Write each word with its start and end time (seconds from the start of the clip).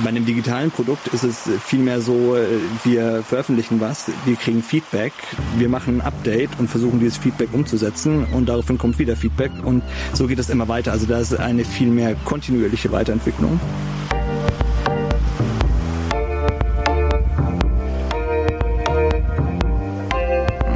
Bei 0.00 0.08
einem 0.08 0.24
digitalen 0.24 0.70
Produkt 0.70 1.08
ist 1.08 1.22
es 1.22 1.48
vielmehr 1.64 2.00
so, 2.00 2.36
wir 2.82 3.22
veröffentlichen 3.22 3.80
was, 3.80 4.10
wir 4.24 4.36
kriegen 4.36 4.62
Feedback, 4.62 5.12
wir 5.58 5.68
machen 5.68 5.98
ein 5.98 6.00
Update 6.00 6.50
und 6.58 6.68
versuchen 6.68 6.98
dieses 6.98 7.18
Feedback 7.18 7.50
umzusetzen 7.52 8.24
und 8.32 8.48
daraufhin 8.48 8.78
kommt 8.78 8.98
wieder 8.98 9.16
Feedback 9.16 9.52
und 9.62 9.82
so 10.14 10.26
geht 10.26 10.38
es 10.38 10.48
immer 10.48 10.66
weiter. 10.66 10.92
Also 10.92 11.06
da 11.06 11.18
ist 11.18 11.38
eine 11.38 11.64
viel 11.64 11.88
mehr 11.88 12.14
kontinuierliche 12.24 12.90
Weiterentwicklung. 12.90 13.60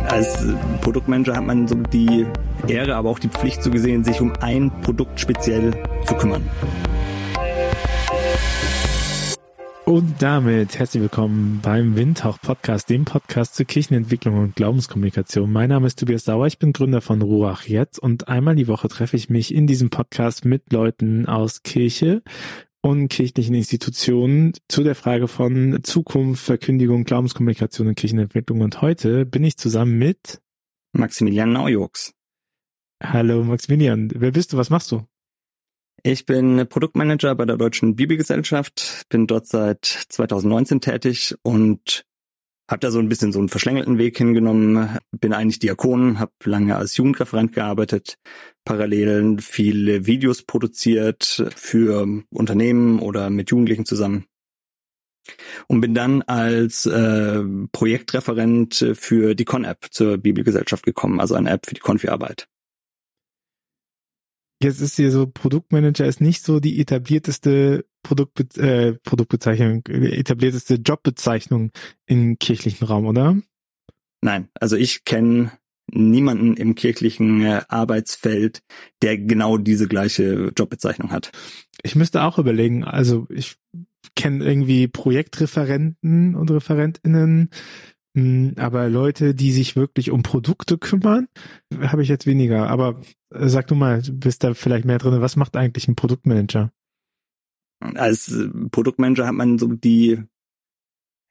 Als 0.09 0.46
Produktmanager 0.83 1.37
hat 1.37 1.46
man 1.46 1.67
so 1.67 1.75
die 1.75 2.27
Ehre, 2.69 2.95
aber 2.95 3.11
auch 3.11 3.19
die 3.19 3.29
Pflicht 3.29 3.62
so 3.62 3.71
gesehen, 3.71 4.05
sich 4.05 4.21
um 4.21 4.33
ein 4.41 4.71
Produkt 4.83 5.21
speziell 5.21 5.73
zu 6.07 6.14
kümmern. 6.14 6.48
Und 9.96 10.21
damit 10.21 10.79
herzlich 10.79 11.03
willkommen 11.03 11.61
beim 11.63 11.96
Windhauch 11.96 12.39
Podcast, 12.39 12.91
dem 12.91 13.07
Podcast 13.07 13.54
zur 13.54 13.64
Kirchenentwicklung 13.64 14.37
und 14.37 14.54
Glaubenskommunikation. 14.54 15.50
Mein 15.50 15.71
Name 15.71 15.87
ist 15.87 15.99
Tobias 15.99 16.27
Sauer, 16.27 16.46
ich 16.46 16.59
bin 16.59 16.75
Gründer 16.75 17.00
von 17.00 17.23
Ruach 17.23 17.63
Jetzt 17.63 17.99
und 17.99 18.29
einmal 18.29 18.57
die 18.57 18.68
Woche 18.68 18.89
treffe 18.89 19.17
ich 19.17 19.31
mich 19.31 19.54
in 19.54 19.67
diesem 19.67 19.89
Podcast 19.89 20.45
mit 20.45 20.71
Leuten 20.71 21.25
aus 21.25 21.63
Kirche 21.63 22.23
und 22.82 23.09
kirchlichen 23.09 23.54
Institutionen 23.54 24.53
zu 24.68 24.82
der 24.82 24.96
Frage 24.96 25.29
von 25.29 25.82
Zukunft, 25.82 26.45
Verkündigung, 26.45 27.04
Glaubenskommunikation 27.04 27.89
und 27.89 27.95
Kirchenentwicklung. 27.95 28.61
Und 28.61 28.82
heute 28.82 29.25
bin 29.25 29.45
ich 29.45 29.57
zusammen 29.57 29.96
mit 29.96 30.43
Maximilian 30.93 31.54
Naujux. 31.54 32.12
Hallo 33.03 33.42
Maximilian, 33.45 34.11
wer 34.15 34.33
bist 34.33 34.53
du, 34.53 34.59
was 34.59 34.69
machst 34.69 34.92
du? 34.92 35.06
Ich 36.09 36.25
bin 36.25 36.69
Produktmanager 36.69 37.34
bei 37.34 37.47
der 37.47 37.56
Deutschen 37.56 37.97
Bibelgesellschaft, 37.97 39.06
bin 39.09 39.27
dort 39.27 39.48
seit 39.48 39.84
2019 39.84 40.81
tätig 40.81 41.34
und 41.43 42.05
habe 42.71 42.79
da 42.79 42.93
so 42.93 43.01
ein 43.01 43.09
bisschen 43.09 43.33
so 43.33 43.41
einen 43.41 43.48
verschlängelten 43.48 43.98
Weg 43.98 44.17
hingenommen. 44.17 44.98
Bin 45.11 45.33
eigentlich 45.33 45.59
Diakon, 45.59 46.21
habe 46.21 46.31
lange 46.45 46.77
als 46.77 46.97
Jugendreferent 46.97 47.55
gearbeitet, 47.55 48.19
parallel 48.65 49.39
viele 49.41 50.07
Videos 50.07 50.45
produziert 50.45 51.45
für 51.57 52.23
Unternehmen 52.31 53.01
oder 53.01 53.29
mit 53.29 53.51
Jugendlichen 53.51 53.85
zusammen. 53.85 54.27
Und 55.67 55.81
bin 55.81 55.93
dann 55.93 56.23
als 56.23 56.87
äh, 56.87 57.43
Projektreferent 57.73 58.93
für 58.95 59.35
die 59.35 59.45
Con-App 59.45 59.89
zur 59.91 60.19
Bibelgesellschaft 60.19 60.85
gekommen, 60.85 61.19
also 61.19 61.35
eine 61.35 61.51
App 61.51 61.67
für 61.67 61.75
die 61.75 61.81
Konfi-Arbeit. 61.81 62.47
Jetzt 64.62 64.81
ist 64.81 64.97
hier 64.97 65.11
so 65.11 65.27
Produktmanager 65.27 66.07
ist 66.07 66.21
nicht 66.21 66.43
so 66.43 66.61
die 66.61 66.81
etablierteste 66.81 67.85
Produktbe 68.03 68.45
äh, 68.61 68.93
Produktbezeichnung, 69.05 69.85
etablierteste 69.87 70.77
Jobbezeichnung 70.77 71.73
im 72.07 72.39
kirchlichen 72.39 72.87
Raum, 72.87 73.07
oder? 73.07 73.37
Nein, 74.23 74.48
also 74.55 74.77
ich 74.77 75.05
kenne 75.05 75.53
niemanden 75.89 76.57
im 76.57 76.75
kirchlichen 76.75 77.43
äh, 77.43 77.63
Arbeitsfeld, 77.69 78.63
der 79.03 79.19
genau 79.19 79.59
diese 79.59 79.89
gleiche 79.89 80.53
Jobbezeichnung 80.57 81.13
hat. 81.13 81.33
Ich 81.83 81.95
müsste 81.95 82.23
auch 82.23 82.39
überlegen, 82.39 82.83
also 82.85 83.27
ich 83.31 83.57
kenne 84.15 84.45
irgendwie 84.45 84.89
Projektreferenten 84.89 86.35
und 86.35 86.51
Referentinnen, 86.51 87.51
aber 88.56 88.89
Leute, 88.89 89.34
die 89.34 89.53
sich 89.53 89.77
wirklich 89.77 90.11
um 90.11 90.22
Produkte 90.22 90.78
kümmern, 90.78 91.28
habe 91.81 92.03
ich 92.03 92.09
jetzt 92.09 92.27
weniger. 92.27 92.69
Aber 92.69 93.00
äh, 93.31 93.48
sag 93.48 93.67
du 93.67 93.75
mal, 93.75 94.00
du 94.00 94.12
bist 94.12 94.42
da 94.42 94.55
vielleicht 94.55 94.86
mehr 94.86 94.98
drin. 94.98 95.20
Was 95.20 95.36
macht 95.36 95.56
eigentlich 95.56 95.86
ein 95.86 95.97
Produktmanager? 95.97 96.73
Als 97.81 98.33
äh, 98.33 98.48
Produktmanager 98.70 99.27
hat 99.27 99.34
man 99.34 99.58
so 99.58 99.69
die 99.69 100.23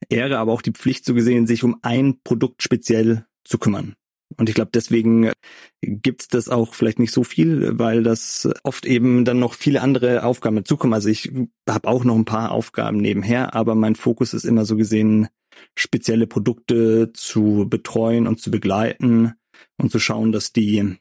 Ehre, 0.08 0.38
aber 0.38 0.52
auch 0.52 0.62
die 0.62 0.72
Pflicht 0.72 1.04
so 1.04 1.14
gesehen, 1.14 1.46
sich 1.46 1.64
um 1.64 1.76
ein 1.82 2.20
Produkt 2.22 2.62
speziell 2.62 3.26
zu 3.44 3.58
kümmern. 3.58 3.96
Und 4.36 4.48
ich 4.48 4.54
glaube, 4.54 4.70
deswegen 4.72 5.32
gibt's 5.80 6.28
das 6.28 6.48
auch 6.48 6.74
vielleicht 6.74 6.98
nicht 6.98 7.12
so 7.12 7.24
viel, 7.24 7.78
weil 7.78 8.02
das 8.02 8.48
oft 8.64 8.84
eben 8.84 9.24
dann 9.24 9.38
noch 9.38 9.54
viele 9.54 9.82
andere 9.82 10.24
Aufgaben 10.24 10.56
dazukommen. 10.56 10.94
Also 10.94 11.08
ich 11.08 11.32
habe 11.68 11.88
auch 11.88 12.04
noch 12.04 12.16
ein 12.16 12.24
paar 12.24 12.50
Aufgaben 12.50 12.98
nebenher, 12.98 13.54
aber 13.54 13.74
mein 13.74 13.94
Fokus 13.94 14.34
ist 14.34 14.44
immer 14.44 14.64
so 14.64 14.76
gesehen 14.76 15.28
spezielle 15.74 16.26
Produkte 16.26 17.12
zu 17.12 17.66
betreuen 17.68 18.26
und 18.26 18.40
zu 18.40 18.50
begleiten 18.50 19.34
und 19.76 19.90
zu 19.90 19.98
schauen, 19.98 20.32
dass 20.32 20.52
die 20.52 20.96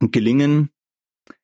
gelingen. 0.00 0.70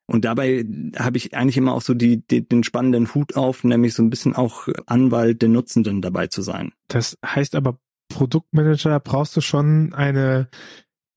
Und 0.06 0.24
dabei 0.24 0.64
habe 0.96 1.16
ich 1.16 1.34
eigentlich 1.34 1.56
immer 1.56 1.74
auch 1.74 1.82
so 1.82 1.92
die, 1.92 2.24
die, 2.26 2.46
den 2.46 2.62
spannenden 2.62 3.12
Hut 3.14 3.36
auf, 3.36 3.64
nämlich 3.64 3.94
so 3.94 4.02
ein 4.02 4.10
bisschen 4.10 4.36
auch 4.36 4.68
Anwalt 4.86 5.42
der 5.42 5.48
Nutzenden 5.48 6.00
dabei 6.00 6.28
zu 6.28 6.42
sein. 6.42 6.72
Das 6.88 7.18
heißt 7.24 7.56
aber, 7.56 7.78
Produktmanager 8.08 9.00
brauchst 9.00 9.36
du 9.36 9.40
schon 9.40 9.92
eine 9.92 10.48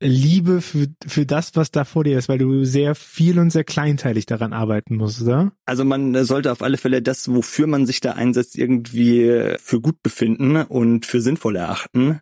Liebe 0.02 0.62
für, 0.62 0.88
für 1.06 1.26
das, 1.26 1.56
was 1.56 1.72
da 1.72 1.84
vor 1.84 2.04
dir 2.04 2.18
ist, 2.18 2.30
weil 2.30 2.38
du 2.38 2.64
sehr 2.64 2.96
viel 2.96 3.38
und 3.38 3.50
sehr 3.50 3.66
kleinteilig 3.66 4.26
daran 4.26 4.54
arbeiten 4.54 4.96
musst, 4.96 5.22
oder? 5.22 5.52
Also 5.66 5.84
man 5.84 6.24
sollte 6.24 6.52
auf 6.52 6.62
alle 6.62 6.78
Fälle 6.78 7.02
das, 7.02 7.34
wofür 7.34 7.68
man 7.68 7.86
sich 7.86 8.00
da 8.00 8.14
einsetzt, 8.14 8.58
irgendwie 8.58 9.56
für 9.60 9.82
gut 9.82 10.02
befinden 10.02 10.56
und 10.58 11.06
für 11.06 11.22
sinnvoll 11.22 11.58
erachten. 11.58 12.22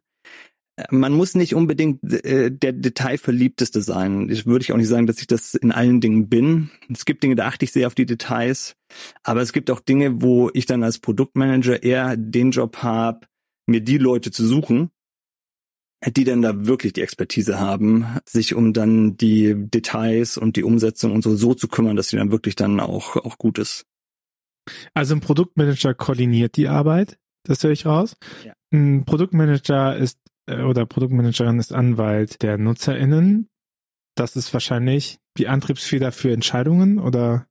Man 0.92 1.14
muss 1.14 1.34
nicht 1.34 1.56
unbedingt 1.56 2.04
äh, 2.24 2.52
der 2.52 2.72
Detailverliebteste 2.72 3.82
sein. 3.82 4.30
Ich 4.30 4.46
würde 4.46 4.62
ich 4.62 4.72
auch 4.72 4.78
nicht 4.78 4.88
sagen, 4.88 5.08
dass 5.08 5.20
ich 5.20 5.26
das 5.26 5.56
in 5.56 5.72
allen 5.72 6.02
Dingen 6.02 6.30
bin. 6.30 6.70
Es 6.94 7.06
gibt 7.06 7.24
Dinge, 7.24 7.36
da 7.36 7.48
achte 7.48 7.66
ich 7.66 7.72
sehr 7.72 7.88
auf 7.88 7.96
die 7.96 8.06
Details. 8.06 8.76
Aber 9.24 9.42
es 9.42 9.54
gibt 9.54 9.72
auch 9.72 9.80
Dinge, 9.80 10.22
wo 10.22 10.52
ich 10.54 10.68
dann 10.68 10.84
als 10.84 11.00
Produktmanager 11.00 11.82
eher 11.82 12.16
den 12.16 12.52
Job 12.52 12.78
habe, 12.78 13.22
mir 13.66 13.82
die 13.82 13.98
Leute 13.98 14.30
zu 14.30 14.46
suchen, 14.46 14.92
die 16.06 16.24
denn 16.24 16.42
da 16.42 16.66
wirklich 16.66 16.94
die 16.94 17.02
Expertise 17.02 17.60
haben, 17.60 18.06
sich 18.26 18.54
um 18.54 18.74
dann 18.74 19.18
die 19.18 19.56
Details 19.56 20.38
und 20.38 20.56
die 20.56 20.64
Umsetzung 20.64 21.12
und 21.12 21.24
so 21.24 21.36
so 21.36 21.54
zu 21.54 21.68
kümmern, 21.68 21.96
dass 21.96 22.10
sie 22.10 22.18
dann 22.18 22.32
wirklich 22.32 22.56
dann 22.56 22.80
auch 22.80 23.16
auch 23.16 23.38
gut 23.38 23.58
ist. 23.58 23.86
Also 24.94 25.16
ein 25.16 25.22
Produktmanager 25.22 25.94
koordiniert 25.94 26.58
die 26.58 26.68
Arbeit, 26.68 27.18
das 27.44 27.64
höre 27.64 27.72
ich 27.72 27.86
raus. 27.86 28.16
Ja. 28.46 28.54
Ein 28.72 29.06
Produktmanager 29.06 29.96
ist 29.96 30.20
äh, 30.48 30.62
oder 30.62 30.86
Produktmanagerin 30.86 31.60
ist 31.60 31.74
Anwalt 31.74 32.42
der 32.42 32.58
NutzerInnen. 32.58 33.50
Das 34.16 34.36
ist 34.36 34.54
wahrscheinlich 34.54 35.20
die 35.38 35.48
Antriebsfeder 35.48 36.12
für 36.12 36.32
Entscheidungen 36.32 37.00
oder 37.00 37.48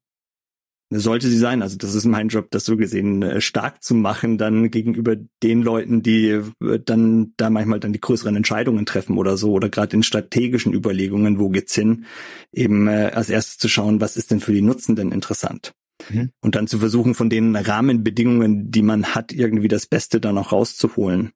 sollte 0.91 1.29
sie 1.29 1.39
sein. 1.39 1.63
Also 1.63 1.77
das 1.77 1.95
ist 1.95 2.05
mein 2.05 2.29
Job, 2.29 2.51
das 2.51 2.65
so 2.65 2.77
gesehen 2.77 3.23
äh, 3.23 3.41
stark 3.41 3.83
zu 3.83 3.95
machen, 3.95 4.39
dann 4.39 4.71
gegenüber 4.71 5.17
den 5.43 5.63
Leuten, 5.63 6.03
die 6.03 6.29
äh, 6.29 6.81
dann 6.85 7.33
da 7.37 7.51
manchmal 7.51 7.81
dann 7.81 7.93
die 7.93 8.01
größeren 8.01 8.37
Entscheidungen 8.37 8.87
treffen 8.87 9.19
oder 9.19 9.37
so 9.37 9.53
oder 9.53 9.69
gerade 9.69 9.97
in 9.97 10.03
strategischen 10.03 10.73
Überlegungen, 10.73 11.39
wo 11.39 11.49
geht's 11.49 11.75
hin, 11.75 12.05
eben 12.53 12.87
äh, 12.87 13.11
als 13.13 13.31
erstes 13.31 13.59
zu 13.59 13.69
schauen, 13.69 14.01
was 14.01 14.17
ist 14.17 14.31
denn 14.31 14.41
für 14.41 14.53
die 14.53 14.63
Nutzenden 14.63 15.11
interessant. 15.11 15.75
Mhm. 16.09 16.31
Und 16.41 16.55
dann 16.55 16.69
zu 16.69 16.79
versuchen, 16.79 17.15
von 17.15 17.31
den 17.31 17.57
Rahmenbedingungen, 17.57 18.71
die 18.71 18.83
man 18.83 19.15
hat, 19.15 19.33
irgendwie 19.33 19.69
das 19.69 19.87
Beste 19.87 20.21
dann 20.21 20.39
auch 20.39 20.53
rauszuholen. 20.53 21.33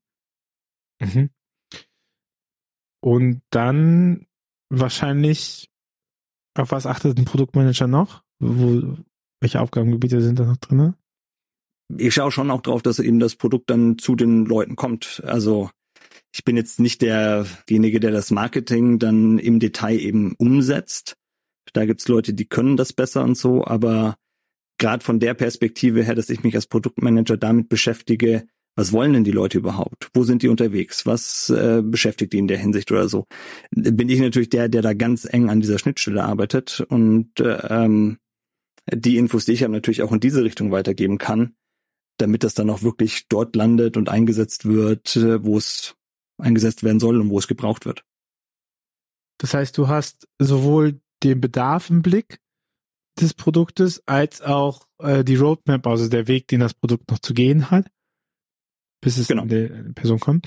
Mhm. 1.01 1.31
Und 3.03 3.43
dann 3.51 4.27
wahrscheinlich, 4.69 5.71
auf 6.57 6.71
was 6.71 6.87
achtet 6.87 7.19
ein 7.19 7.25
Produktmanager 7.25 7.87
noch? 7.87 8.23
Wo, 8.39 8.97
welche 9.41 9.61
Aufgabengebiete 9.61 10.21
sind 10.21 10.39
da 10.39 10.45
noch 10.45 10.59
drin? 10.59 10.95
Ich 11.97 12.15
schaue 12.15 12.31
schon 12.31 12.51
auch 12.51 12.61
drauf, 12.61 12.83
dass 12.83 12.99
eben 12.99 13.19
das 13.19 13.35
Produkt 13.35 13.69
dann 13.71 13.99
zu 13.99 14.15
den 14.15 14.45
Leuten 14.45 14.77
kommt. 14.77 15.23
Also 15.27 15.71
ich 16.33 16.45
bin 16.45 16.57
jetzt 16.57 16.79
nicht 16.79 17.03
derjenige, 17.03 17.99
der 17.99 18.13
das 18.13 18.31
Marketing 18.31 18.99
dann 18.99 19.39
im 19.39 19.59
Detail 19.59 19.99
eben 19.99 20.35
umsetzt. 20.39 21.17
Da 21.73 21.85
gibt's 21.87 22.09
Leute, 22.09 22.35
die 22.35 22.47
können 22.47 22.77
das 22.77 22.93
besser 22.93 23.23
und 23.25 23.37
so, 23.37 23.65
aber 23.65 24.17
gerade 24.79 25.05
von 25.05 25.21
der 25.21 25.35
Perspektive 25.35 26.03
her, 26.03 26.15
dass 26.15 26.31
ich 26.31 26.43
mich 26.43 26.55
als 26.55 26.67
Produktmanager 26.67 27.37
damit 27.37 27.69
beschäftige, 27.69 28.47
was 28.77 28.93
wollen 28.93 29.13
denn 29.13 29.25
die 29.25 29.33
Leute 29.33 29.59
überhaupt? 29.59 30.09
Wo 30.15 30.23
sind 30.23 30.43
die 30.43 30.49
unterwegs? 30.49 31.05
Was 31.05 31.51
äh, 31.51 31.83
beschäftigt 31.85 32.33
die 32.33 32.39
in 32.39 32.49
der 32.49 32.59
Hinsicht 32.59 32.91
oder 32.91 33.09
so? 33.09 33.27
Bin 33.73 34.09
ich 34.09 34.21
natürlich 34.21 34.49
der, 34.49 34.69
der 34.69 34.83
da 34.83 34.95
ganz 34.95 35.27
eng 35.31 35.51
an 35.51 35.61
dieser 35.61 35.79
Schnittstelle 35.79 36.25
arbeitet 36.25 36.81
und 36.89 37.41
äh, 37.41 37.59
ähm, 37.69 38.19
die 38.95 39.17
Infos, 39.17 39.45
die 39.45 39.53
ich 39.53 39.63
habe, 39.63 39.73
natürlich 39.73 40.03
auch 40.03 40.13
in 40.13 40.21
diese 40.21 40.45
Richtung 40.45 40.71
weitergeben 40.71 41.19
kann, 41.19 41.55
damit 42.19 42.45
das 42.45 42.55
dann 42.55 42.71
auch 42.71 42.83
wirklich 42.83 43.29
dort 43.29 43.57
landet 43.57 43.97
und 43.97 44.09
eingesetzt 44.09 44.65
wird, 44.65 45.17
äh, 45.17 45.45
wo 45.45 45.57
es 45.57 45.97
eingesetzt 46.39 46.83
werden 46.83 47.01
soll 47.01 47.21
und 47.21 47.31
wo 47.31 47.39
es 47.39 47.49
gebraucht 47.49 47.85
wird. 47.85 48.05
Das 49.39 49.55
heißt, 49.55 49.77
du 49.79 49.89
hast 49.89 50.29
sowohl 50.39 51.01
den 51.23 51.41
Bedarf 51.41 51.91
im 51.91 52.03
Blick 52.03 52.41
des 53.21 53.35
Produktes 53.35 54.03
als 54.07 54.43
auch 54.43 54.87
äh, 54.99 55.25
die 55.25 55.37
Roadmap, 55.37 55.87
also 55.87 56.09
der 56.09 56.29
Weg, 56.29 56.49
den 56.49 56.61
das 56.61 56.75
Produkt 56.75 57.11
noch 57.11 57.19
zu 57.19 57.35
gehen 57.35 57.71
hat, 57.71 57.91
bis 59.01 59.19
es 59.19 59.29
genau. 59.29 59.43
an 59.43 59.49
die 59.49 59.69
Person 59.95 60.21
kommt. 60.21 60.47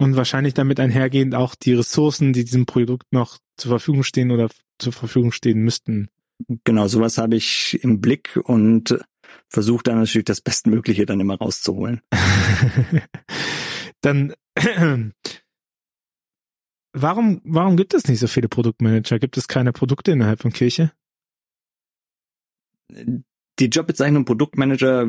Und 0.00 0.14
wahrscheinlich 0.14 0.54
damit 0.54 0.78
einhergehend 0.78 1.34
auch 1.34 1.56
die 1.56 1.74
Ressourcen, 1.74 2.32
die 2.32 2.44
diesem 2.44 2.66
Produkt 2.66 3.12
noch 3.12 3.38
zur 3.56 3.70
Verfügung 3.70 4.04
stehen 4.04 4.30
oder 4.30 4.48
zur 4.78 4.92
Verfügung 4.92 5.32
stehen 5.32 5.60
müssten, 5.60 6.08
Genau, 6.64 6.86
sowas 6.86 7.18
habe 7.18 7.36
ich 7.36 7.78
im 7.82 8.00
Blick 8.00 8.38
und 8.44 8.98
versuche 9.48 9.82
dann 9.82 9.98
natürlich 9.98 10.24
das 10.24 10.40
Bestmögliche 10.40 11.06
dann 11.06 11.20
immer 11.20 11.36
rauszuholen. 11.36 12.00
dann 14.00 14.34
warum, 16.92 17.40
warum 17.44 17.76
gibt 17.76 17.94
es 17.94 18.06
nicht 18.06 18.20
so 18.20 18.26
viele 18.26 18.48
Produktmanager? 18.48 19.18
Gibt 19.18 19.36
es 19.36 19.48
keine 19.48 19.72
Produkte 19.72 20.12
innerhalb 20.12 20.40
von 20.40 20.52
Kirche? 20.52 20.92
Die 22.90 23.66
Jobbezeichnung 23.66 24.24
Produktmanager, 24.24 25.08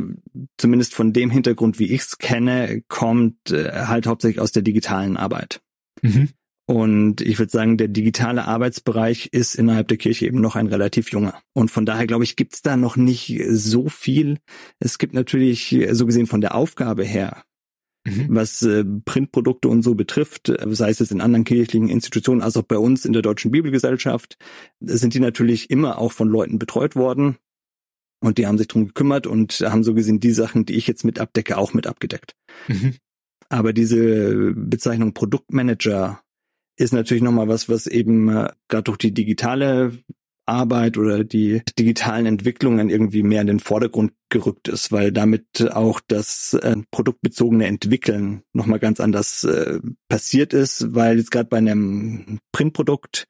zumindest 0.58 0.96
von 0.96 1.14
dem 1.14 1.30
Hintergrund, 1.30 1.80
wie 1.80 1.92
ich 1.92 2.02
es 2.02 2.18
kenne, 2.18 2.82
kommt 2.88 3.52
äh, 3.52 3.86
halt 3.86 4.08
hauptsächlich 4.08 4.42
aus 4.42 4.52
der 4.52 4.64
digitalen 4.64 5.18
Arbeit. 5.18 5.62
Mhm. 6.02 6.30
Und 6.70 7.22
ich 7.22 7.40
würde 7.40 7.52
sagen, 7.52 7.78
der 7.78 7.88
digitale 7.88 8.46
Arbeitsbereich 8.46 9.30
ist 9.32 9.56
innerhalb 9.56 9.88
der 9.88 9.98
Kirche 9.98 10.28
eben 10.28 10.40
noch 10.40 10.56
ein 10.56 10.68
relativ 10.68 11.12
junger. 11.12 11.42
Und 11.54 11.72
von 11.72 11.84
daher, 11.84 12.06
glaube 12.06 12.26
ich, 12.26 12.36
gibt 12.36 12.54
es 12.54 12.62
da 12.62 12.78
noch 12.78 12.96
nicht 12.96 13.42
so 13.50 13.90
viel. 13.90 14.38
Es 14.78 15.00
gibt 15.00 15.16
natürlich, 15.16 15.76
so 15.94 16.06
gesehen 16.06 16.28
von 16.28 16.42
der 16.42 16.54
Aufgabe 16.54 17.04
her, 17.04 17.44
mhm. 18.06 18.28
was 18.30 18.62
äh, 18.62 18.86
Printprodukte 18.86 19.68
und 19.68 19.82
so 19.82 19.96
betrifft, 19.96 20.54
sei 20.68 20.92
es 20.92 21.00
jetzt 21.00 21.12
in 21.12 21.22
anderen 21.22 21.44
kirchlichen 21.44 21.90
Institutionen, 21.90 22.44
als 22.44 22.56
auch 22.56 22.62
bei 22.62 22.78
uns 22.78 23.04
in 23.04 23.14
der 23.14 23.24
Deutschen 23.24 23.50
Bibelgesellschaft, 23.50 24.38
sind 24.80 25.16
die 25.16 25.20
natürlich 25.20 25.72
immer 25.72 25.98
auch 25.98 26.12
von 26.12 26.30
Leuten 26.30 26.60
betreut 26.60 26.96
worden. 26.96 27.38
Und 28.20 28.38
die 28.38 28.46
haben 28.46 28.60
sich 28.60 28.68
drum 28.68 28.86
gekümmert 28.86 29.26
und 29.26 29.54
haben 29.62 29.84
so 29.84 29.96
gesehen 29.96 30.20
die 30.20 30.34
Sachen, 30.34 30.68
die 30.68 30.76
ich 30.76 30.86
jetzt 30.86 31.04
mit 31.04 31.18
abdecke, 31.18 31.58
auch 31.58 31.74
mit 31.74 31.88
abgedeckt. 31.88 32.36
Mhm. 32.68 32.94
Aber 33.50 33.74
diese 33.74 34.54
Bezeichnung 34.54 35.16
Produktmanager 35.16 36.22
ist 36.80 36.94
natürlich 36.94 37.24
nochmal 37.24 37.48
was, 37.48 37.70
was 37.70 37.88
eben 37.88 38.30
äh, 38.30 38.50
gerade 38.68 38.84
durch 38.84 38.98
die 38.98 39.14
digitale 39.14 39.92
Arbeit 40.46 40.98
oder 40.98 41.24
die 41.24 41.62
digitalen 41.78 42.26
Entwicklungen 42.26 42.90
irgendwie 42.90 43.22
mehr 43.22 43.42
in 43.42 43.48
den 43.48 43.60
Vordergrund 43.60 44.14
gerückt 44.30 44.68
ist, 44.68 44.92
weil 44.92 45.12
damit 45.12 45.70
auch 45.72 46.02
das 46.08 46.54
äh, 46.54 46.78
produktbezogene 46.92 47.68
Entwickeln 47.68 48.42
nochmal 48.54 48.80
ganz 48.80 49.00
anders 49.00 49.44
äh, 49.44 49.80
passiert 50.08 50.54
ist, 50.54 50.94
weil 50.96 51.18
jetzt 51.18 51.32
gerade 51.32 51.50
bei 51.50 51.58
einem 51.58 52.40
Printprodukt, 52.52 53.28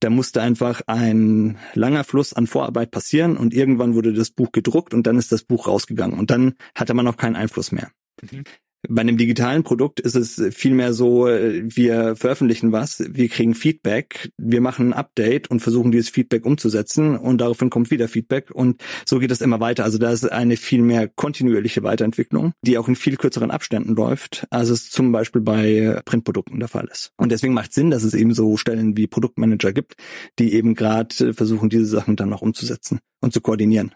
da 0.00 0.10
musste 0.10 0.40
einfach 0.40 0.82
ein 0.86 1.58
langer 1.74 2.04
Fluss 2.04 2.32
an 2.32 2.46
Vorarbeit 2.46 2.90
passieren 2.90 3.36
und 3.36 3.54
irgendwann 3.54 3.94
wurde 3.94 4.12
das 4.12 4.30
Buch 4.30 4.52
gedruckt 4.52 4.94
und 4.94 5.06
dann 5.06 5.18
ist 5.18 5.32
das 5.32 5.44
Buch 5.44 5.66
rausgegangen 5.66 6.18
und 6.18 6.30
dann 6.30 6.54
hatte 6.74 6.94
man 6.94 7.04
noch 7.04 7.16
keinen 7.16 7.36
Einfluss 7.36 7.72
mehr. 7.72 7.90
Mhm. 8.22 8.44
Bei 8.88 9.00
einem 9.00 9.16
digitalen 9.16 9.62
Produkt 9.62 10.00
ist 10.00 10.14
es 10.14 10.42
vielmehr 10.54 10.92
so, 10.92 11.26
wir 11.26 12.16
veröffentlichen 12.16 12.72
was, 12.72 13.02
wir 13.08 13.28
kriegen 13.28 13.54
Feedback, 13.54 14.30
wir 14.36 14.60
machen 14.60 14.88
ein 14.88 14.92
Update 14.92 15.50
und 15.50 15.60
versuchen 15.60 15.92
dieses 15.92 16.08
Feedback 16.08 16.44
umzusetzen 16.44 17.16
und 17.16 17.40
daraufhin 17.40 17.70
kommt 17.70 17.90
wieder 17.90 18.08
Feedback 18.08 18.50
und 18.50 18.82
so 19.06 19.18
geht 19.18 19.30
es 19.30 19.40
immer 19.40 19.60
weiter. 19.60 19.84
Also 19.84 19.98
da 19.98 20.10
ist 20.10 20.30
eine 20.30 20.56
viel 20.56 20.82
mehr 20.82 21.08
kontinuierliche 21.08 21.82
Weiterentwicklung, 21.82 22.52
die 22.62 22.78
auch 22.78 22.88
in 22.88 22.96
viel 22.96 23.16
kürzeren 23.16 23.50
Abständen 23.50 23.94
läuft, 23.94 24.46
als 24.50 24.68
es 24.68 24.90
zum 24.90 25.12
Beispiel 25.12 25.40
bei 25.40 26.00
Printprodukten 26.04 26.58
der 26.58 26.68
Fall 26.68 26.88
ist. 26.90 27.12
Und 27.16 27.32
deswegen 27.32 27.54
macht 27.54 27.72
Sinn, 27.72 27.90
dass 27.90 28.02
es 28.02 28.14
eben 28.14 28.34
so 28.34 28.56
Stellen 28.56 28.96
wie 28.96 29.06
Produktmanager 29.06 29.72
gibt, 29.72 29.94
die 30.38 30.52
eben 30.54 30.74
gerade 30.74 31.34
versuchen, 31.34 31.68
diese 31.68 31.86
Sachen 31.86 32.16
dann 32.16 32.28
noch 32.28 32.42
umzusetzen 32.42 33.00
und 33.20 33.32
zu 33.32 33.40
koordinieren. 33.40 33.94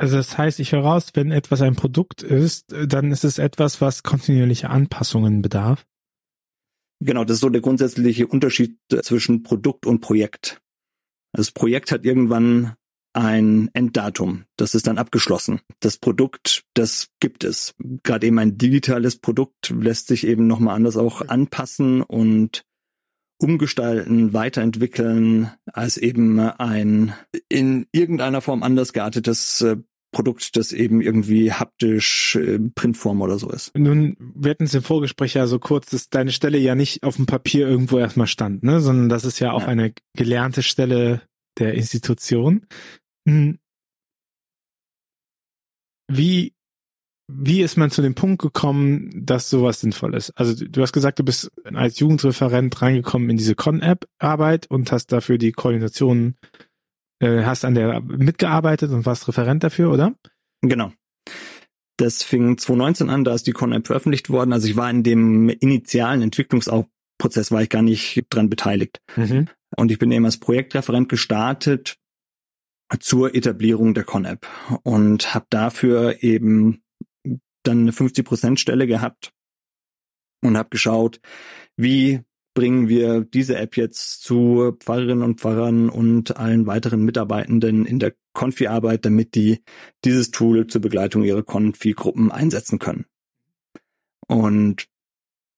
Also 0.00 0.16
das 0.16 0.38
heißt, 0.38 0.60
ich 0.60 0.72
höre 0.72 0.80
raus, 0.80 1.08
wenn 1.12 1.30
etwas 1.30 1.60
ein 1.60 1.76
Produkt 1.76 2.22
ist, 2.22 2.74
dann 2.86 3.12
ist 3.12 3.22
es 3.22 3.36
etwas, 3.36 3.82
was 3.82 4.02
kontinuierliche 4.02 4.70
Anpassungen 4.70 5.42
bedarf. 5.42 5.86
Genau, 7.00 7.24
das 7.24 7.34
ist 7.34 7.40
so 7.40 7.50
der 7.50 7.60
grundsätzliche 7.60 8.26
Unterschied 8.26 8.78
zwischen 9.02 9.42
Produkt 9.42 9.84
und 9.84 10.00
Projekt. 10.00 10.62
Das 11.32 11.50
Projekt 11.50 11.92
hat 11.92 12.06
irgendwann 12.06 12.76
ein 13.12 13.68
Enddatum. 13.74 14.44
Das 14.56 14.74
ist 14.74 14.86
dann 14.86 14.96
abgeschlossen. 14.96 15.60
Das 15.80 15.98
Produkt, 15.98 16.64
das 16.72 17.08
gibt 17.20 17.44
es. 17.44 17.74
Gerade 18.02 18.26
eben 18.26 18.38
ein 18.38 18.56
digitales 18.56 19.18
Produkt 19.18 19.68
lässt 19.68 20.06
sich 20.06 20.26
eben 20.26 20.46
nochmal 20.46 20.76
anders 20.76 20.96
auch 20.96 21.28
anpassen 21.28 22.00
und 22.00 22.64
umgestalten, 23.38 24.32
weiterentwickeln 24.32 25.50
als 25.66 25.96
eben 25.96 26.38
ein 26.38 27.14
in 27.48 27.86
irgendeiner 27.92 28.40
Form 28.40 28.62
anders 28.62 28.92
geartetes 28.92 29.62
äh, 29.62 29.76
Produkt, 30.12 30.56
das 30.56 30.72
eben 30.72 31.00
irgendwie 31.00 31.52
haptisch 31.52 32.36
äh, 32.36 32.58
Printform 32.74 33.22
oder 33.22 33.38
so 33.38 33.50
ist. 33.50 33.76
Nun, 33.76 34.16
wir 34.18 34.50
hatten 34.50 34.64
es 34.64 34.74
im 34.74 34.82
Vorgespräch 34.82 35.34
ja 35.34 35.46
so 35.46 35.58
kurz, 35.58 35.90
dass 35.90 36.08
deine 36.08 36.32
Stelle 36.32 36.58
ja 36.58 36.74
nicht 36.74 37.04
auf 37.04 37.16
dem 37.16 37.26
Papier 37.26 37.68
irgendwo 37.68 37.98
erstmal 37.98 38.26
stand, 38.26 38.62
ne, 38.62 38.80
sondern 38.80 39.08
das 39.08 39.24
ist 39.24 39.38
ja 39.38 39.52
auch 39.52 39.62
ja. 39.62 39.68
eine 39.68 39.92
gelernte 40.16 40.62
Stelle 40.62 41.22
der 41.58 41.74
Institution. 41.74 42.66
Hm. 43.28 43.58
Wie, 46.12 46.54
wie 47.28 47.62
ist 47.62 47.76
man 47.76 47.92
zu 47.92 48.02
dem 48.02 48.16
Punkt 48.16 48.42
gekommen, 48.42 49.10
dass 49.14 49.48
sowas 49.48 49.80
sinnvoll 49.80 50.14
ist? 50.14 50.30
Also 50.30 50.64
du 50.66 50.82
hast 50.82 50.92
gesagt, 50.92 51.20
du 51.20 51.24
bist 51.24 51.52
als 51.64 52.00
Jugendreferent 52.00 52.82
reingekommen 52.82 53.30
in 53.30 53.36
diese 53.36 53.54
Con-App-Arbeit 53.54 54.66
und 54.68 54.90
hast 54.90 55.12
dafür 55.12 55.38
die 55.38 55.52
Koordination 55.52 56.34
äh, 57.20 57.44
hast 57.44 57.64
an 57.64 57.74
der 57.74 58.00
mitgearbeitet 58.00 58.90
und 58.90 59.06
warst 59.06 59.28
Referent 59.28 59.62
dafür, 59.62 59.92
oder? 59.92 60.14
Genau. 60.62 60.92
Das 61.96 62.22
fing 62.22 62.56
2019 62.56 63.10
an, 63.10 63.24
da 63.24 63.34
ist 63.34 63.46
die 63.46 63.52
Con-App 63.52 63.86
veröffentlicht 63.86 64.30
worden. 64.30 64.52
Also 64.52 64.68
ich 64.68 64.76
war 64.76 64.90
in 64.90 65.02
dem 65.02 65.48
initialen 65.50 66.22
Entwicklungsprozess, 66.22 67.50
war 67.50 67.62
ich 67.62 67.68
gar 67.68 67.82
nicht 67.82 68.24
dran 68.30 68.48
beteiligt. 68.48 69.00
Mhm. 69.16 69.48
Und 69.76 69.90
ich 69.90 69.98
bin 69.98 70.10
eben 70.10 70.24
als 70.24 70.38
Projektreferent 70.38 71.08
gestartet 71.08 71.96
zur 72.98 73.34
Etablierung 73.34 73.94
der 73.94 74.04
Con-App 74.04 74.46
und 74.82 75.34
habe 75.34 75.46
dafür 75.50 76.22
eben 76.22 76.82
dann 77.62 77.80
eine 77.80 77.92
50%-Stelle 77.92 78.86
gehabt 78.86 79.32
und 80.42 80.56
habe 80.56 80.70
geschaut, 80.70 81.20
wie 81.76 82.22
bringen 82.54 82.88
wir 82.88 83.24
diese 83.24 83.56
App 83.56 83.76
jetzt 83.76 84.22
zu 84.22 84.76
Pfarrerinnen 84.80 85.22
und 85.22 85.40
Pfarrern 85.40 85.88
und 85.88 86.36
allen 86.36 86.66
weiteren 86.66 87.04
Mitarbeitenden 87.04 87.86
in 87.86 87.98
der 87.98 88.14
Konfi-Arbeit, 88.32 89.04
damit 89.04 89.34
die 89.34 89.62
dieses 90.04 90.30
Tool 90.30 90.66
zur 90.66 90.80
Begleitung 90.80 91.24
ihrer 91.24 91.42
Konfi-Gruppen 91.42 92.30
einsetzen 92.32 92.78
können. 92.78 93.06
Und 94.26 94.86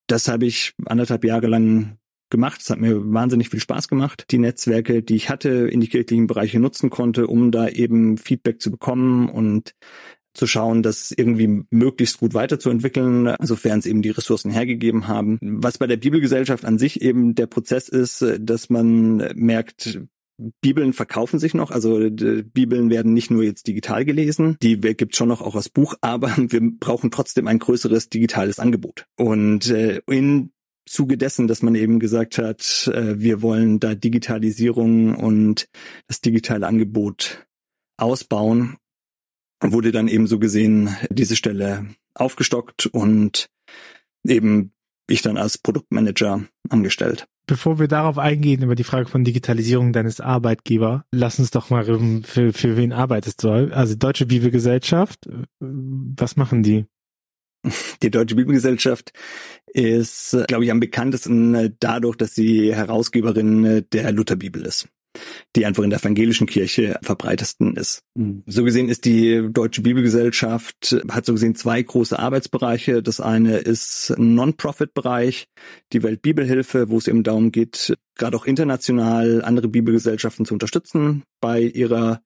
das 0.07 0.29
habe 0.29 0.47
ich 0.47 0.75
anderthalb 0.87 1.25
Jahre 1.25 1.47
lang 1.47 1.99
gemacht. 2.31 2.61
Es 2.63 2.71
hat 2.71 2.81
mir 2.81 3.13
wahnsinnig 3.13 3.51
viel 3.51 3.61
Spaß 3.61 3.89
gemacht, 3.89 4.27
die 4.31 4.39
Netzwerke, 4.39 5.03
die 5.03 5.15
ich 5.15 5.29
hatte, 5.29 5.69
in 5.69 5.81
die 5.81 5.89
kirchlichen 5.89 6.27
Bereiche 6.27 6.59
nutzen 6.59 6.91
konnte, 6.91 7.27
um 7.27 7.51
da 7.51 7.69
eben 7.69 8.19
Feedback 8.19 8.61
zu 8.61 8.71
bekommen 8.71 9.29
und 9.29 9.75
zu 10.35 10.47
schauen, 10.47 10.83
das 10.83 11.13
irgendwie 11.15 11.65
möglichst 11.71 12.19
gut 12.19 12.35
weiterzuentwickeln, 12.35 13.35
sofern 13.41 13.79
es 13.79 13.87
eben 13.87 14.03
die 14.03 14.11
Ressourcen 14.11 14.51
hergegeben 14.51 15.09
haben. 15.09 15.39
Was 15.41 15.79
bei 15.79 15.87
der 15.87 15.97
Bibelgesellschaft 15.97 16.65
an 16.65 16.79
sich 16.79 17.03
eben 17.03 17.35
der 17.35 17.47
Prozess 17.47 17.89
ist, 17.89 18.25
dass 18.41 18.71
man 18.71 19.17
merkt, 19.35 20.01
Bibeln 20.61 20.93
verkaufen 20.93 21.39
sich 21.39 21.55
noch, 21.55 21.71
also 21.71 21.99
Bibeln 22.11 22.91
werden 22.91 23.13
nicht 23.13 23.31
nur 23.31 23.45
jetzt 23.45 23.67
digital 23.67 24.05
gelesen, 24.05 24.57
die 24.63 24.81
gibt 24.81 25.15
schon 25.15 25.29
noch 25.29 25.43
auch 25.43 25.55
als 25.55 25.69
Buch, 25.69 25.95
aber 26.01 26.35
wir 26.37 26.61
brauchen 26.79 27.11
trotzdem 27.11 27.47
ein 27.47 27.59
größeres 27.59 28.09
digitales 28.09 28.59
Angebot. 28.59 29.07
Und 29.17 29.71
äh, 29.71 30.01
in 30.09 30.51
Zuge 30.85 31.17
dessen, 31.17 31.47
dass 31.47 31.63
man 31.63 31.77
eben 31.77 32.01
gesagt 32.01 32.39
hat, 32.39 32.91
äh, 32.93 33.21
wir 33.21 33.41
wollen 33.41 33.79
da 33.79 33.95
Digitalisierung 33.95 35.15
und 35.15 35.69
das 36.09 36.21
digitale 36.21 36.67
Angebot 36.67 37.47
ausbauen 37.97 38.79
wurde 39.63 39.93
dann 39.93 40.09
eben 40.09 40.27
so 40.27 40.39
gesehen 40.39 40.97
diese 41.11 41.37
Stelle 41.37 41.87
aufgestockt 42.15 42.87
und 42.87 43.49
eben 44.27 44.73
ich 45.09 45.23
dann 45.23 45.37
als 45.37 45.59
Produktmanager 45.59 46.45
angestellt. 46.69 47.27
Bevor 47.47 47.79
wir 47.79 47.89
darauf 47.89 48.19
eingehen, 48.19 48.63
über 48.63 48.75
die 48.75 48.85
Frage 48.85 49.09
von 49.09 49.25
Digitalisierung 49.25 49.93
deines 49.93 50.21
Arbeitgeber, 50.21 51.05
lass 51.13 51.39
uns 51.39 51.51
doch 51.51 51.71
mal 51.71 51.85
für, 51.85 52.53
für 52.53 52.77
wen 52.77 52.93
arbeitest 52.93 53.43
du? 53.43 53.73
Also 53.73 53.95
Deutsche 53.97 54.27
Bibelgesellschaft, 54.27 55.29
was 55.59 56.37
machen 56.37 56.63
die? 56.63 56.87
Die 58.03 58.11
Deutsche 58.11 58.37
Bibelgesellschaft 58.37 59.13
ist, 59.67 60.37
glaube 60.49 60.65
ich, 60.65 60.71
am 60.71 60.81
bekanntesten 60.81 61.77
dadurch, 61.79 62.17
dass 62.17 62.35
sie 62.35 62.75
Herausgeberin 62.75 63.87
der 63.93 64.13
Lutherbibel 64.13 64.65
ist 64.65 64.89
die 65.57 65.67
einfach 65.67 65.83
in 65.83 65.91
der 65.91 65.99
evangelischen 65.99 66.47
Kirche 66.47 66.99
verbreitetsten 67.03 67.77
ist. 67.77 68.03
Mhm. 68.15 68.43
So 68.47 68.65
gesehen 68.65 68.89
ist 68.89 69.05
die 69.05 69.49
Deutsche 69.53 69.83
Bibelgesellschaft, 69.83 70.97
hat 71.11 71.27
so 71.27 71.33
gesehen 71.33 71.55
zwei 71.55 71.83
große 71.83 72.19
Arbeitsbereiche. 72.19 73.03
Das 73.03 73.21
eine 73.21 73.59
ist 73.59 74.11
ein 74.11 74.35
Non-Profit-Bereich, 74.35 75.49
die 75.93 76.03
Weltbibelhilfe, 76.03 76.89
wo 76.89 76.99
es 76.99 77.09
eben 77.09 77.23
darum 77.23 77.53
geht, 77.53 77.97
gerade 78.17 78.37
auch 78.37 78.45
international 78.45 79.43
andere 79.43 79.69
Bibelgesellschaften 79.69 80.47
zu 80.47 80.55
unterstützen 80.55 81.25
bei 81.41 81.61
ihrer 81.61 82.23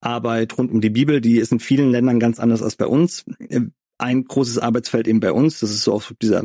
Arbeit 0.00 0.58
rund 0.58 0.70
um 0.70 0.80
die 0.80 0.90
Bibel. 0.90 1.20
Die 1.20 1.38
ist 1.38 1.52
in 1.52 1.60
vielen 1.60 1.90
Ländern 1.90 2.20
ganz 2.20 2.38
anders 2.38 2.62
als 2.62 2.76
bei 2.76 2.86
uns. 2.86 3.24
Ein 3.98 4.24
großes 4.24 4.58
Arbeitsfeld 4.58 5.06
eben 5.06 5.20
bei 5.20 5.32
uns, 5.32 5.60
das 5.60 5.70
ist 5.70 5.84
so 5.84 5.92
auch 5.92 6.10
dieser 6.20 6.44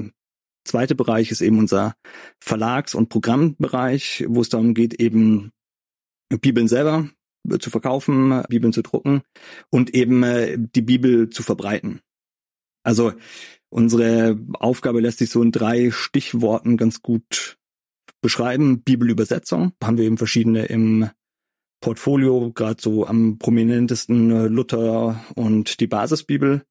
zweite 0.63 0.95
Bereich, 0.95 1.31
ist 1.31 1.41
eben 1.41 1.59
unser 1.59 1.95
Verlags- 2.39 2.93
und 2.93 3.09
Programmbereich, 3.09 4.25
wo 4.27 4.41
es 4.41 4.49
darum 4.49 4.73
geht, 4.73 4.95
eben 4.95 5.51
Bibeln 6.29 6.67
selber 6.67 7.09
zu 7.59 7.69
verkaufen, 7.69 8.43
Bibeln 8.49 8.73
zu 8.73 8.81
drucken 8.81 9.21
und 9.69 9.93
eben 9.93 10.23
äh, 10.23 10.57
die 10.57 10.81
Bibel 10.81 11.29
zu 11.29 11.43
verbreiten. 11.43 12.01
Also 12.83 13.13
unsere 13.69 14.39
Aufgabe 14.53 14.99
lässt 14.99 15.19
sich 15.19 15.29
so 15.29 15.41
in 15.41 15.51
drei 15.51 15.91
Stichworten 15.91 16.77
ganz 16.77 17.01
gut 17.01 17.57
beschreiben. 18.21 18.81
Bibelübersetzung 18.81 19.73
haben 19.83 19.97
wir 19.97 20.05
eben 20.05 20.17
verschiedene 20.17 20.65
im 20.65 21.09
Portfolio, 21.81 22.51
gerade 22.53 22.81
so 22.81 23.05
am 23.05 23.37
prominentesten 23.37 24.31
äh, 24.31 24.47
Luther 24.47 25.23
und 25.35 25.79
die 25.79 25.87
Basisbibel. 25.87 26.63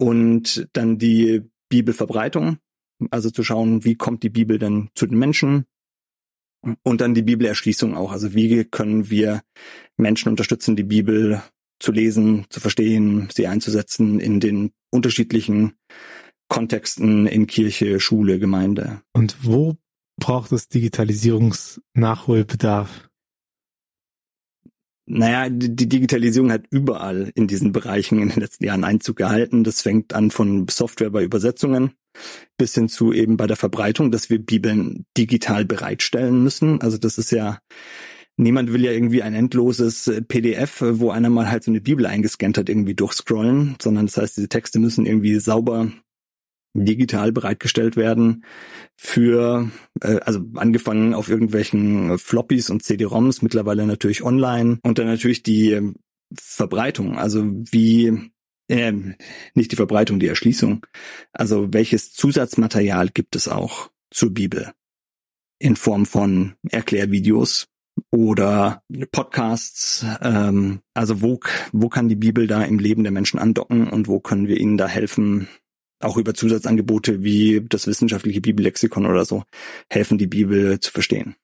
Und 0.00 0.68
dann 0.74 0.98
die 0.98 1.42
Bibelverbreitung, 1.68 2.58
also 3.10 3.30
zu 3.30 3.42
schauen, 3.42 3.84
wie 3.84 3.96
kommt 3.96 4.22
die 4.22 4.30
Bibel 4.30 4.58
denn 4.58 4.90
zu 4.94 5.06
den 5.06 5.18
Menschen? 5.18 5.64
Und 6.82 7.00
dann 7.00 7.14
die 7.14 7.22
Bibelerschließung 7.22 7.96
auch. 7.96 8.12
Also 8.12 8.34
wie 8.34 8.64
können 8.64 9.08
wir 9.10 9.42
Menschen 9.96 10.28
unterstützen, 10.28 10.76
die 10.76 10.82
Bibel 10.82 11.42
zu 11.78 11.92
lesen, 11.92 12.44
zu 12.50 12.60
verstehen, 12.60 13.28
sie 13.32 13.46
einzusetzen 13.46 14.20
in 14.20 14.40
den 14.40 14.72
unterschiedlichen 14.90 15.72
Kontexten 16.48 17.26
in 17.26 17.46
Kirche, 17.46 18.00
Schule, 18.00 18.38
Gemeinde. 18.38 19.00
Und 19.12 19.36
wo 19.42 19.76
braucht 20.18 20.52
es 20.52 20.68
Digitalisierungsnachholbedarf? 20.68 23.08
Naja, 25.10 25.48
die 25.48 25.88
Digitalisierung 25.88 26.52
hat 26.52 26.66
überall 26.70 27.32
in 27.34 27.46
diesen 27.46 27.72
Bereichen 27.72 28.20
in 28.20 28.28
den 28.28 28.40
letzten 28.40 28.64
Jahren 28.64 28.84
Einzug 28.84 29.16
gehalten. 29.16 29.64
Das 29.64 29.80
fängt 29.80 30.12
an 30.12 30.30
von 30.30 30.68
Software 30.68 31.10
bei 31.10 31.22
Übersetzungen 31.22 31.92
bis 32.56 32.74
hin 32.74 32.88
zu 32.88 33.12
eben 33.12 33.36
bei 33.36 33.46
der 33.46 33.56
Verbreitung, 33.56 34.10
dass 34.10 34.30
wir 34.30 34.38
Bibeln 34.38 35.06
digital 35.16 35.64
bereitstellen 35.64 36.42
müssen. 36.42 36.80
Also 36.80 36.98
das 36.98 37.18
ist 37.18 37.30
ja, 37.30 37.58
niemand 38.36 38.72
will 38.72 38.84
ja 38.84 38.92
irgendwie 38.92 39.22
ein 39.22 39.34
endloses 39.34 40.10
PDF, 40.28 40.82
wo 40.82 41.10
einer 41.10 41.30
mal 41.30 41.50
halt 41.50 41.64
so 41.64 41.70
eine 41.70 41.80
Bibel 41.80 42.06
eingescannt 42.06 42.58
hat, 42.58 42.68
irgendwie 42.68 42.94
durchscrollen, 42.94 43.76
sondern 43.80 44.06
das 44.06 44.16
heißt, 44.16 44.36
diese 44.36 44.48
Texte 44.48 44.78
müssen 44.78 45.06
irgendwie 45.06 45.38
sauber 45.38 45.90
digital 46.74 47.32
bereitgestellt 47.32 47.96
werden 47.96 48.44
für, 48.96 49.70
äh, 50.00 50.20
also 50.20 50.40
angefangen 50.54 51.14
auf 51.14 51.28
irgendwelchen 51.28 52.18
Floppies 52.18 52.70
und 52.70 52.82
CD-ROMs, 52.82 53.42
mittlerweile 53.42 53.86
natürlich 53.86 54.22
online 54.22 54.78
und 54.82 54.98
dann 54.98 55.06
natürlich 55.06 55.42
die 55.42 55.72
ähm, 55.72 55.96
Verbreitung, 56.36 57.18
also 57.18 57.44
wie 57.44 58.30
äh, 58.68 58.92
nicht 59.54 59.72
die 59.72 59.76
Verbreitung, 59.76 60.20
die 60.20 60.28
Erschließung. 60.28 60.86
Also 61.32 61.72
welches 61.72 62.12
Zusatzmaterial 62.12 63.08
gibt 63.08 63.36
es 63.36 63.48
auch 63.48 63.90
zur 64.10 64.32
Bibel 64.32 64.72
in 65.58 65.76
Form 65.76 66.06
von 66.06 66.54
Erklärvideos 66.70 67.66
oder 68.10 68.82
Podcasts. 69.10 70.04
Ähm, 70.22 70.80
also 70.94 71.20
wo, 71.22 71.40
wo 71.72 71.88
kann 71.88 72.08
die 72.08 72.16
Bibel 72.16 72.46
da 72.46 72.62
im 72.62 72.78
Leben 72.78 73.02
der 73.02 73.12
Menschen 73.12 73.38
andocken 73.38 73.88
und 73.88 74.08
wo 74.08 74.20
können 74.20 74.46
wir 74.46 74.58
ihnen 74.58 74.78
da 74.78 74.86
helfen, 74.86 75.48
auch 76.00 76.16
über 76.16 76.34
Zusatzangebote 76.34 77.22
wie 77.22 77.64
das 77.68 77.86
wissenschaftliche 77.86 78.40
Bibellexikon 78.40 79.06
oder 79.06 79.24
so 79.24 79.44
helfen, 79.90 80.18
die 80.18 80.28
Bibel 80.28 80.78
zu 80.80 80.92
verstehen. 80.92 81.34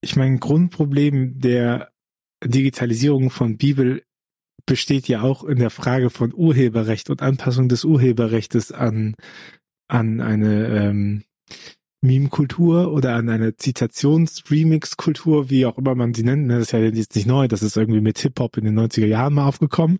Ich 0.00 0.16
meine, 0.16 0.38
Grundproblem 0.38 1.40
der 1.40 1.90
Digitalisierung 2.44 3.30
von 3.30 3.56
Bibel 3.56 4.02
besteht 4.66 5.08
ja 5.08 5.22
auch 5.22 5.44
in 5.44 5.58
der 5.58 5.70
Frage 5.70 6.10
von 6.10 6.34
Urheberrecht 6.34 7.08
und 7.08 7.22
Anpassung 7.22 7.68
des 7.68 7.84
Urheberrechtes 7.84 8.72
an, 8.72 9.14
an 9.88 10.20
eine 10.20 10.66
ähm, 10.66 11.22
Meme-Kultur 12.02 12.92
oder 12.92 13.14
an 13.14 13.28
eine 13.28 13.56
Zitations-Remix-Kultur, 13.56 15.50
wie 15.50 15.66
auch 15.66 15.78
immer 15.78 15.94
man 15.94 16.14
sie 16.14 16.24
nennt. 16.24 16.50
Das 16.50 16.62
ist 16.62 16.72
ja 16.72 16.80
jetzt 16.80 17.14
nicht 17.14 17.26
neu, 17.26 17.48
das 17.48 17.62
ist 17.62 17.76
irgendwie 17.76 18.00
mit 18.00 18.18
Hip-Hop 18.18 18.56
in 18.56 18.64
den 18.64 18.78
90er 18.78 19.06
Jahren 19.06 19.34
mal 19.34 19.46
aufgekommen, 19.46 19.98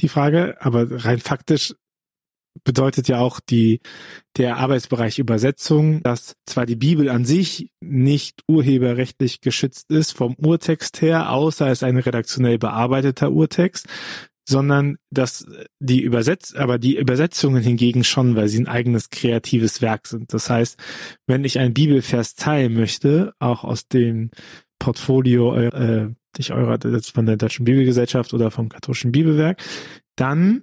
die 0.00 0.08
Frage. 0.08 0.56
Aber 0.60 1.04
rein 1.04 1.18
faktisch 1.18 1.74
bedeutet 2.64 3.08
ja 3.08 3.18
auch 3.20 3.40
die, 3.40 3.80
der 4.36 4.56
Arbeitsbereich 4.58 5.18
Übersetzung, 5.18 6.02
dass 6.02 6.36
zwar 6.46 6.66
die 6.66 6.76
Bibel 6.76 7.08
an 7.08 7.24
sich 7.24 7.70
nicht 7.80 8.42
urheberrechtlich 8.48 9.40
geschützt 9.40 9.90
ist 9.90 10.12
vom 10.12 10.34
Urtext 10.34 11.00
her, 11.02 11.30
außer 11.30 11.68
es 11.68 11.82
ein 11.82 11.96
redaktionell 11.96 12.58
bearbeiteter 12.58 13.32
Urtext, 13.32 13.86
sondern 14.48 14.96
dass 15.10 15.46
die 15.78 16.00
Übersetz, 16.00 16.54
aber 16.54 16.78
die 16.78 16.96
Übersetzungen 16.96 17.62
hingegen 17.62 18.02
schon, 18.02 18.34
weil 18.34 18.48
sie 18.48 18.60
ein 18.60 18.68
eigenes 18.68 19.10
kreatives 19.10 19.82
Werk 19.82 20.06
sind. 20.06 20.32
Das 20.32 20.48
heißt, 20.48 20.78
wenn 21.26 21.44
ich 21.44 21.58
ein 21.58 21.74
Bibelvers 21.74 22.34
teilen 22.34 22.72
möchte, 22.72 23.34
auch 23.40 23.62
aus 23.62 23.88
dem 23.88 24.30
Portfolio 24.78 25.54
äh, 25.54 26.08
nicht 26.38 26.52
eurer 26.52 26.78
von 27.12 27.26
der 27.26 27.36
Deutschen 27.36 27.64
Bibelgesellschaft 27.66 28.32
oder 28.32 28.50
vom 28.50 28.70
katholischen 28.70 29.12
Bibelwerk, 29.12 29.60
dann 30.16 30.62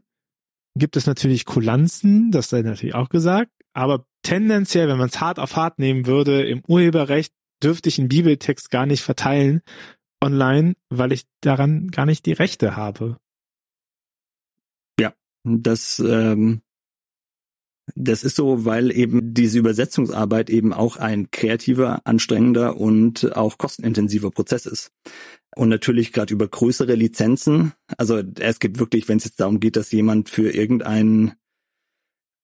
gibt 0.77 0.97
es 0.97 1.05
natürlich 1.05 1.45
Kulanzen, 1.45 2.31
das 2.31 2.49
sei 2.49 2.61
natürlich 2.61 2.95
auch 2.95 3.09
gesagt, 3.09 3.51
aber 3.73 4.05
tendenziell, 4.23 4.87
wenn 4.87 4.97
man 4.97 5.09
es 5.09 5.21
hart 5.21 5.39
auf 5.39 5.55
hart 5.55 5.79
nehmen 5.79 6.05
würde, 6.05 6.45
im 6.45 6.61
Urheberrecht 6.67 7.33
dürfte 7.63 7.89
ich 7.89 7.99
einen 7.99 8.09
Bibeltext 8.09 8.69
gar 8.69 8.85
nicht 8.85 9.01
verteilen 9.01 9.61
online, 10.23 10.75
weil 10.89 11.11
ich 11.11 11.25
daran 11.41 11.89
gar 11.89 12.05
nicht 12.05 12.25
die 12.25 12.33
Rechte 12.33 12.75
habe. 12.75 13.17
Das, 15.45 15.99
ähm, 15.99 16.61
das 17.93 18.23
ist 18.23 18.35
so, 18.35 18.65
weil 18.65 18.91
eben 18.91 19.35
diese 19.35 19.59
Übersetzungsarbeit 19.59 20.49
eben 20.49 20.73
auch 20.73 20.97
ein 20.97 21.29
kreativer, 21.29 22.01
anstrengender 22.05 22.77
und 22.77 23.35
auch 23.37 23.59
kostenintensiver 23.59 24.31
Prozess 24.31 24.65
ist. 24.65 24.91
Und 25.55 25.69
natürlich 25.69 26.11
gerade 26.11 26.33
über 26.33 26.47
größere 26.47 26.95
Lizenzen. 26.95 27.73
Also 27.97 28.21
es 28.39 28.59
gibt 28.59 28.79
wirklich, 28.79 29.07
wenn 29.07 29.17
es 29.17 29.23
jetzt 29.23 29.39
darum 29.39 29.59
geht, 29.59 29.77
dass 29.77 29.91
jemand 29.91 30.29
für 30.29 30.51
irgendeinen 30.51 31.33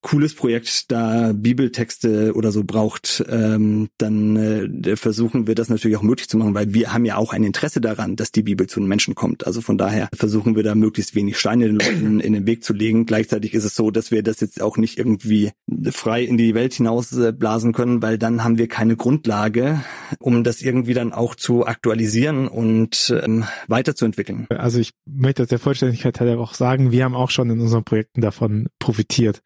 cooles 0.02 0.34
Projekt 0.34 0.92
da 0.92 1.32
Bibeltexte 1.34 2.34
oder 2.34 2.52
so 2.52 2.64
braucht, 2.64 3.24
ähm, 3.30 3.90
dann 3.98 4.36
äh, 4.36 4.96
versuchen 4.96 5.48
wir 5.48 5.56
das 5.56 5.70
natürlich 5.70 5.98
auch 5.98 6.02
möglich 6.02 6.28
zu 6.28 6.38
machen, 6.38 6.56
weil 6.56 6.74
wir 6.74 6.94
haben 6.94 7.06
ja 7.06 7.18
auch 7.18 7.34
ein 7.34 7.44
Interesse 7.44 7.82
daran, 7.82 8.16
dass 8.16 8.32
die 8.32 8.44
Bibel 8.44 8.68
zu 8.68 8.80
den 8.80 8.90
Menschen 8.90 9.16
kommt. 9.16 9.46
Also 9.46 9.62
von 9.62 9.78
daher 9.78 10.10
versuchen 10.14 10.56
wir 10.56 10.64
da 10.64 10.76
möglichst 10.76 11.16
wenig 11.16 11.38
Steine 11.38 11.68
den 11.68 11.80
Leuten 11.80 12.20
in 12.20 12.34
den 12.34 12.48
Weg 12.48 12.64
zu 12.64 12.74
legen. 12.74 13.06
Gleichzeitig 13.06 13.54
ist 13.54 13.64
es 13.64 13.76
so, 13.76 13.92
dass 13.92 14.12
wir 14.12 14.24
das 14.24 14.40
jetzt 14.40 14.62
auch 14.62 14.78
nicht 14.78 14.98
irgendwie 14.98 15.52
frei 15.92 16.24
in 16.24 16.38
die 16.38 16.56
Welt 16.56 16.74
hinaus 16.74 17.16
äh, 17.18 17.34
können, 17.74 18.02
weil 18.02 18.18
dann 18.18 18.44
haben 18.44 18.58
wir 18.58 18.68
keine 18.68 18.96
Grundlage, 18.96 19.82
um 20.20 20.44
das 20.44 20.62
irgendwie 20.62 20.94
dann 20.94 21.14
auch 21.14 21.36
zu 21.36 21.66
aktualisieren 21.66 22.48
und 22.48 23.14
ähm, 23.24 23.46
weiterzuentwickeln. 23.68 24.48
Also 24.50 24.80
ich 24.80 24.94
möchte 25.06 25.44
aus 25.44 25.50
der 25.50 25.60
Vollständigkeit 25.60 26.20
halt 26.20 26.38
auch 26.38 26.56
sagen, 26.56 26.92
wir 26.92 27.04
haben 27.04 27.16
auch 27.16 27.30
schon 27.30 27.50
in 27.50 27.60
unseren 27.60 27.84
Projekten 27.84 28.22
davon 28.22 28.68
profitiert 28.80 29.42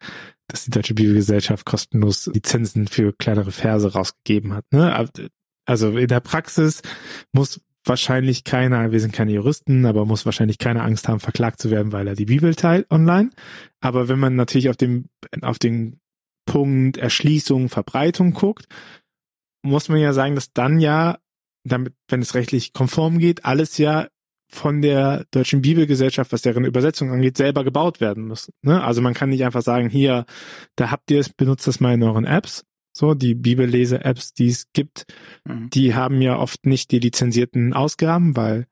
dass 0.48 0.64
die 0.64 0.70
Deutsche 0.70 0.94
Bibelgesellschaft 0.94 1.64
kostenlos 1.64 2.26
Lizenzen 2.26 2.86
für 2.86 3.12
kleinere 3.12 3.52
Verse 3.52 3.92
rausgegeben 3.92 4.54
hat. 4.54 4.64
Ne? 4.70 5.08
Also 5.66 5.96
in 5.96 6.08
der 6.08 6.20
Praxis 6.20 6.82
muss 7.32 7.60
wahrscheinlich 7.84 8.44
keiner, 8.44 8.92
wir 8.92 9.00
sind 9.00 9.12
keine 9.12 9.32
Juristen, 9.32 9.86
aber 9.86 10.06
muss 10.06 10.26
wahrscheinlich 10.26 10.58
keine 10.58 10.82
Angst 10.82 11.08
haben, 11.08 11.20
verklagt 11.20 11.60
zu 11.60 11.70
werden, 11.70 11.92
weil 11.92 12.06
er 12.06 12.14
die 12.14 12.26
Bibel 12.26 12.54
teilt 12.54 12.90
online. 12.90 13.30
Aber 13.80 14.08
wenn 14.08 14.18
man 14.18 14.36
natürlich 14.36 14.70
auf 14.70 14.76
dem, 14.76 15.06
auf 15.42 15.58
den 15.58 16.00
Punkt 16.46 16.96
Erschließung, 16.96 17.68
Verbreitung 17.68 18.32
guckt, 18.32 18.66
muss 19.62 19.88
man 19.88 19.98
ja 19.98 20.12
sagen, 20.12 20.34
dass 20.34 20.52
dann 20.52 20.78
ja, 20.78 21.18
damit, 21.64 21.94
wenn 22.08 22.22
es 22.22 22.34
rechtlich 22.34 22.72
konform 22.72 23.18
geht, 23.18 23.44
alles 23.44 23.78
ja 23.78 24.08
von 24.56 24.82
der 24.82 25.24
Deutschen 25.30 25.62
Bibelgesellschaft, 25.62 26.32
was 26.32 26.42
deren 26.42 26.64
Übersetzung 26.64 27.10
angeht, 27.10 27.36
selber 27.36 27.62
gebaut 27.62 28.00
werden 28.00 28.24
müssen. 28.24 28.52
Ne? 28.62 28.82
Also 28.82 29.02
man 29.02 29.14
kann 29.14 29.30
nicht 29.30 29.44
einfach 29.44 29.62
sagen, 29.62 29.88
hier, 29.88 30.24
da 30.74 30.90
habt 30.90 31.10
ihr 31.10 31.20
es, 31.20 31.28
benutzt 31.28 31.66
das 31.66 31.80
mal 31.80 31.94
in 31.94 32.02
euren 32.02 32.24
Apps. 32.24 32.64
So, 32.92 33.12
die 33.12 33.34
Bibellese-Apps, 33.34 34.32
die 34.32 34.48
es 34.48 34.72
gibt, 34.72 35.04
mhm. 35.44 35.68
die 35.70 35.94
haben 35.94 36.22
ja 36.22 36.38
oft 36.38 36.64
nicht 36.64 36.90
die 36.90 36.98
lizenzierten 36.98 37.74
Ausgaben, 37.74 38.36
weil 38.36 38.66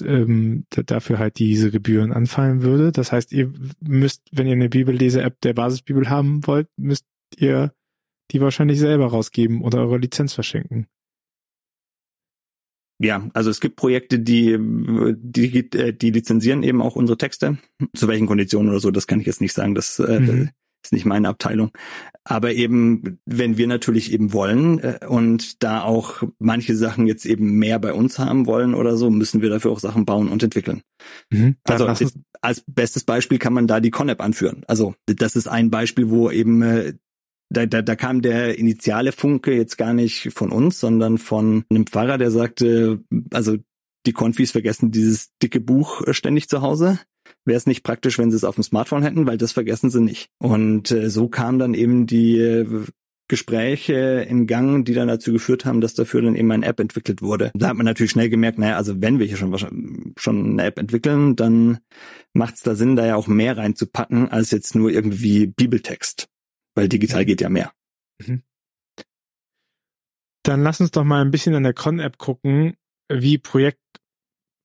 ähm, 0.00 0.66
dafür 0.70 1.18
halt 1.18 1.38
diese 1.38 1.70
Gebühren 1.70 2.12
anfallen 2.12 2.62
würde. 2.62 2.90
Das 2.92 3.12
heißt, 3.12 3.32
ihr 3.32 3.52
müsst, 3.80 4.22
wenn 4.32 4.46
ihr 4.46 4.54
eine 4.54 4.68
Bibellese-App 4.68 5.40
der 5.40 5.54
Basisbibel 5.54 6.10
haben 6.10 6.46
wollt, 6.46 6.68
müsst 6.76 7.06
ihr 7.36 7.72
die 8.32 8.40
wahrscheinlich 8.40 8.78
selber 8.78 9.06
rausgeben 9.06 9.62
oder 9.62 9.78
eure 9.78 9.98
Lizenz 9.98 10.32
verschenken. 10.32 10.88
Ja, 13.02 13.28
also 13.34 13.50
es 13.50 13.60
gibt 13.60 13.74
Projekte, 13.76 14.20
die, 14.20 14.56
die, 14.60 15.68
die 15.70 16.10
lizenzieren 16.10 16.62
eben 16.62 16.80
auch 16.80 16.94
unsere 16.94 17.18
Texte. 17.18 17.58
Zu 17.96 18.06
welchen 18.06 18.28
Konditionen 18.28 18.70
oder 18.70 18.78
so, 18.78 18.92
das 18.92 19.08
kann 19.08 19.18
ich 19.18 19.26
jetzt 19.26 19.40
nicht 19.40 19.54
sagen. 19.54 19.74
Das 19.74 19.98
äh, 19.98 20.20
mhm. 20.20 20.50
ist 20.84 20.92
nicht 20.92 21.04
meine 21.04 21.28
Abteilung. 21.28 21.72
Aber 22.22 22.52
eben, 22.52 23.18
wenn 23.26 23.58
wir 23.58 23.66
natürlich 23.66 24.12
eben 24.12 24.32
wollen 24.32 24.78
äh, 24.78 25.00
und 25.08 25.64
da 25.64 25.82
auch 25.82 26.22
manche 26.38 26.76
Sachen 26.76 27.08
jetzt 27.08 27.26
eben 27.26 27.58
mehr 27.58 27.80
bei 27.80 27.92
uns 27.92 28.20
haben 28.20 28.46
wollen 28.46 28.72
oder 28.72 28.96
so, 28.96 29.10
müssen 29.10 29.42
wir 29.42 29.50
dafür 29.50 29.72
auch 29.72 29.80
Sachen 29.80 30.04
bauen 30.04 30.28
und 30.28 30.44
entwickeln. 30.44 30.82
Mhm. 31.30 31.56
Also 31.64 31.88
als 32.40 32.62
bestes 32.68 33.02
Beispiel 33.02 33.38
kann 33.38 33.52
man 33.52 33.66
da 33.66 33.80
die 33.80 33.90
Conep 33.90 34.20
anführen. 34.20 34.62
Also 34.68 34.94
das 35.06 35.34
ist 35.34 35.48
ein 35.48 35.70
Beispiel, 35.70 36.08
wo 36.08 36.30
eben 36.30 36.62
äh, 36.62 36.94
da, 37.52 37.66
da, 37.66 37.82
da 37.82 37.96
kam 37.96 38.22
der 38.22 38.58
initiale 38.58 39.12
Funke 39.12 39.54
jetzt 39.54 39.76
gar 39.78 39.92
nicht 39.92 40.30
von 40.32 40.50
uns, 40.50 40.80
sondern 40.80 41.18
von 41.18 41.64
einem 41.70 41.86
Pfarrer, 41.86 42.18
der 42.18 42.30
sagte, 42.30 43.04
also 43.32 43.56
die 44.06 44.12
Konfis 44.12 44.50
vergessen 44.52 44.90
dieses 44.90 45.30
dicke 45.42 45.60
Buch 45.60 46.02
äh, 46.06 46.14
ständig 46.14 46.48
zu 46.48 46.62
Hause. 46.62 46.98
Wäre 47.44 47.56
es 47.56 47.66
nicht 47.66 47.82
praktisch, 47.82 48.18
wenn 48.18 48.30
sie 48.30 48.36
es 48.36 48.44
auf 48.44 48.56
dem 48.56 48.64
Smartphone 48.64 49.02
hätten, 49.02 49.26
weil 49.26 49.38
das 49.38 49.52
vergessen 49.52 49.90
sie 49.90 50.00
nicht. 50.00 50.28
Und 50.38 50.90
äh, 50.90 51.10
so 51.10 51.28
kam 51.28 51.58
dann 51.58 51.74
eben 51.74 52.06
die 52.06 52.38
äh, 52.38 52.84
Gespräche 53.28 54.26
in 54.28 54.46
Gang, 54.46 54.84
die 54.84 54.92
dann 54.92 55.08
dazu 55.08 55.32
geführt 55.32 55.64
haben, 55.64 55.80
dass 55.80 55.94
dafür 55.94 56.22
dann 56.22 56.36
eben 56.36 56.50
eine 56.50 56.66
App 56.66 56.80
entwickelt 56.80 57.22
wurde. 57.22 57.50
Da 57.54 57.68
hat 57.68 57.76
man 57.76 57.86
natürlich 57.86 58.10
schnell 58.10 58.28
gemerkt, 58.28 58.58
naja, 58.58 58.76
also 58.76 59.00
wenn 59.00 59.18
wir 59.18 59.26
hier 59.26 59.36
schon, 59.36 59.56
schon 60.16 60.52
eine 60.52 60.64
App 60.64 60.78
entwickeln, 60.78 61.34
dann 61.34 61.78
macht 62.34 62.56
es 62.56 62.60
da 62.60 62.74
Sinn, 62.74 62.96
da 62.96 63.06
ja 63.06 63.16
auch 63.16 63.28
mehr 63.28 63.56
reinzupacken, 63.56 64.28
als 64.28 64.50
jetzt 64.50 64.74
nur 64.74 64.90
irgendwie 64.90 65.46
Bibeltext. 65.46 66.28
Weil 66.74 66.88
digital 66.88 67.24
geht 67.24 67.40
ja 67.40 67.48
mehr. 67.48 67.72
Mhm. 68.18 68.42
Dann 70.44 70.62
lass 70.62 70.80
uns 70.80 70.90
doch 70.90 71.04
mal 71.04 71.20
ein 71.20 71.30
bisschen 71.30 71.54
an 71.54 71.62
der 71.62 71.74
Con-App 71.74 72.18
gucken, 72.18 72.76
wie 73.08 73.38
Projekt 73.38 73.80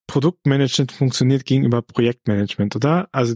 Produktmanagement 0.07 0.91
funktioniert 0.91 1.45
gegenüber 1.45 1.81
Projektmanagement, 1.81 2.75
oder? 2.75 3.09
Also 3.11 3.35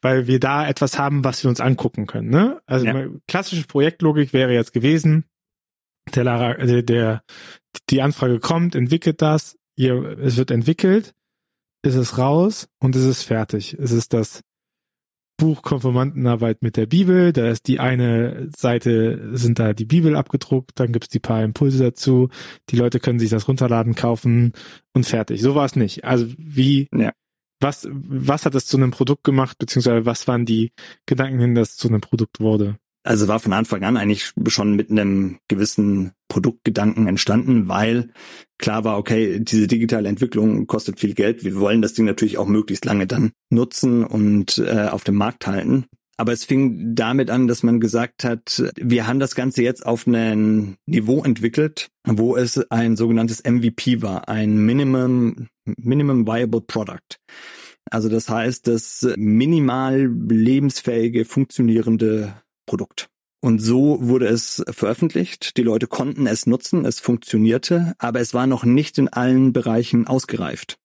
weil 0.00 0.26
wir 0.26 0.40
da 0.40 0.66
etwas 0.66 0.98
haben, 0.98 1.24
was 1.24 1.42
wir 1.42 1.50
uns 1.50 1.60
angucken 1.60 2.06
können. 2.06 2.30
Ne? 2.30 2.62
Also 2.66 2.86
ja. 2.86 3.08
klassische 3.26 3.66
Projektlogik 3.66 4.32
wäre 4.32 4.52
jetzt 4.52 4.72
gewesen, 4.72 5.24
der, 6.14 6.24
der, 6.54 6.82
der 6.82 7.22
die 7.90 8.02
Anfrage 8.02 8.40
kommt, 8.40 8.74
entwickelt 8.74 9.20
das, 9.20 9.58
ihr, 9.76 10.18
es 10.18 10.36
wird 10.36 10.50
entwickelt, 10.50 11.14
ist 11.82 11.96
es 11.96 12.18
raus 12.18 12.68
und 12.78 12.96
es 12.96 13.04
ist 13.04 13.24
fertig. 13.24 13.74
Es 13.74 13.92
ist 13.92 14.12
das 14.12 14.42
Buch 15.38 15.62
Konformantenarbeit 15.62 16.62
mit 16.62 16.76
der 16.76 16.86
Bibel. 16.86 17.32
Da 17.32 17.48
ist 17.48 17.68
die 17.68 17.80
eine 17.80 18.50
Seite, 18.54 19.30
sind 19.36 19.58
da 19.58 19.72
die 19.72 19.86
Bibel 19.86 20.16
abgedruckt, 20.16 20.72
dann 20.74 20.92
gibt's 20.92 21.08
die 21.08 21.20
paar 21.20 21.42
Impulse 21.42 21.82
dazu. 21.82 22.28
Die 22.68 22.76
Leute 22.76 23.00
können 23.00 23.20
sich 23.20 23.30
das 23.30 23.48
runterladen, 23.48 23.94
kaufen 23.94 24.52
und 24.92 25.06
fertig. 25.06 25.40
So 25.40 25.54
war 25.54 25.64
es 25.64 25.76
nicht. 25.76 26.04
Also 26.04 26.26
wie, 26.36 26.88
ja. 26.92 27.12
was, 27.60 27.88
was 27.90 28.44
hat 28.44 28.54
es 28.56 28.66
zu 28.66 28.76
einem 28.76 28.90
Produkt 28.90 29.24
gemacht, 29.24 29.58
beziehungsweise 29.58 30.04
was 30.04 30.26
waren 30.28 30.44
die 30.44 30.72
Gedanken 31.06 31.38
hin, 31.38 31.54
dass 31.54 31.70
es 31.70 31.76
zu 31.76 31.88
einem 31.88 32.00
Produkt 32.00 32.40
wurde? 32.40 32.76
Also 33.08 33.26
war 33.26 33.40
von 33.40 33.54
Anfang 33.54 33.84
an 33.84 33.96
eigentlich 33.96 34.34
schon 34.48 34.76
mit 34.76 34.90
einem 34.90 35.38
gewissen 35.48 36.12
Produktgedanken 36.28 37.06
entstanden, 37.06 37.66
weil 37.66 38.10
klar 38.58 38.84
war, 38.84 38.98
okay, 38.98 39.40
diese 39.40 39.66
digitale 39.66 40.10
Entwicklung 40.10 40.66
kostet 40.66 41.00
viel 41.00 41.14
Geld. 41.14 41.42
Wir 41.42 41.58
wollen 41.58 41.80
das 41.80 41.94
Ding 41.94 42.04
natürlich 42.04 42.36
auch 42.36 42.46
möglichst 42.46 42.84
lange 42.84 43.06
dann 43.06 43.32
nutzen 43.48 44.04
und 44.04 44.58
äh, 44.58 44.88
auf 44.90 45.04
dem 45.04 45.14
Markt 45.14 45.46
halten. 45.46 45.86
Aber 46.18 46.34
es 46.34 46.44
fing 46.44 46.94
damit 46.94 47.30
an, 47.30 47.48
dass 47.48 47.62
man 47.62 47.80
gesagt 47.80 48.24
hat, 48.24 48.62
wir 48.76 49.06
haben 49.06 49.20
das 49.20 49.34
Ganze 49.34 49.62
jetzt 49.62 49.86
auf 49.86 50.06
ein 50.06 50.76
Niveau 50.84 51.24
entwickelt, 51.24 51.88
wo 52.06 52.36
es 52.36 52.58
ein 52.70 52.94
sogenanntes 52.94 53.42
MVP 53.42 54.02
war, 54.02 54.28
ein 54.28 54.58
Minimum, 54.66 55.48
Minimum 55.64 56.26
Viable 56.26 56.60
Product. 56.60 57.16
Also 57.90 58.10
das 58.10 58.28
heißt, 58.28 58.66
das 58.66 59.08
minimal 59.16 60.12
lebensfähige, 60.28 61.24
funktionierende 61.24 62.34
Produkt. 62.68 63.08
Und 63.40 63.60
so 63.60 63.98
wurde 64.00 64.26
es 64.26 64.64
veröffentlicht. 64.68 65.56
Die 65.56 65.62
Leute 65.62 65.86
konnten 65.86 66.26
es 66.26 66.46
nutzen, 66.46 66.84
es 66.84 67.00
funktionierte, 67.00 67.94
aber 67.98 68.20
es 68.20 68.34
war 68.34 68.46
noch 68.46 68.64
nicht 68.64 68.98
in 68.98 69.08
allen 69.08 69.52
Bereichen 69.52 70.06
ausgereift. 70.06 70.78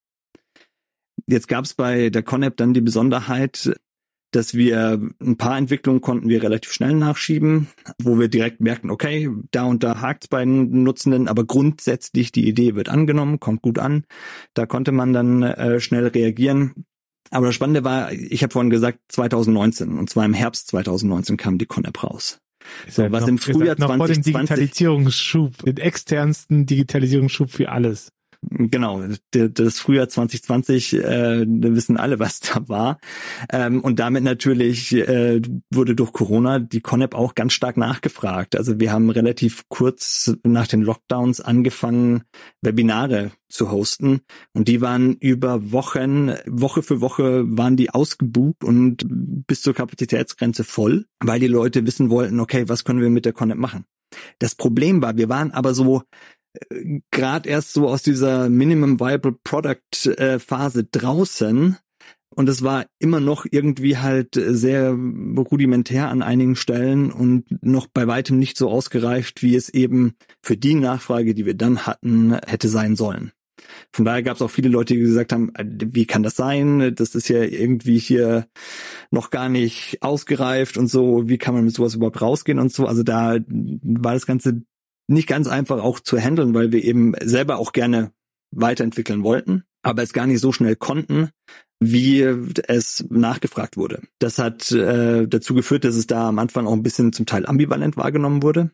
Jetzt 1.27 1.47
gab 1.47 1.65
es 1.65 1.73
bei 1.73 2.09
der 2.09 2.23
Conep 2.23 2.57
dann 2.57 2.73
die 2.73 2.81
Besonderheit, 2.81 3.73
dass 4.31 4.53
wir 4.53 4.99
ein 5.21 5.37
paar 5.37 5.57
Entwicklungen 5.57 6.01
konnten 6.01 6.29
wir 6.29 6.43
relativ 6.43 6.71
schnell 6.71 6.93
nachschieben, 6.93 7.67
wo 8.01 8.19
wir 8.19 8.27
direkt 8.27 8.61
merkten, 8.61 8.89
okay, 8.89 9.29
da 9.51 9.63
und 9.63 9.83
da 9.83 10.01
hakt 10.01 10.29
bei 10.29 10.43
den 10.43 10.83
Nutzenden, 10.83 11.27
aber 11.27 11.45
grundsätzlich 11.45 12.31
die 12.31 12.47
Idee 12.47 12.75
wird 12.75 12.89
angenommen, 12.89 13.39
kommt 13.39 13.61
gut 13.61 13.79
an. 13.79 14.05
Da 14.53 14.65
konnte 14.65 14.91
man 14.91 15.13
dann 15.13 15.43
äh, 15.43 15.79
schnell 15.79 16.07
reagieren. 16.07 16.85
Aber 17.33 17.47
das 17.47 17.55
Spannende 17.55 17.83
war, 17.83 18.11
ich 18.11 18.43
habe 18.43 18.53
vorhin 18.53 18.69
gesagt 18.69 18.99
2019 19.09 19.97
und 19.97 20.09
zwar 20.09 20.25
im 20.25 20.33
Herbst 20.33 20.67
2019 20.67 21.37
kam 21.37 21.57
die 21.57 21.65
Conep 21.65 22.03
raus. 22.03 22.39
So, 22.89 23.11
was 23.11 23.21
noch, 23.21 23.27
im 23.27 23.37
Frühjahr 23.39 23.75
2020 23.75 23.97
vor 23.97 24.07
dem 24.07 24.21
Digitalisierungsschub, 24.21 25.57
den 25.65 25.77
externsten 25.77 26.65
Digitalisierungsschub 26.65 27.49
für 27.49 27.69
alles. 27.69 28.11
Genau, 28.49 29.03
das 29.31 29.79
Frühjahr 29.79 30.09
2020, 30.09 30.93
äh, 30.93 31.45
wissen 31.47 31.97
alle, 31.97 32.19
was 32.19 32.39
da 32.39 32.67
war. 32.67 32.99
Ähm, 33.51 33.81
und 33.81 33.99
damit 33.99 34.23
natürlich 34.23 34.93
äh, 34.93 35.41
wurde 35.71 35.95
durch 35.95 36.11
Corona 36.11 36.59
die 36.59 36.81
Conep 36.81 37.15
auch 37.15 37.35
ganz 37.35 37.53
stark 37.53 37.77
nachgefragt. 37.77 38.55
Also 38.55 38.79
wir 38.79 38.91
haben 38.91 39.09
relativ 39.09 39.63
kurz 39.69 40.35
nach 40.43 40.67
den 40.67 40.81
Lockdowns 40.81 41.41
angefangen, 41.41 42.23
Webinare 42.61 43.31
zu 43.49 43.71
hosten. 43.71 44.21
Und 44.53 44.67
die 44.67 44.81
waren 44.81 45.13
über 45.15 45.71
Wochen, 45.71 46.31
Woche 46.47 46.83
für 46.83 47.01
Woche 47.01 47.43
waren 47.45 47.77
die 47.77 47.91
ausgebucht 47.91 48.63
und 48.63 49.05
bis 49.47 49.61
zur 49.61 49.73
Kapazitätsgrenze 49.73 50.63
voll, 50.63 51.05
weil 51.19 51.39
die 51.39 51.47
Leute 51.47 51.85
wissen 51.85 52.09
wollten, 52.09 52.39
okay, 52.39 52.67
was 52.67 52.83
können 52.83 53.01
wir 53.01 53.09
mit 53.09 53.25
der 53.25 53.33
Conep 53.33 53.57
machen? 53.57 53.85
Das 54.39 54.55
Problem 54.55 55.01
war, 55.01 55.17
wir 55.17 55.29
waren 55.29 55.51
aber 55.51 55.73
so 55.73 56.03
gerade 57.11 57.49
erst 57.49 57.73
so 57.73 57.87
aus 57.87 58.03
dieser 58.03 58.49
Minimum 58.49 58.99
Viable 58.99 59.35
Product 59.43 60.07
äh, 60.17 60.39
Phase 60.39 60.83
draußen 60.83 61.77
und 62.35 62.49
es 62.49 62.63
war 62.63 62.85
immer 62.99 63.19
noch 63.19 63.45
irgendwie 63.49 63.97
halt 63.97 64.29
sehr 64.35 64.91
rudimentär 64.91 66.09
an 66.09 66.23
einigen 66.23 66.55
Stellen 66.55 67.11
und 67.11 67.45
noch 67.63 67.87
bei 67.87 68.07
weitem 68.07 68.39
nicht 68.39 68.57
so 68.57 68.69
ausgereift, 68.69 69.43
wie 69.43 69.55
es 69.55 69.69
eben 69.69 70.15
für 70.41 70.57
die 70.57 70.73
Nachfrage, 70.73 71.35
die 71.35 71.45
wir 71.45 71.53
dann 71.53 71.85
hatten, 71.85 72.33
hätte 72.47 72.69
sein 72.69 72.95
sollen. 72.95 73.31
Von 73.91 74.05
daher 74.05 74.23
gab 74.23 74.35
es 74.35 74.41
auch 74.41 74.49
viele 74.49 74.69
Leute, 74.69 74.95
die 74.95 74.99
gesagt 74.99 75.31
haben, 75.31 75.53
äh, 75.55 75.65
wie 75.67 76.05
kann 76.05 76.23
das 76.23 76.35
sein? 76.35 76.93
Das 76.95 77.15
ist 77.15 77.29
ja 77.29 77.43
irgendwie 77.43 77.99
hier 77.99 78.47
noch 79.11 79.29
gar 79.29 79.47
nicht 79.47 79.99
ausgereift 80.01 80.77
und 80.77 80.87
so. 80.87 81.29
Wie 81.29 81.37
kann 81.37 81.53
man 81.53 81.63
mit 81.65 81.73
sowas 81.73 81.95
überhaupt 81.95 82.21
rausgehen 82.21 82.59
und 82.59 82.73
so? 82.73 82.87
Also 82.87 83.03
da 83.03 83.37
war 83.47 84.13
das 84.13 84.25
Ganze 84.25 84.63
nicht 85.07 85.27
ganz 85.27 85.47
einfach 85.47 85.81
auch 85.81 85.99
zu 85.99 86.17
handeln, 86.17 86.53
weil 86.53 86.71
wir 86.71 86.83
eben 86.83 87.13
selber 87.23 87.57
auch 87.57 87.71
gerne 87.71 88.11
weiterentwickeln 88.51 89.23
wollten, 89.23 89.63
aber 89.81 90.03
es 90.03 90.13
gar 90.13 90.27
nicht 90.27 90.39
so 90.39 90.51
schnell 90.51 90.75
konnten, 90.75 91.29
wie 91.79 92.21
es 92.21 93.05
nachgefragt 93.09 93.77
wurde. 93.77 94.01
Das 94.19 94.39
hat 94.39 94.71
äh, 94.71 95.27
dazu 95.27 95.53
geführt, 95.53 95.83
dass 95.83 95.95
es 95.95 96.07
da 96.07 96.29
am 96.29 96.39
Anfang 96.39 96.67
auch 96.67 96.73
ein 96.73 96.83
bisschen 96.83 97.11
zum 97.13 97.25
Teil 97.25 97.45
ambivalent 97.45 97.97
wahrgenommen 97.97 98.43
wurde. 98.43 98.71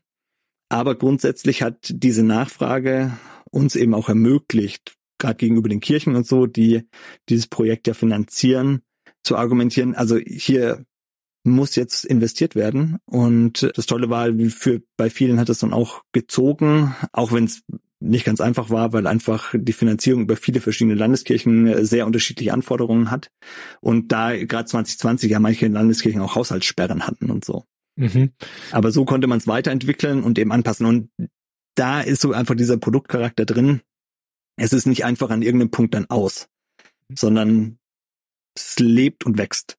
Aber 0.69 0.95
grundsätzlich 0.95 1.63
hat 1.63 1.89
diese 1.89 2.23
Nachfrage 2.23 3.17
uns 3.49 3.75
eben 3.75 3.95
auch 3.95 4.09
ermöglicht, 4.09 4.95
gerade 5.17 5.35
gegenüber 5.35 5.69
den 5.69 5.79
Kirchen 5.79 6.15
und 6.15 6.27
so, 6.27 6.45
die 6.45 6.87
dieses 7.27 7.47
Projekt 7.47 7.87
ja 7.87 7.95
finanzieren, 7.95 8.81
zu 9.23 9.35
argumentieren, 9.35 9.95
also 9.95 10.17
hier 10.17 10.85
muss 11.49 11.75
jetzt 11.75 12.05
investiert 12.05 12.55
werden. 12.55 12.97
Und 13.05 13.71
das 13.75 13.85
Tolle 13.85 14.09
war, 14.09 14.29
für 14.49 14.81
bei 14.97 15.09
vielen 15.09 15.39
hat 15.39 15.49
es 15.49 15.59
dann 15.59 15.73
auch 15.73 16.03
gezogen, 16.11 16.95
auch 17.11 17.31
wenn 17.31 17.45
es 17.45 17.63
nicht 17.99 18.25
ganz 18.25 18.39
einfach 18.39 18.69
war, 18.69 18.93
weil 18.93 19.07
einfach 19.07 19.53
die 19.53 19.73
Finanzierung 19.73 20.23
über 20.23 20.37
viele 20.37 20.61
verschiedene 20.61 20.95
Landeskirchen 20.95 21.85
sehr 21.85 22.05
unterschiedliche 22.05 22.53
Anforderungen 22.53 23.11
hat. 23.11 23.29
Und 23.81 24.11
da 24.11 24.35
gerade 24.35 24.65
2020 24.65 25.31
ja 25.31 25.39
manche 25.39 25.67
Landeskirchen 25.67 26.21
auch 26.21 26.35
Haushaltssperren 26.35 27.05
hatten 27.05 27.29
und 27.29 27.43
so. 27.43 27.65
Mhm. 27.97 28.31
Aber 28.71 28.91
so 28.91 29.03
konnte 29.03 29.27
man 29.27 29.39
es 29.39 29.47
weiterentwickeln 29.47 30.23
und 30.23 30.39
eben 30.39 30.53
anpassen. 30.53 30.85
Und 30.85 31.09
da 31.75 31.99
ist 31.99 32.21
so 32.21 32.31
einfach 32.31 32.55
dieser 32.55 32.77
Produktcharakter 32.77 33.45
drin. 33.45 33.81
Es 34.55 34.73
ist 34.73 34.85
nicht 34.85 35.03
einfach 35.03 35.29
an 35.29 35.41
irgendeinem 35.41 35.71
Punkt 35.71 35.93
dann 35.93 36.09
aus, 36.09 36.47
sondern 37.13 37.79
es 38.55 38.79
lebt 38.79 39.25
und 39.25 39.37
wächst. 39.37 39.78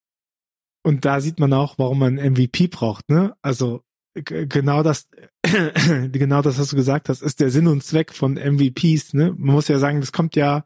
Und 0.82 1.04
da 1.04 1.20
sieht 1.20 1.38
man 1.38 1.52
auch, 1.52 1.78
warum 1.78 1.98
man 1.98 2.14
MVP 2.14 2.68
braucht, 2.68 3.10
ne? 3.10 3.34
Also 3.42 3.82
genau 4.14 4.82
das, 4.82 5.08
genau 6.12 6.42
das, 6.42 6.58
was 6.58 6.70
du 6.70 6.76
gesagt 6.76 7.08
hast, 7.08 7.22
ist 7.22 7.40
der 7.40 7.50
Sinn 7.50 7.66
und 7.66 7.82
Zweck 7.82 8.12
von 8.12 8.34
MVPs, 8.34 9.14
ne? 9.14 9.34
Man 9.36 9.54
muss 9.54 9.68
ja 9.68 9.78
sagen, 9.78 10.00
das 10.00 10.12
kommt 10.12 10.36
ja, 10.36 10.64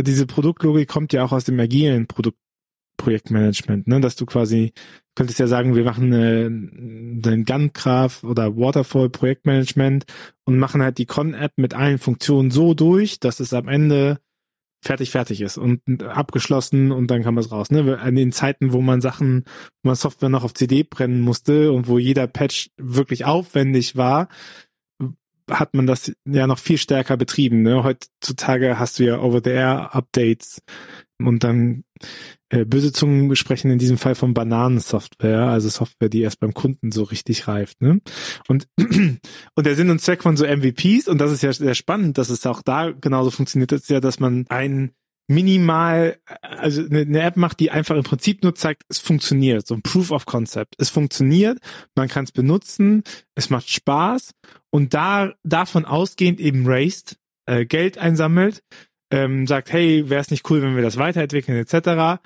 diese 0.00 0.26
Produktlogik 0.26 0.88
kommt 0.88 1.12
ja 1.12 1.24
auch 1.24 1.32
aus 1.32 1.44
dem 1.44 1.60
agilen 1.60 2.06
Produkt, 2.06 2.38
Projektmanagement, 2.96 3.88
ne? 3.88 4.00
Dass 4.00 4.16
du 4.16 4.26
quasi, 4.26 4.72
könntest 5.14 5.38
ja 5.38 5.46
sagen, 5.46 5.74
wir 5.74 5.84
machen 5.84 6.12
äh, 6.12 6.48
den 6.50 7.44
Gungraph 7.44 8.24
oder 8.24 8.56
Waterfall 8.56 9.08
Projektmanagement 9.08 10.04
und 10.44 10.58
machen 10.58 10.82
halt 10.82 10.98
die 10.98 11.06
Con-App 11.06 11.52
mit 11.56 11.74
allen 11.74 11.98
Funktionen 11.98 12.50
so 12.50 12.74
durch, 12.74 13.18
dass 13.18 13.40
es 13.40 13.54
am 13.54 13.68
Ende 13.68 14.18
fertig, 14.80 15.10
fertig 15.10 15.40
ist 15.40 15.58
und 15.58 16.02
abgeschlossen 16.02 16.90
und 16.90 17.08
dann 17.08 17.22
kam 17.22 17.38
es 17.38 17.52
raus. 17.52 17.70
Ne? 17.70 17.98
An 17.98 18.14
den 18.14 18.32
Zeiten, 18.32 18.72
wo 18.72 18.80
man 18.80 19.00
Sachen, 19.00 19.44
wo 19.82 19.88
man 19.88 19.96
Software 19.96 20.28
noch 20.30 20.44
auf 20.44 20.54
CD 20.54 20.82
brennen 20.82 21.20
musste 21.20 21.72
und 21.72 21.86
wo 21.86 21.98
jeder 21.98 22.26
Patch 22.26 22.70
wirklich 22.76 23.24
aufwendig 23.24 23.96
war, 23.96 24.28
hat 25.50 25.74
man 25.74 25.86
das 25.86 26.12
ja 26.24 26.46
noch 26.46 26.58
viel 26.58 26.78
stärker 26.78 27.16
betrieben. 27.16 27.62
Ne? 27.62 27.82
Heutzutage 27.84 28.78
hast 28.78 28.98
du 28.98 29.04
ja 29.04 29.20
Over-the-Air-Updates 29.20 30.62
und 31.18 31.44
dann 31.44 31.84
äh, 32.50 32.64
böse 32.64 32.92
Zungen 32.92 33.34
sprechen 33.36 33.70
in 33.70 33.78
diesem 33.78 33.96
Fall 33.96 34.14
von 34.14 34.34
Bananensoftware, 34.34 35.44
also 35.44 35.68
Software, 35.68 36.08
die 36.08 36.20
erst 36.20 36.40
beim 36.40 36.52
Kunden 36.52 36.92
so 36.92 37.04
richtig 37.04 37.48
reift. 37.48 37.80
Ne? 37.80 38.00
Und, 38.48 38.66
und 38.78 39.66
der 39.66 39.76
Sinn 39.76 39.90
und 39.90 40.00
Zweck 40.00 40.22
von 40.22 40.36
so 40.36 40.44
MVPs, 40.44 41.08
und 41.08 41.18
das 41.18 41.32
ist 41.32 41.42
ja 41.42 41.52
sehr 41.52 41.74
spannend, 41.74 42.18
dass 42.18 42.28
es 42.28 42.44
auch 42.46 42.62
da 42.62 42.90
genauso 42.90 43.30
funktioniert, 43.30 43.72
ist 43.72 43.88
ja, 43.88 44.00
dass 44.00 44.20
man 44.20 44.46
ein 44.48 44.92
minimal, 45.28 46.18
also 46.40 46.84
eine, 46.84 47.02
eine 47.02 47.22
App 47.22 47.36
macht, 47.36 47.60
die 47.60 47.70
einfach 47.70 47.94
im 47.94 48.02
Prinzip 48.02 48.42
nur 48.42 48.56
zeigt, 48.56 48.82
es 48.88 48.98
funktioniert, 48.98 49.64
so 49.64 49.74
ein 49.74 49.82
Proof 49.82 50.10
of 50.10 50.26
Concept. 50.26 50.74
Es 50.78 50.90
funktioniert, 50.90 51.58
man 51.94 52.08
kann 52.08 52.24
es 52.24 52.32
benutzen, 52.32 53.04
es 53.36 53.48
macht 53.48 53.70
Spaß 53.70 54.32
und 54.70 54.92
da 54.92 55.32
davon 55.44 55.84
ausgehend 55.84 56.40
eben 56.40 56.66
raised, 56.66 57.16
äh, 57.46 57.64
Geld 57.64 57.96
einsammelt, 57.96 58.64
ähm, 59.10 59.46
sagt, 59.46 59.72
hey, 59.72 60.08
wäre 60.08 60.20
es 60.20 60.30
nicht 60.30 60.48
cool, 60.50 60.62
wenn 60.62 60.76
wir 60.76 60.82
das 60.82 60.96
weiterentwickeln, 60.96 61.58
etc. 61.58 62.20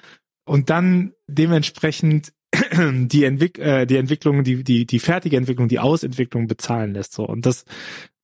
Und 0.47 0.71
dann 0.71 1.13
dementsprechend 1.27 2.33
die, 2.73 3.25
Entwick 3.25 3.59
äh, 3.59 3.87
die 3.87 3.97
Entwicklung, 3.97 4.45
die, 4.45 4.63
die, 4.63 4.87
die 4.87 4.99
fertige 4.99 5.37
Entwicklung, 5.37 5.69
die 5.69 5.81
Ausentwicklung 5.81 6.47
bezahlen 6.47 6.93
lässt. 6.93 7.13
So. 7.15 7.27
Und 7.27 7.47
das, 7.47 7.65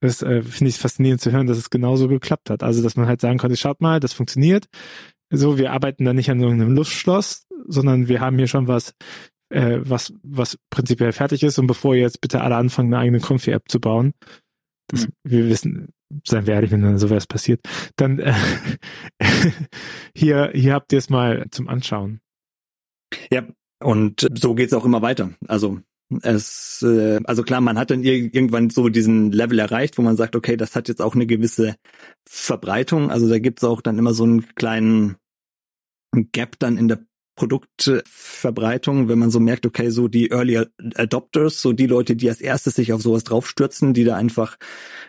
das 0.00 0.22
äh, 0.22 0.42
finde 0.42 0.70
ich 0.70 0.78
faszinierend 0.78 1.20
zu 1.20 1.32
hören, 1.32 1.46
dass 1.46 1.58
es 1.58 1.70
genauso 1.70 2.08
geklappt 2.08 2.50
hat. 2.50 2.62
Also, 2.62 2.82
dass 2.82 2.96
man 2.96 3.06
halt 3.06 3.20
sagen 3.20 3.38
konnte, 3.38 3.56
schaut 3.56 3.80
mal, 3.80 4.00
das 4.00 4.12
funktioniert. 4.12 4.66
So, 5.32 5.58
wir 5.58 5.72
arbeiten 5.72 6.04
da 6.04 6.12
nicht 6.12 6.30
an 6.30 6.40
irgendeinem 6.40 6.74
Luftschloss, 6.74 7.46
sondern 7.66 8.08
wir 8.08 8.20
haben 8.20 8.36
hier 8.36 8.48
schon 8.48 8.68
was, 8.68 8.94
äh, 9.50 9.78
was, 9.82 10.12
was 10.22 10.58
prinzipiell 10.70 11.12
fertig 11.12 11.42
ist. 11.42 11.58
Und 11.58 11.66
bevor 11.66 11.94
ihr 11.94 12.02
jetzt 12.02 12.20
bitte 12.20 12.40
alle 12.40 12.56
anfangen, 12.56 12.92
eine 12.92 13.02
eigene 13.02 13.20
Confi-App 13.20 13.68
zu 13.68 13.80
bauen, 13.80 14.12
das, 14.90 15.06
mhm. 15.06 15.12
wir 15.24 15.48
wissen, 15.48 15.88
seien 16.26 16.46
wir 16.46 16.54
ehrlich, 16.54 16.70
wenn 16.70 16.82
dann 16.82 16.98
sowas 16.98 17.26
passiert, 17.26 17.60
dann 17.96 18.18
äh, 18.18 18.34
hier, 20.14 20.50
hier 20.54 20.74
habt 20.74 20.92
ihr 20.92 20.98
es 20.98 21.10
mal 21.10 21.46
zum 21.50 21.68
Anschauen. 21.68 22.20
Ja, 23.32 23.46
und 23.82 24.28
so 24.34 24.54
geht's 24.54 24.72
auch 24.72 24.84
immer 24.84 25.02
weiter. 25.02 25.30
Also 25.48 25.80
es, 26.22 26.82
äh, 26.82 27.20
also 27.24 27.42
klar, 27.42 27.60
man 27.60 27.78
hat 27.78 27.90
dann 27.90 28.02
irgendwann 28.02 28.70
so 28.70 28.88
diesen 28.88 29.30
Level 29.32 29.58
erreicht, 29.58 29.96
wo 29.96 30.02
man 30.02 30.16
sagt, 30.16 30.34
okay, 30.34 30.56
das 30.56 30.74
hat 30.74 30.88
jetzt 30.88 31.00
auch 31.00 31.14
eine 31.14 31.26
gewisse 31.26 31.76
Verbreitung. 32.28 33.10
Also 33.10 33.28
da 33.28 33.38
gibt's 33.38 33.64
auch 33.64 33.80
dann 33.80 33.98
immer 33.98 34.12
so 34.12 34.24
einen 34.24 34.54
kleinen 34.54 35.16
Gap 36.32 36.58
dann 36.58 36.76
in 36.76 36.88
der 36.88 37.04
Produktverbreitung, 37.40 39.08
wenn 39.08 39.18
man 39.18 39.30
so 39.30 39.40
merkt, 39.40 39.64
okay, 39.64 39.88
so 39.88 40.08
die 40.08 40.30
Early 40.30 40.58
Adopters, 40.96 41.62
so 41.62 41.72
die 41.72 41.86
Leute, 41.86 42.14
die 42.14 42.28
als 42.28 42.42
erstes 42.42 42.74
sich 42.74 42.92
auf 42.92 43.00
sowas 43.00 43.24
draufstürzen, 43.24 43.94
die 43.94 44.04
da 44.04 44.14
einfach 44.14 44.58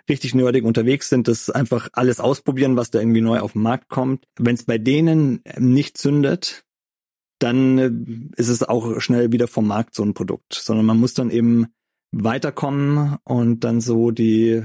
richtig 0.08 0.34
nerdig 0.34 0.63
unterwegs 0.63 1.10
sind, 1.10 1.28
das 1.28 1.50
einfach 1.50 1.89
alles 1.91 2.22
ausprobieren, 2.22 2.78
was 2.78 2.89
da 2.89 3.00
irgendwie 3.00 3.20
neu 3.20 3.41
auf 3.41 3.52
den 3.52 3.63
Markt 3.63 3.89
kommt. 3.89 4.24
Wenn 4.39 4.56
es 4.56 4.63
bei 4.63 4.78
denen 4.78 5.44
nicht 5.58 5.98
zündet, 5.98 6.63
dann 7.39 7.78
äh, 7.78 7.91
ist 8.41 8.48
es 8.48 8.63
auch 8.63 9.02
schnell 9.02 9.34
wieder 9.34 9.50
vom 9.50 9.67
Markt 9.67 9.94
so 9.94 10.04
ein 10.04 10.13
Produkt, 10.13 10.54
sondern 10.54 10.86
man 10.86 11.02
muss 11.02 11.13
dann 11.13 11.32
eben 11.32 11.67
weiterkommen 12.13 13.17
und 13.26 13.65
dann 13.65 13.82
so 13.82 14.12
die 14.12 14.63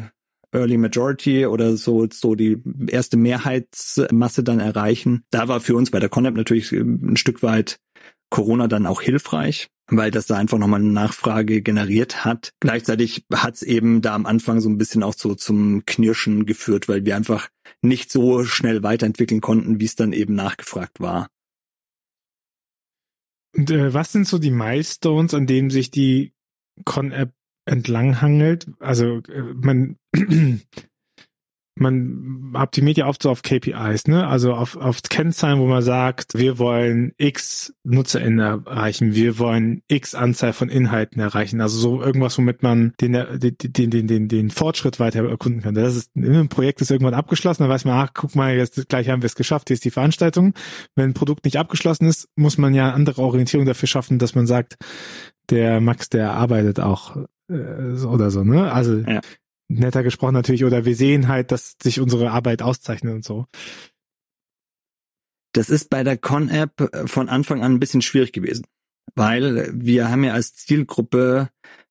Early 0.57 0.79
Majority 0.79 1.47
oder 1.47 1.77
so, 1.77 2.07
so 2.11 2.35
die 2.35 2.59
erste 2.89 3.17
Mehrheitsmasse 3.17 4.43
dann 4.43 4.61
erreichen. 4.61 5.25
Da 5.31 5.49
war 5.49 5.61
für 5.61 5.77
uns 5.77 5.91
bei 5.91 6.01
der 6.01 6.09
Conep 6.09 6.35
natürlich 6.35 6.73
ein 6.73 7.17
Stück 7.17 7.43
weit 7.43 7.79
Corona 8.31 8.67
dann 8.67 8.87
auch 8.87 9.03
hilfreich, 9.03 9.69
weil 9.89 10.11
das 10.11 10.27
da 10.27 10.37
einfach 10.37 10.59
nochmal 10.59 10.81
eine 10.81 10.91
Nachfrage 10.91 11.63
generiert 11.63 12.25
hat. 12.25 12.53
Gleichzeitig 12.61 13.25
hat 13.33 13.55
es 13.55 13.63
eben 13.63 14.03
da 14.03 14.15
am 14.15 14.27
Anfang 14.27 14.61
so 14.61 14.69
ein 14.69 14.79
bisschen 14.79 15.03
auch 15.03 15.15
so 15.15 15.35
zum 15.35 15.85
Knirschen 15.87 16.47
geführt, 16.47 16.89
weil 16.89 17.05
wir 17.05 17.17
einfach 17.17 17.49
nicht 17.83 18.11
so 18.11 18.45
schnell 18.45 18.83
weiterentwickeln 18.83 19.41
konnten, 19.41 19.79
wie 19.81 19.85
es 19.85 19.95
dann 19.95 20.13
eben 20.13 20.35
nachgefragt 20.35 21.01
war. 21.01 21.29
Und 23.55 23.71
äh, 23.71 23.95
was 23.95 24.13
sind 24.13 24.27
so 24.27 24.39
die 24.39 24.51
Milestones, 24.51 25.33
an 25.33 25.47
denen 25.47 25.71
sich 25.71 25.91
die 25.91 26.35
Con-App 26.85 27.33
entlanghangelt. 27.67 28.69
Also 28.81 29.23
äh, 29.29 29.43
man 29.55 29.97
man 31.79 32.53
optimiert 32.55 32.97
ja 32.97 33.07
oft 33.07 33.23
so 33.23 33.31
auf 33.31 33.43
KPIs, 33.43 34.07
ne? 34.07 34.27
Also 34.27 34.55
auf, 34.55 34.77
auf 34.77 35.03
Kennzahlen, 35.03 35.59
wo 35.59 35.67
man 35.67 35.83
sagt, 35.83 36.33
wir 36.35 36.59
wollen 36.59 37.13
X 37.19 37.75
NutzerInnen 37.85 38.39
erreichen, 38.39 39.15
wir 39.15 39.39
wollen 39.39 39.83
X 39.87 40.15
Anzahl 40.15 40.55
von 40.55 40.71
Inhalten 40.71 41.21
erreichen. 41.21 41.61
Also 41.61 41.79
so 41.79 42.03
irgendwas, 42.03 42.39
womit 42.39 42.63
man 42.63 42.95
den, 43.01 43.13
den, 43.13 43.91
den, 43.91 44.07
den, 44.07 44.29
den, 44.29 44.51
Fortschritt 44.51 44.99
weiter 44.99 45.29
erkunden 45.29 45.61
kann. 45.61 45.75
Das 45.75 45.97
ist, 45.97 46.17
ein 46.17 46.49
Projekt 46.49 46.81
ist 46.81 46.91
irgendwann 46.91 47.15
abgeschlossen, 47.15 47.65
dann 47.65 47.71
weiß 47.71 47.85
man, 47.85 48.07
ach, 48.07 48.13
guck 48.15 48.35
mal, 48.35 48.57
jetzt 48.57 48.89
gleich 48.89 49.11
haben 49.11 49.21
wir 49.21 49.27
es 49.27 49.37
geschafft, 49.37 49.69
hier 49.69 49.75
ist 49.75 49.85
die 49.85 49.91
Veranstaltung. 49.91 50.55
Wenn 50.95 51.11
ein 51.11 51.15
Produkt 51.15 51.45
nicht 51.45 51.59
abgeschlossen 51.59 52.07
ist, 52.07 52.29
muss 52.37 52.57
man 52.57 52.73
ja 52.73 52.93
andere 52.93 53.21
Orientierung 53.21 53.67
dafür 53.67 53.87
schaffen, 53.87 54.19
dass 54.19 54.35
man 54.35 54.47
sagt, 54.47 54.77
der 55.51 55.83
Max, 55.83 56.09
der 56.09 56.33
arbeitet 56.33 56.81
auch 56.81 57.17
äh, 57.51 58.03
oder 58.05 58.31
so, 58.31 58.45
ne? 58.45 58.73
Also 58.73 58.97
ja. 59.01 59.21
Netter 59.69 60.03
gesprochen 60.03 60.35
natürlich, 60.35 60.65
oder 60.65 60.85
wir 60.85 60.97
sehen 60.97 61.29
halt, 61.29 61.53
dass 61.53 61.77
sich 61.83 62.01
unsere 62.01 62.31
Arbeit 62.31 62.63
auszeichnet 62.63 63.15
und 63.15 63.25
so. 63.25 63.47
Das 65.53 65.71
ist 65.71 65.89
bei 65.89 66.05
der 66.05 66.19
Con-App 66.19 66.81
äh, 66.81 67.07
von 67.07 67.29
Anfang 67.29 67.63
an 67.63 67.73
ein 67.73 67.81
bisschen 67.81 68.03
schwierig 68.03 68.33
gewesen, 68.33 68.67
weil 69.15 69.71
wir 69.73 70.11
haben 70.11 70.25
ja 70.25 70.35
als 70.35 70.55
Zielgruppe 70.55 71.49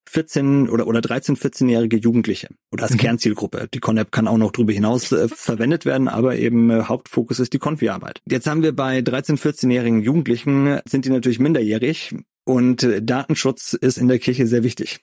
14 0.08 0.70
oder, 0.70 0.88
oder 0.88 1.02
13, 1.02 1.36
14-jährige 1.36 1.98
Jugendliche 1.98 2.50
oder 2.72 2.84
als 2.84 2.94
mhm. 2.94 3.00
Kernzielgruppe. 3.00 3.68
Die 3.74 3.80
Con-App 3.80 4.12
kann 4.12 4.28
auch 4.28 4.38
noch 4.38 4.52
darüber 4.52 4.72
hinaus 4.72 5.12
äh, 5.12 5.28
verwendet 5.28 5.86
werden, 5.86 6.08
aber 6.08 6.36
eben 6.36 6.70
äh, 6.70 6.84
Hauptfokus 6.84 7.40
ist 7.40 7.54
die 7.54 7.60
Konfi-Arbeit. 7.60 8.22
Jetzt 8.26 8.48
haben 8.48 8.62
wir 8.62 8.76
bei 8.76 9.02
13, 9.02 9.38
14-jährigen 9.38 10.02
Jugendlichen, 10.02 10.80
sind 10.88 11.06
die 11.06 11.10
natürlich 11.10 11.40
minderjährig 11.40 12.16
und 12.46 12.84
äh, 12.84 13.02
Datenschutz 13.02 13.74
ist 13.74 13.98
in 13.98 14.08
der 14.08 14.20
Kirche 14.20 14.48
sehr 14.48 14.64
wichtig. 14.64 15.02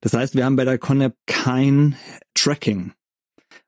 Das 0.00 0.12
heißt, 0.12 0.34
wir 0.34 0.44
haben 0.44 0.56
bei 0.56 0.64
der 0.64 0.78
Conep 0.78 1.14
kein 1.26 1.96
Tracking 2.34 2.92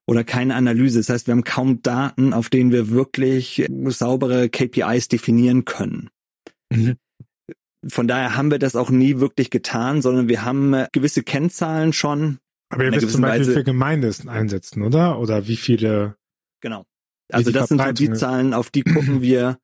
oder 0.06 0.24
keine 0.24 0.54
Analyse. 0.54 0.98
Das 0.98 1.08
heißt, 1.08 1.26
wir 1.26 1.32
haben 1.32 1.44
kaum 1.44 1.82
Daten, 1.82 2.32
auf 2.32 2.48
denen 2.48 2.72
wir 2.72 2.90
wirklich 2.90 3.66
saubere 3.86 4.48
KPIs 4.48 5.08
definieren 5.08 5.64
können. 5.64 6.10
Mhm. 6.70 6.96
Von 7.88 8.08
daher 8.08 8.36
haben 8.36 8.50
wir 8.50 8.58
das 8.58 8.74
auch 8.74 8.90
nie 8.90 9.20
wirklich 9.20 9.50
getan, 9.50 10.02
sondern 10.02 10.28
wir 10.28 10.44
haben 10.44 10.74
äh, 10.74 10.88
gewisse 10.92 11.22
Kennzahlen 11.22 11.92
schon. 11.92 12.38
Aber 12.68 12.84
ihr 12.84 12.92
wisst 12.92 13.10
zum 13.10 13.22
Beispiel, 13.22 13.46
wie 13.46 13.50
viele 13.52 13.64
Gemeinden 13.64 14.28
einsetzen, 14.28 14.82
oder? 14.82 15.20
Oder 15.20 15.46
wie 15.46 15.56
viele? 15.56 16.16
Genau. 16.60 16.84
Also 17.30 17.50
das 17.52 17.68
sind 17.68 17.80
so 17.80 17.92
die 17.92 18.12
Zahlen, 18.12 18.54
auf 18.54 18.70
die 18.70 18.82
gucken 18.82 19.20
wir. 19.22 19.58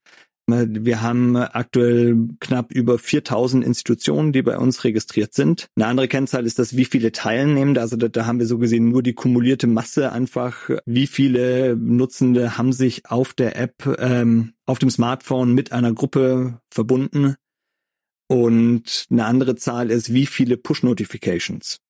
Wir 0.53 1.03
haben 1.03 1.37
aktuell 1.37 2.17
knapp 2.41 2.73
über 2.73 2.99
4000 2.99 3.65
Institutionen, 3.65 4.33
die 4.33 4.43
bei 4.43 4.59
uns 4.59 4.85
registriert 4.85 5.35
sind. 5.35 5.69
Eine 5.77 5.87
andere 5.87 6.09
Kennzahl 6.09 6.47
ist 6.47 6.59
das, 6.59 6.77
wie 6.77 6.85
viele 6.85 7.13
Teilnehmende. 7.13 7.81
Also 7.81 7.97
da, 7.97 8.09
da 8.09 8.27
haben 8.27 8.39
wir 8.39 8.47
so 8.47 8.59
gesehen 8.59 8.89
nur 8.89 9.03
die 9.03 9.15
kumulierte 9.15 9.67
Masse 9.67 10.13
einfach. 10.13 10.71
Wie 10.87 11.07
viele 11.07 11.77
Nutzende 11.77 12.57
haben 12.59 12.73
sich 12.73 13.07
auf 13.07 13.35
der 13.35 13.57
App, 13.57 13.87
ähm, 13.99 14.53
auf 14.67 14.79
dem 14.79 14.91
Smartphone 14.91 15.55
mit 15.55 15.73
einer 15.73 15.93
Gruppe 15.93 16.61
verbunden. 16.71 17.37
Und 18.29 19.07
eine 19.11 19.27
andere 19.27 19.57
Zahl 19.57 19.91
ist, 19.91 20.13
wie 20.13 20.27
viele 20.27 20.57
Push-Notifications 20.57 21.81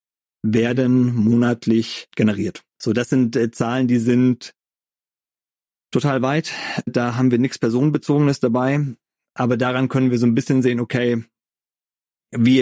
werden 0.42 1.14
monatlich 1.14 2.08
generiert. 2.16 2.62
So, 2.78 2.92
das 2.92 3.10
sind 3.10 3.36
äh, 3.36 3.50
Zahlen, 3.52 3.86
die 3.86 3.98
sind 3.98 4.52
total 5.92 6.22
weit. 6.22 6.52
Da 6.86 7.16
haben 7.16 7.30
wir 7.30 7.38
nichts 7.38 7.58
Personenbezogenes 7.58 8.40
dabei. 8.40 8.96
Aber 9.34 9.56
daran 9.56 9.88
können 9.88 10.10
wir 10.10 10.18
so 10.18 10.26
ein 10.26 10.34
bisschen 10.34 10.62
sehen, 10.62 10.80
okay, 10.80 11.24
wie 12.34 12.60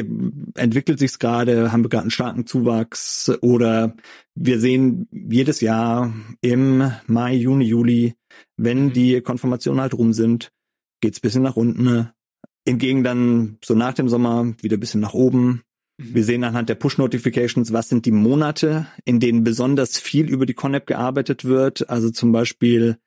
entwickelt 0.55 0.99
sich's 0.99 1.19
gerade? 1.19 1.73
Haben 1.73 1.85
wir 1.85 1.89
gerade 1.89 2.03
einen 2.03 2.11
starken 2.11 2.47
Zuwachs? 2.47 3.31
Oder 3.41 3.95
wir 4.35 4.59
sehen 4.59 5.09
jedes 5.11 5.61
Jahr 5.61 6.13
im 6.41 6.91
Mai, 7.07 7.35
Juni, 7.35 7.65
Juli, 7.65 8.15
wenn 8.57 8.87
mhm. 8.87 8.93
die 8.93 9.21
Konfirmationen 9.21 9.81
halt 9.81 9.95
rum 9.95 10.13
sind, 10.13 10.53
geht's 11.01 11.21
bisschen 11.21 11.43
nach 11.43 11.57
unten. 11.57 12.11
Hingegen 12.67 13.05
dann 13.05 13.59
so 13.65 13.75
nach 13.75 13.95
dem 13.95 14.09
Sommer 14.09 14.55
wieder 14.61 14.77
bisschen 14.77 15.01
nach 15.01 15.15
oben. 15.15 15.63
Mhm. 15.99 16.15
Wir 16.15 16.25
sehen 16.25 16.45
anhand 16.45 16.69
der 16.69 16.75
Push-Notifications, 16.75 17.73
was 17.73 17.89
sind 17.89 18.07
die 18.07 18.13
Monate, 18.13 18.87
in 19.05 19.21
denen 19.21 19.45
besonders 19.45 19.99
viel 19.99 20.29
über 20.29 20.47
die 20.47 20.55
Connect 20.55 20.89
gearbeitet 20.89 21.45
wird. 21.45 21.89
Also 21.89 22.11
zum 22.11 22.33
Beispiel 22.33 22.99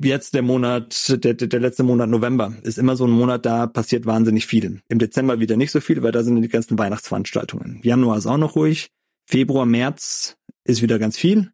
jetzt 0.00 0.34
der 0.34 0.42
Monat, 0.42 1.24
der, 1.24 1.34
der 1.34 1.60
letzte 1.60 1.82
Monat 1.82 2.08
November 2.08 2.54
ist 2.62 2.78
immer 2.78 2.96
so 2.96 3.06
ein 3.06 3.10
Monat, 3.10 3.46
da 3.46 3.66
passiert 3.66 4.06
wahnsinnig 4.06 4.46
viel. 4.46 4.80
Im 4.88 4.98
Dezember 4.98 5.40
wieder 5.40 5.56
nicht 5.56 5.70
so 5.70 5.80
viel, 5.80 6.02
weil 6.02 6.12
da 6.12 6.22
sind 6.22 6.40
die 6.40 6.48
ganzen 6.48 6.78
Weihnachtsveranstaltungen. 6.78 7.80
Januar 7.82 8.18
ist 8.18 8.26
auch 8.26 8.38
noch 8.38 8.56
ruhig. 8.56 8.90
Februar, 9.26 9.66
März 9.66 10.36
ist 10.64 10.82
wieder 10.82 10.98
ganz 10.98 11.16
viel. 11.16 11.52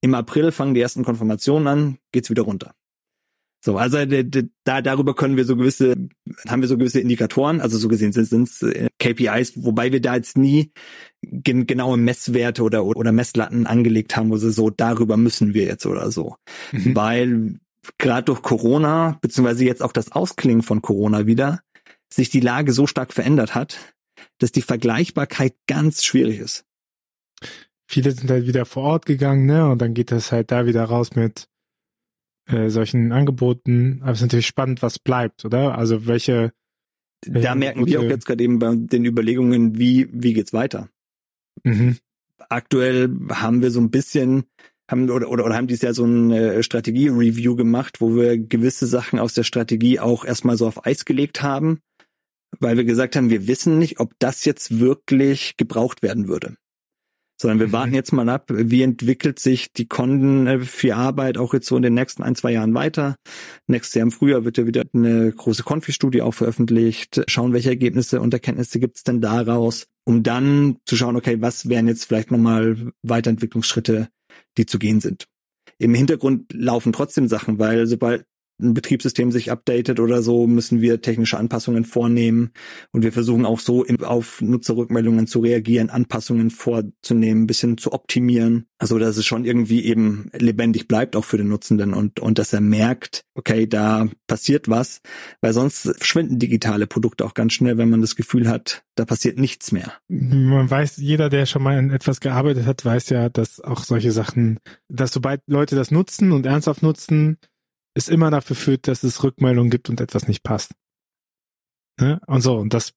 Im 0.00 0.14
April 0.14 0.50
fangen 0.50 0.74
die 0.74 0.80
ersten 0.80 1.04
Konfirmationen 1.04 1.68
an, 1.68 1.98
geht's 2.10 2.30
wieder 2.30 2.42
runter. 2.42 2.74
So, 3.64 3.78
also 3.78 3.98
da 4.64 4.82
darüber 4.82 5.14
können 5.14 5.36
wir 5.36 5.44
so 5.44 5.54
gewisse, 5.54 5.94
haben 6.48 6.62
wir 6.62 6.68
so 6.68 6.76
gewisse 6.76 6.98
Indikatoren, 6.98 7.60
also 7.60 7.78
so 7.78 7.86
gesehen 7.86 8.12
sind 8.12 8.48
es 8.48 8.62
äh, 8.62 8.88
KPIs, 8.98 9.52
wobei 9.62 9.92
wir 9.92 10.00
da 10.00 10.16
jetzt 10.16 10.36
nie 10.36 10.72
gen 11.22 11.66
genaue 11.66 11.96
Messwerte 11.96 12.64
oder 12.64 12.84
oder 12.84 13.12
Messlatten 13.12 13.68
angelegt 13.68 14.16
haben, 14.16 14.30
wo 14.30 14.36
sie 14.36 14.50
so 14.50 14.70
darüber 14.70 15.16
müssen 15.16 15.54
wir 15.54 15.64
jetzt 15.64 15.86
oder 15.86 16.10
so, 16.10 16.34
mhm. 16.72 16.96
weil 16.96 17.60
gerade 17.98 18.24
durch 18.24 18.42
Corona, 18.42 19.18
beziehungsweise 19.20 19.64
jetzt 19.64 19.82
auch 19.82 19.92
das 19.92 20.10
Ausklingen 20.10 20.62
von 20.62 20.82
Corona 20.82 21.26
wieder, 21.26 21.60
sich 22.12 22.30
die 22.30 22.40
Lage 22.40 22.72
so 22.72 22.88
stark 22.88 23.12
verändert 23.12 23.54
hat, 23.54 23.94
dass 24.38 24.50
die 24.50 24.62
Vergleichbarkeit 24.62 25.54
ganz 25.68 26.04
schwierig 26.04 26.40
ist. 26.40 26.64
Viele 27.88 28.10
sind 28.10 28.28
halt 28.28 28.46
wieder 28.46 28.64
vor 28.64 28.84
Ort 28.84 29.06
gegangen, 29.06 29.46
ne? 29.46 29.68
Und 29.68 29.80
dann 29.80 29.94
geht 29.94 30.10
das 30.10 30.32
halt 30.32 30.50
da 30.50 30.66
wieder 30.66 30.84
raus 30.84 31.14
mit 31.14 31.46
äh, 32.46 32.70
solchen 32.70 33.12
Angeboten. 33.12 34.00
Aber 34.02 34.12
es 34.12 34.18
ist 34.18 34.22
natürlich 34.22 34.46
spannend, 34.46 34.82
was 34.82 34.98
bleibt, 34.98 35.44
oder? 35.44 35.76
Also 35.76 36.06
welche. 36.06 36.52
welche 37.26 37.48
da 37.48 37.54
merken 37.54 37.86
wir 37.86 38.00
auch 38.00 38.04
jetzt 38.04 38.26
gerade 38.26 38.42
eben 38.42 38.58
bei 38.58 38.74
den 38.74 39.04
Überlegungen, 39.04 39.78
wie, 39.78 40.08
wie 40.12 40.32
geht's 40.34 40.52
weiter? 40.52 40.88
Mhm. 41.64 41.98
Aktuell 42.48 43.08
haben 43.30 43.62
wir 43.62 43.70
so 43.70 43.80
ein 43.80 43.90
bisschen 43.90 44.44
haben 44.90 45.08
oder, 45.08 45.28
oder, 45.30 45.44
oder 45.44 45.54
haben 45.54 45.68
dieses 45.68 45.82
Jahr 45.82 45.94
so 45.94 46.04
eine 46.04 46.62
Strategie-Review 46.62 47.56
gemacht, 47.56 48.00
wo 48.00 48.14
wir 48.14 48.36
gewisse 48.36 48.86
Sachen 48.86 49.18
aus 49.18 49.32
der 49.32 49.44
Strategie 49.44 50.00
auch 50.00 50.24
erstmal 50.24 50.56
so 50.56 50.66
auf 50.66 50.84
Eis 50.84 51.04
gelegt 51.04 51.42
haben, 51.42 51.80
weil 52.58 52.76
wir 52.76 52.84
gesagt 52.84 53.16
haben, 53.16 53.30
wir 53.30 53.46
wissen 53.46 53.78
nicht, 53.78 54.00
ob 54.00 54.12
das 54.18 54.44
jetzt 54.44 54.80
wirklich 54.80 55.56
gebraucht 55.56 56.02
werden 56.02 56.28
würde 56.28 56.56
sondern 57.42 57.58
wir 57.58 57.72
warten 57.72 57.90
mhm. 57.90 57.96
jetzt 57.96 58.12
mal 58.12 58.28
ab, 58.28 58.46
wie 58.48 58.82
entwickelt 58.82 59.40
sich 59.40 59.72
die 59.72 59.86
Konten 59.86 60.46
äh, 60.46 60.60
für 60.60 60.96
Arbeit 60.96 61.36
auch 61.36 61.52
jetzt 61.52 61.66
so 61.66 61.76
in 61.76 61.82
den 61.82 61.94
nächsten 61.94 62.22
ein, 62.22 62.36
zwei 62.36 62.52
Jahren 62.52 62.72
weiter. 62.72 63.16
Nächstes 63.66 63.94
Jahr 63.94 64.04
im 64.04 64.12
Frühjahr 64.12 64.44
wird 64.44 64.58
ja 64.58 64.66
wieder 64.66 64.84
eine 64.94 65.32
große 65.32 65.64
Konfi-Studie 65.64 66.22
auch 66.22 66.34
veröffentlicht. 66.34 67.22
Schauen, 67.26 67.52
welche 67.52 67.70
Ergebnisse 67.70 68.20
und 68.20 68.32
Erkenntnisse 68.32 68.78
gibt 68.78 68.96
es 68.96 69.02
denn 69.02 69.20
daraus, 69.20 69.88
um 70.04 70.22
dann 70.22 70.76
zu 70.86 70.96
schauen, 70.96 71.16
okay, 71.16 71.38
was 71.40 71.68
wären 71.68 71.88
jetzt 71.88 72.04
vielleicht 72.04 72.30
nochmal 72.30 72.92
Weiterentwicklungsschritte, 73.02 74.08
die 74.56 74.66
zu 74.66 74.78
gehen 74.78 75.00
sind. 75.00 75.26
Im 75.78 75.94
Hintergrund 75.94 76.52
laufen 76.52 76.92
trotzdem 76.92 77.26
Sachen, 77.26 77.58
weil 77.58 77.88
sobald 77.88 78.24
ein 78.60 78.74
Betriebssystem 78.74 79.32
sich 79.32 79.50
updatet 79.50 80.00
oder 80.00 80.22
so, 80.22 80.46
müssen 80.46 80.80
wir 80.80 81.00
technische 81.00 81.38
Anpassungen 81.38 81.84
vornehmen. 81.84 82.52
Und 82.92 83.02
wir 83.02 83.12
versuchen 83.12 83.44
auch 83.44 83.60
so 83.60 83.84
auf 84.02 84.40
Nutzerrückmeldungen 84.40 85.26
zu 85.26 85.40
reagieren, 85.40 85.90
Anpassungen 85.90 86.50
vorzunehmen, 86.50 87.42
ein 87.42 87.46
bisschen 87.46 87.78
zu 87.78 87.92
optimieren. 87.92 88.66
Also, 88.78 88.98
dass 88.98 89.16
es 89.16 89.26
schon 89.26 89.44
irgendwie 89.44 89.84
eben 89.84 90.30
lebendig 90.32 90.88
bleibt, 90.88 91.16
auch 91.16 91.24
für 91.24 91.36
den 91.38 91.48
Nutzenden 91.48 91.94
und, 91.94 92.20
und 92.20 92.38
dass 92.38 92.52
er 92.52 92.60
merkt, 92.60 93.24
okay, 93.34 93.66
da 93.66 94.08
passiert 94.26 94.68
was, 94.68 95.00
weil 95.40 95.52
sonst 95.52 95.82
verschwinden 95.82 96.38
digitale 96.38 96.86
Produkte 96.86 97.24
auch 97.24 97.34
ganz 97.34 97.52
schnell, 97.52 97.78
wenn 97.78 97.90
man 97.90 98.00
das 98.00 98.16
Gefühl 98.16 98.48
hat, 98.48 98.84
da 98.94 99.04
passiert 99.04 99.38
nichts 99.38 99.72
mehr. 99.72 99.92
Man 100.08 100.70
weiß, 100.70 100.98
jeder, 100.98 101.28
der 101.28 101.46
schon 101.46 101.62
mal 101.62 101.78
in 101.78 101.90
etwas 101.90 102.20
gearbeitet 102.20 102.66
hat, 102.66 102.84
weiß 102.84 103.10
ja, 103.10 103.28
dass 103.28 103.60
auch 103.60 103.84
solche 103.84 104.12
Sachen, 104.12 104.58
dass 104.88 105.12
sobald 105.12 105.40
Leute 105.46 105.76
das 105.76 105.90
nutzen 105.90 106.32
und 106.32 106.46
ernsthaft 106.46 106.82
nutzen, 106.82 107.38
es 107.94 108.08
immer 108.08 108.30
dafür 108.30 108.56
führt, 108.56 108.88
dass 108.88 109.02
es 109.02 109.22
Rückmeldungen 109.22 109.70
gibt 109.70 109.90
und 109.90 110.00
etwas 110.00 110.28
nicht 110.28 110.42
passt. 110.42 110.72
Ne? 112.00 112.20
Und 112.26 112.40
so, 112.40 112.56
und 112.56 112.72
das 112.72 112.94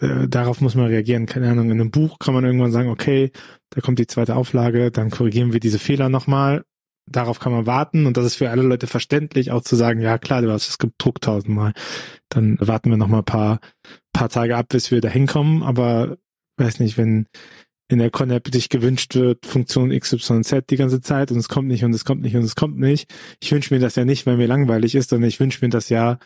äh, 0.00 0.28
darauf 0.28 0.60
muss 0.60 0.74
man 0.74 0.86
reagieren. 0.86 1.26
Keine 1.26 1.50
Ahnung, 1.50 1.70
in 1.70 1.80
einem 1.80 1.90
Buch 1.90 2.18
kann 2.18 2.34
man 2.34 2.44
irgendwann 2.44 2.72
sagen, 2.72 2.88
okay, 2.88 3.30
da 3.70 3.80
kommt 3.80 3.98
die 3.98 4.06
zweite 4.06 4.36
Auflage, 4.36 4.90
dann 4.90 5.10
korrigieren 5.10 5.52
wir 5.52 5.60
diese 5.60 5.78
Fehler 5.78 6.08
nochmal. 6.08 6.64
Darauf 7.06 7.40
kann 7.40 7.52
man 7.52 7.66
warten 7.66 8.06
und 8.06 8.16
das 8.16 8.24
ist 8.24 8.36
für 8.36 8.50
alle 8.50 8.62
Leute 8.62 8.86
verständlich, 8.86 9.50
auch 9.50 9.62
zu 9.62 9.74
sagen, 9.74 10.00
ja 10.00 10.18
klar, 10.18 10.42
du 10.42 10.52
hast 10.52 10.68
es 10.68 10.78
gedruckt 10.78 11.24
tausendmal. 11.24 11.72
Dann 12.28 12.56
warten 12.60 12.90
wir 12.90 12.96
noch 12.96 13.08
mal 13.08 13.18
ein 13.18 13.24
paar, 13.24 13.60
paar 14.12 14.28
Tage 14.28 14.56
ab, 14.56 14.68
bis 14.68 14.90
wir 14.90 15.00
da 15.00 15.08
hinkommen. 15.08 15.62
Aber 15.62 16.18
weiß 16.56 16.78
nicht, 16.80 16.98
wenn 16.98 17.26
in 17.90 17.98
der 17.98 18.10
Con-App 18.10 18.44
dich 18.52 18.68
gewünscht 18.68 19.16
wird, 19.16 19.44
Funktion 19.44 19.90
XYZ 19.90 20.66
die 20.70 20.76
ganze 20.76 21.00
Zeit 21.00 21.32
und 21.32 21.38
es 21.38 21.48
kommt 21.48 21.66
nicht 21.66 21.84
und 21.84 21.92
es 21.92 22.04
kommt 22.04 22.22
nicht 22.22 22.36
und 22.36 22.44
es 22.44 22.54
kommt 22.54 22.78
nicht. 22.78 23.12
Ich 23.40 23.50
wünsche 23.50 23.74
mir 23.74 23.80
das 23.80 23.96
ja 23.96 24.04
nicht, 24.04 24.26
weil 24.26 24.36
mir 24.36 24.46
langweilig 24.46 24.94
ist, 24.94 25.10
sondern 25.10 25.28
ich 25.28 25.40
wünsche 25.40 25.64
mir 25.64 25.70
das 25.70 25.88
ja, 25.88 26.20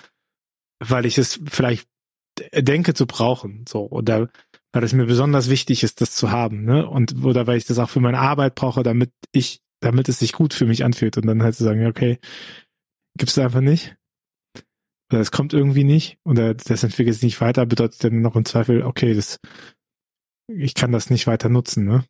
weil 0.79 1.07
ich 1.07 1.17
es 1.17 1.41
vielleicht 1.47 1.89
denke 2.55 2.93
zu 2.93 3.07
brauchen, 3.07 3.65
so, 3.67 3.89
oder 3.89 4.29
weil 4.73 4.85
es 4.85 4.93
mir 4.93 5.07
besonders 5.07 5.49
wichtig 5.49 5.85
ist, 5.85 6.03
das 6.03 6.15
zu 6.15 6.31
haben, 6.31 6.65
ne, 6.65 6.87
und, 6.87 7.25
oder 7.25 7.47
weil 7.47 7.57
ich 7.57 7.65
das 7.65 7.79
auch 7.79 7.89
für 7.89 8.01
meine 8.01 8.19
Arbeit 8.19 8.57
brauche, 8.57 8.83
damit 8.83 9.13
ich, 9.33 9.63
damit 9.81 10.11
es 10.11 10.19
sich 10.19 10.33
gut 10.33 10.53
für 10.53 10.67
mich 10.67 10.85
anfühlt 10.85 11.17
und 11.17 11.27
dann 11.27 11.43
halt 11.43 11.55
zu 11.55 11.65
sagen, 11.65 11.87
okay, 11.87 12.19
gibt's 13.17 13.37
da 13.37 13.45
einfach 13.45 13.61
nicht. 13.63 13.97
Oder 15.11 15.21
es 15.21 15.31
kommt 15.31 15.55
irgendwie 15.55 15.85
nicht, 15.85 16.19
oder 16.25 16.53
das 16.53 16.83
entwickelt 16.83 17.15
sich 17.15 17.23
nicht 17.23 17.41
weiter, 17.41 17.65
bedeutet 17.65 18.05
dann 18.05 18.21
noch 18.21 18.37
im 18.37 18.45
Zweifel, 18.45 18.83
okay, 18.83 19.15
das 19.15 19.39
ich 20.49 20.75
kann 20.75 20.93
das 20.93 21.11
nicht 21.11 21.27
weiter 21.27 21.49
nutzen, 21.49 21.85
ne? 21.85 22.05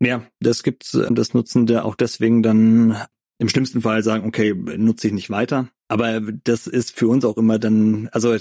Ja, 0.00 0.26
das 0.40 0.62
gibt's, 0.62 0.94
äh, 0.94 1.06
das 1.10 1.34
Nutzende 1.34 1.84
auch 1.84 1.94
deswegen 1.94 2.42
dann 2.42 2.96
im 3.38 3.48
schlimmsten 3.48 3.82
Fall 3.82 4.02
sagen, 4.02 4.26
okay, 4.26 4.54
nutze 4.54 5.08
ich 5.08 5.12
nicht 5.12 5.30
weiter. 5.30 5.68
Aber 5.88 6.20
das 6.20 6.66
ist 6.66 6.96
für 6.96 7.08
uns 7.08 7.24
auch 7.24 7.36
immer 7.36 7.58
dann, 7.58 8.08
also 8.12 8.36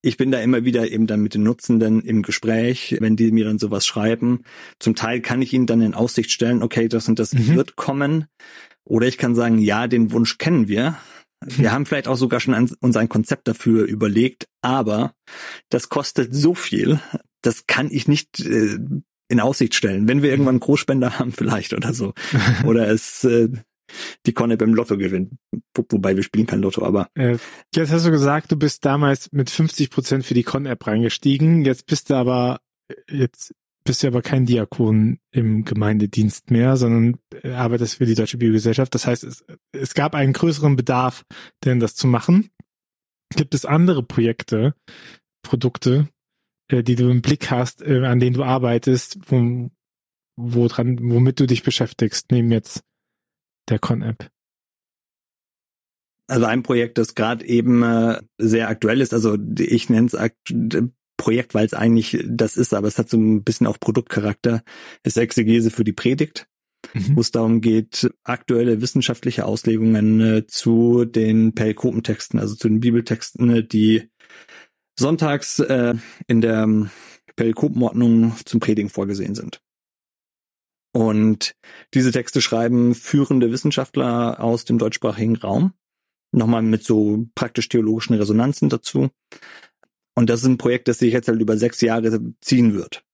ich 0.00 0.16
bin 0.16 0.30
da 0.30 0.40
immer 0.40 0.64
wieder 0.64 0.90
eben 0.90 1.06
dann 1.06 1.22
mit 1.22 1.34
den 1.34 1.42
Nutzenden 1.42 2.02
im 2.02 2.22
Gespräch, 2.22 2.96
wenn 3.00 3.16
die 3.16 3.32
mir 3.32 3.44
dann 3.44 3.58
sowas 3.58 3.86
schreiben. 3.86 4.44
Zum 4.78 4.94
Teil 4.94 5.20
kann 5.20 5.42
ich 5.42 5.52
ihnen 5.52 5.66
dann 5.66 5.80
in 5.80 5.94
Aussicht 5.94 6.30
stellen, 6.30 6.62
okay, 6.62 6.88
das 6.88 7.08
und 7.08 7.18
das 7.18 7.32
mhm. 7.32 7.56
wird 7.56 7.76
kommen. 7.76 8.26
Oder 8.84 9.06
ich 9.06 9.18
kann 9.18 9.34
sagen, 9.34 9.58
ja, 9.58 9.86
den 9.86 10.12
Wunsch 10.12 10.38
kennen 10.38 10.68
wir. 10.68 10.96
Wir 11.40 11.70
haben 11.70 11.86
vielleicht 11.86 12.08
auch 12.08 12.16
sogar 12.16 12.40
schon 12.40 12.54
uns 12.80 12.96
ein 12.96 13.08
Konzept 13.08 13.46
dafür 13.46 13.84
überlegt, 13.84 14.48
aber 14.60 15.14
das 15.68 15.88
kostet 15.88 16.34
so 16.34 16.52
viel, 16.54 17.00
das 17.42 17.66
kann 17.66 17.90
ich 17.90 18.08
nicht 18.08 18.40
äh, 18.40 18.78
in 19.28 19.40
Aussicht 19.40 19.74
stellen. 19.74 20.08
Wenn 20.08 20.22
wir 20.22 20.30
irgendwann 20.30 20.56
einen 20.56 20.60
Großspender 20.60 21.18
haben, 21.18 21.32
vielleicht 21.36 21.74
oder 21.74 21.92
so. 21.92 22.14
Oder 22.64 22.88
es 22.88 23.24
äh, 23.24 23.48
die 24.26 24.32
Conne 24.32 24.56
beim 24.56 24.74
Lotto 24.74 24.96
gewinnt. 24.96 25.32
Wo, 25.74 25.84
wobei 25.90 26.16
wir 26.16 26.22
spielen 26.22 26.46
kein 26.46 26.60
Lotto, 26.60 26.84
aber. 26.84 27.08
Äh, 27.14 27.38
jetzt 27.74 27.92
hast 27.92 28.06
du 28.06 28.10
gesagt, 28.10 28.52
du 28.52 28.56
bist 28.56 28.84
damals 28.84 29.30
mit 29.32 29.50
50 29.50 29.90
Prozent 29.90 30.24
für 30.24 30.34
die 30.34 30.42
Con-App 30.42 30.86
reingestiegen. 30.86 31.64
Jetzt 31.64 31.86
bist 31.86 32.10
du 32.10 32.14
aber, 32.14 32.60
jetzt 33.08 33.54
bist 33.84 34.02
du 34.02 34.08
aber 34.08 34.20
kein 34.20 34.44
Diakon 34.44 35.18
im 35.30 35.64
Gemeindedienst 35.64 36.50
mehr, 36.50 36.76
sondern 36.76 37.18
arbeitest 37.42 37.96
für 37.96 38.06
die 38.06 38.14
Deutsche 38.14 38.36
Biogesellschaft. 38.36 38.94
Das 38.94 39.06
heißt, 39.06 39.24
es, 39.24 39.44
es 39.72 39.94
gab 39.94 40.14
einen 40.14 40.34
größeren 40.34 40.76
Bedarf, 40.76 41.24
denn 41.64 41.80
das 41.80 41.94
zu 41.94 42.06
machen. 42.06 42.50
Gibt 43.34 43.54
es 43.54 43.64
andere 43.64 44.02
Projekte, 44.02 44.74
Produkte, 45.42 46.08
äh, 46.68 46.82
die 46.82 46.94
du 46.94 47.10
im 47.10 47.22
Blick 47.22 47.50
hast, 47.50 47.82
äh, 47.82 48.04
an 48.04 48.20
denen 48.20 48.34
du 48.34 48.44
arbeitest, 48.44 49.18
wo, 49.26 49.70
wo 50.36 50.68
dran, 50.68 50.98
womit 51.00 51.40
du 51.40 51.46
dich 51.46 51.62
beschäftigst, 51.62 52.30
neben 52.30 52.50
jetzt 52.50 52.82
der 53.68 53.78
Con-App? 53.78 54.30
Also 56.26 56.44
ein 56.44 56.62
Projekt, 56.62 56.98
das 56.98 57.14
gerade 57.14 57.44
eben 57.46 57.82
äh, 57.82 58.20
sehr 58.36 58.68
aktuell 58.68 59.00
ist, 59.00 59.14
also 59.14 59.38
ich 59.58 59.88
nenne 59.88 60.06
es 60.06 60.14
Projekt, 61.16 61.54
weil 61.54 61.66
es 61.66 61.74
eigentlich 61.74 62.24
das 62.26 62.56
ist, 62.56 62.72
aber 62.72 62.86
es 62.86 62.98
hat 62.98 63.10
so 63.10 63.18
ein 63.18 63.42
bisschen 63.42 63.66
auch 63.66 63.80
Produktcharakter, 63.80 64.62
ist 65.02 65.18
Exegese 65.18 65.70
für 65.70 65.84
die 65.84 65.92
Predigt, 65.92 66.46
mhm. 66.94 67.16
wo 67.16 67.20
es 67.20 67.30
darum 67.30 67.60
geht, 67.60 68.10
aktuelle 68.24 68.80
wissenschaftliche 68.80 69.44
Auslegungen 69.44 70.20
äh, 70.20 70.46
zu 70.46 71.04
den 71.04 71.54
Perikopentexten, 71.54 72.38
also 72.38 72.54
zu 72.54 72.68
den 72.68 72.80
Bibeltexten, 72.80 73.50
äh, 73.50 73.64
die 73.66 74.10
sonntags 74.98 75.58
äh, 75.60 75.94
in 76.26 76.40
der 76.40 76.62
ähm, 76.62 76.90
Perikopenordnung 77.36 78.34
zum 78.44 78.60
Predigen 78.60 78.90
vorgesehen 78.90 79.34
sind. 79.34 79.62
Und 80.92 81.54
diese 81.94 82.10
Texte 82.10 82.40
schreiben 82.40 82.94
führende 82.94 83.52
Wissenschaftler 83.52 84.42
aus 84.42 84.64
dem 84.64 84.78
deutschsprachigen 84.78 85.36
Raum, 85.36 85.74
nochmal 86.32 86.62
mit 86.62 86.82
so 86.82 87.26
praktisch-theologischen 87.34 88.16
Resonanzen 88.16 88.68
dazu. 88.68 89.10
Und 90.16 90.28
das 90.28 90.40
ist 90.40 90.48
ein 90.48 90.58
Projekt, 90.58 90.88
das 90.88 90.98
sich 90.98 91.12
jetzt 91.12 91.28
halt 91.28 91.40
über 91.40 91.56
sechs 91.56 91.80
Jahre 91.80 92.20
ziehen 92.40 92.74
wird. 92.74 93.04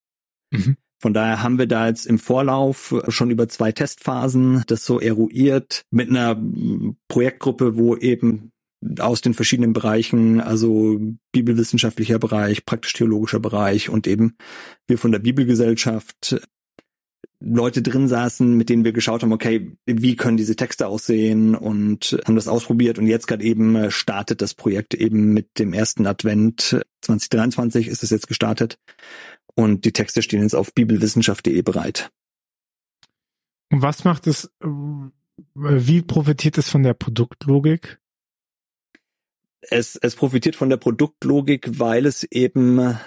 Mhm. 0.51 0.77
Von 0.99 1.13
daher 1.13 1.43
haben 1.43 1.59
wir 1.59 1.67
da 1.67 1.87
jetzt 1.87 2.07
im 2.07 2.17
Vorlauf 2.17 2.95
schon 3.09 3.29
über 3.29 3.47
zwei 3.47 3.71
Testphasen 3.71 4.63
das 4.65 4.85
so 4.85 4.99
eruiert 4.99 5.85
mit 5.91 6.09
einer 6.09 6.41
Projektgruppe, 7.09 7.77
wo 7.77 7.95
eben 7.95 8.51
aus 8.99 9.21
den 9.21 9.33
verschiedenen 9.33 9.73
Bereichen, 9.73 10.41
also 10.41 10.99
bibelwissenschaftlicher 11.31 12.19
Bereich, 12.19 12.65
praktisch-theologischer 12.65 13.39
Bereich 13.39 13.89
und 13.89 14.07
eben 14.07 14.37
wir 14.87 14.97
von 14.97 15.11
der 15.11 15.19
Bibelgesellschaft 15.19 16.41
Leute 17.39 17.81
drin 17.81 18.07
saßen, 18.07 18.55
mit 18.55 18.69
denen 18.69 18.85
wir 18.85 18.93
geschaut 18.93 19.21
haben, 19.21 19.33
okay, 19.33 19.77
wie 19.85 20.15
können 20.15 20.37
diese 20.37 20.55
Texte 20.55 20.87
aussehen 20.87 21.53
und 21.53 22.17
haben 22.25 22.35
das 22.35 22.47
ausprobiert 22.47 22.97
und 22.97 23.07
jetzt 23.07 23.27
gerade 23.27 23.43
eben 23.43 23.91
startet 23.91 24.41
das 24.41 24.53
Projekt 24.53 24.93
eben 24.93 25.33
mit 25.33 25.59
dem 25.59 25.73
ersten 25.73 26.07
Advent 26.07 26.81
2023 27.01 27.87
ist 27.87 28.03
es 28.03 28.09
jetzt 28.09 28.27
gestartet 28.27 28.79
und 29.53 29.85
die 29.85 29.91
Texte 29.91 30.21
stehen 30.21 30.41
jetzt 30.41 30.55
auf 30.55 30.73
bibelwissenschaft.de 30.73 31.61
bereit. 31.61 32.11
Und 33.71 33.81
was 33.81 34.03
macht 34.03 34.27
es, 34.27 34.51
wie 35.53 36.01
profitiert 36.01 36.57
es 36.57 36.69
von 36.69 36.83
der 36.83 36.93
Produktlogik? 36.93 37.99
Es, 39.69 39.95
es 39.95 40.15
profitiert 40.15 40.55
von 40.55 40.69
der 40.69 40.77
Produktlogik, 40.77 41.79
weil 41.79 42.05
es 42.05 42.23
eben 42.23 42.97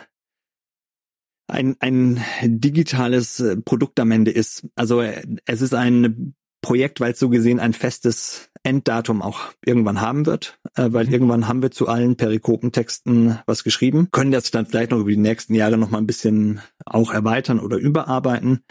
ein, 1.48 1.76
ein 1.80 2.20
digitales 2.42 3.42
Produkt 3.64 3.98
am 4.00 4.10
Ende 4.10 4.30
ist. 4.30 4.66
Also 4.76 5.00
es 5.00 5.62
ist 5.62 5.74
ein 5.74 6.34
Projekt, 6.60 7.00
weil 7.00 7.12
es 7.12 7.18
so 7.18 7.28
gesehen 7.28 7.60
ein 7.60 7.72
festes 7.72 8.50
Enddatum 8.62 9.22
auch 9.22 9.52
irgendwann 9.64 10.00
haben 10.00 10.26
wird, 10.26 10.58
äh, 10.74 10.88
weil 10.90 11.06
mhm. 11.06 11.12
irgendwann 11.12 11.48
haben 11.48 11.62
wir 11.62 11.70
zu 11.70 11.88
allen 11.88 12.16
Perikopentexten 12.16 13.38
was 13.46 13.64
geschrieben, 13.64 14.08
können 14.10 14.32
das 14.32 14.50
dann 14.50 14.66
vielleicht 14.66 14.90
noch 14.90 14.98
über 14.98 15.10
die 15.10 15.16
nächsten 15.16 15.54
Jahre 15.54 15.78
noch 15.78 15.90
mal 15.90 15.98
ein 15.98 16.06
bisschen 16.06 16.60
auch 16.84 17.12
erweitern 17.12 17.60
oder 17.60 17.76
überarbeiten. 17.76 18.64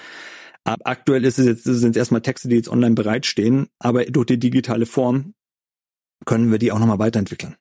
Aber 0.65 0.85
aktuell 0.85 1.23
ist 1.23 1.39
es 1.39 1.45
jetzt, 1.45 1.63
sind 1.63 1.91
es 1.91 1.97
erstmal 1.97 2.21
Texte, 2.21 2.49
die 2.49 2.57
jetzt 2.57 2.69
online 2.69 2.95
bereitstehen, 2.95 3.67
aber 3.79 4.03
durch 4.05 4.25
die 4.25 4.39
digitale 4.39 4.85
Form 4.85 5.33
können 6.25 6.51
wir 6.51 6.59
die 6.59 6.73
auch 6.73 6.79
nochmal 6.79 6.99
weiterentwickeln. 6.99 7.55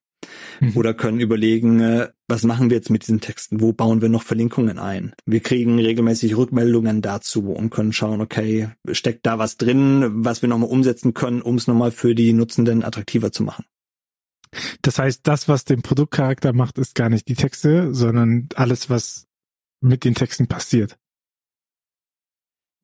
Mhm. 0.60 0.76
Oder 0.76 0.94
können 0.94 1.20
überlegen, 1.20 1.80
äh, 1.80 2.08
was 2.28 2.44
machen 2.44 2.70
wir 2.70 2.76
jetzt 2.76 2.90
mit 2.90 3.02
diesen 3.02 3.20
Texten? 3.20 3.60
Wo 3.60 3.72
bauen 3.72 4.02
wir 4.02 4.08
noch 4.08 4.22
Verlinkungen 4.22 4.78
ein? 4.78 5.14
Wir 5.24 5.40
kriegen 5.40 5.78
regelmäßig 5.78 6.36
Rückmeldungen 6.36 7.02
dazu 7.02 7.52
und 7.52 7.70
können 7.70 7.92
schauen, 7.92 8.20
okay, 8.20 8.70
steckt 8.92 9.26
da 9.26 9.38
was 9.38 9.56
drin, 9.56 10.24
was 10.24 10.42
wir 10.42 10.48
nochmal 10.48 10.70
umsetzen 10.70 11.14
können, 11.14 11.42
um 11.42 11.56
es 11.56 11.66
nochmal 11.66 11.90
für 11.90 12.14
die 12.14 12.32
Nutzenden 12.32 12.84
attraktiver 12.84 13.32
zu 13.32 13.42
machen. 13.42 13.64
Das 14.82 14.98
heißt, 14.98 15.26
das, 15.26 15.48
was 15.48 15.64
den 15.64 15.82
Produktcharakter 15.82 16.52
macht, 16.52 16.78
ist 16.78 16.94
gar 16.94 17.08
nicht 17.08 17.28
die 17.28 17.34
Texte, 17.34 17.94
sondern 17.94 18.48
alles, 18.54 18.88
was 18.88 19.26
mit 19.80 20.04
den 20.04 20.14
Texten 20.14 20.46
passiert. 20.46 20.98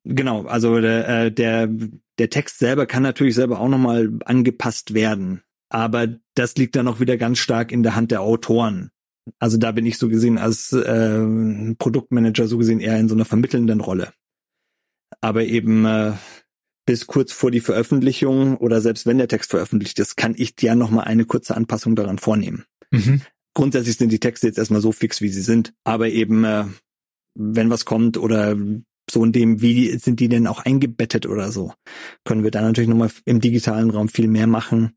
Genau, 0.05 0.45
also 0.45 0.81
der, 0.81 1.07
äh, 1.07 1.31
der, 1.31 1.69
der 2.17 2.29
Text 2.29 2.59
selber 2.59 2.85
kann 2.85 3.03
natürlich 3.03 3.35
selber 3.35 3.59
auch 3.59 3.69
nochmal 3.69 4.11
angepasst 4.25 4.93
werden. 4.93 5.43
Aber 5.73 6.07
das 6.35 6.55
liegt 6.55 6.75
dann 6.75 6.87
auch 6.87 6.99
wieder 6.99 7.17
ganz 7.17 7.39
stark 7.39 7.71
in 7.71 7.81
der 7.81 7.95
Hand 7.95 8.11
der 8.11 8.21
Autoren. 8.21 8.91
Also 9.39 9.57
da 9.57 9.71
bin 9.71 9.87
ich 9.87 9.97
so 9.97 10.07
gesehen 10.07 10.37
als 10.37 10.71
äh, 10.71 11.75
Produktmanager 11.79 12.47
so 12.47 12.59
gesehen 12.59 12.79
eher 12.79 12.99
in 12.99 13.09
so 13.09 13.15
einer 13.15 13.25
vermittelnden 13.25 13.81
Rolle. 13.81 14.13
Aber 15.19 15.43
eben 15.45 15.85
äh, 15.85 16.13
bis 16.85 17.07
kurz 17.07 17.31
vor 17.31 17.49
die 17.49 17.59
Veröffentlichung 17.59 18.57
oder 18.57 18.81
selbst 18.81 19.07
wenn 19.07 19.17
der 19.17 19.27
Text 19.27 19.49
veröffentlicht 19.49 19.97
ist, 19.97 20.15
kann 20.15 20.35
ich 20.37 20.53
ja 20.61 20.75
nochmal 20.75 21.05
eine 21.05 21.25
kurze 21.25 21.55
Anpassung 21.55 21.95
daran 21.95 22.19
vornehmen. 22.19 22.65
Mhm. 22.91 23.21
Grundsätzlich 23.55 23.97
sind 23.97 24.11
die 24.11 24.19
Texte 24.19 24.47
jetzt 24.47 24.59
erstmal 24.59 24.81
so 24.81 24.91
fix, 24.91 25.21
wie 25.21 25.29
sie 25.29 25.41
sind, 25.41 25.73
aber 25.83 26.09
eben 26.09 26.43
äh, 26.43 26.65
wenn 27.33 27.71
was 27.71 27.85
kommt 27.85 28.17
oder 28.17 28.55
so 29.09 29.23
in 29.23 29.31
dem, 29.31 29.61
wie 29.61 29.97
sind 29.97 30.19
die 30.19 30.29
denn 30.29 30.45
auch 30.45 30.59
eingebettet 30.59 31.25
oder 31.25 31.51
so, 31.51 31.73
können 32.25 32.43
wir 32.43 32.51
da 32.51 32.61
natürlich 32.61 32.89
nochmal 32.89 33.11
im 33.25 33.41
digitalen 33.41 33.89
Raum 33.89 34.07
viel 34.09 34.27
mehr 34.27 34.47
machen, 34.47 34.93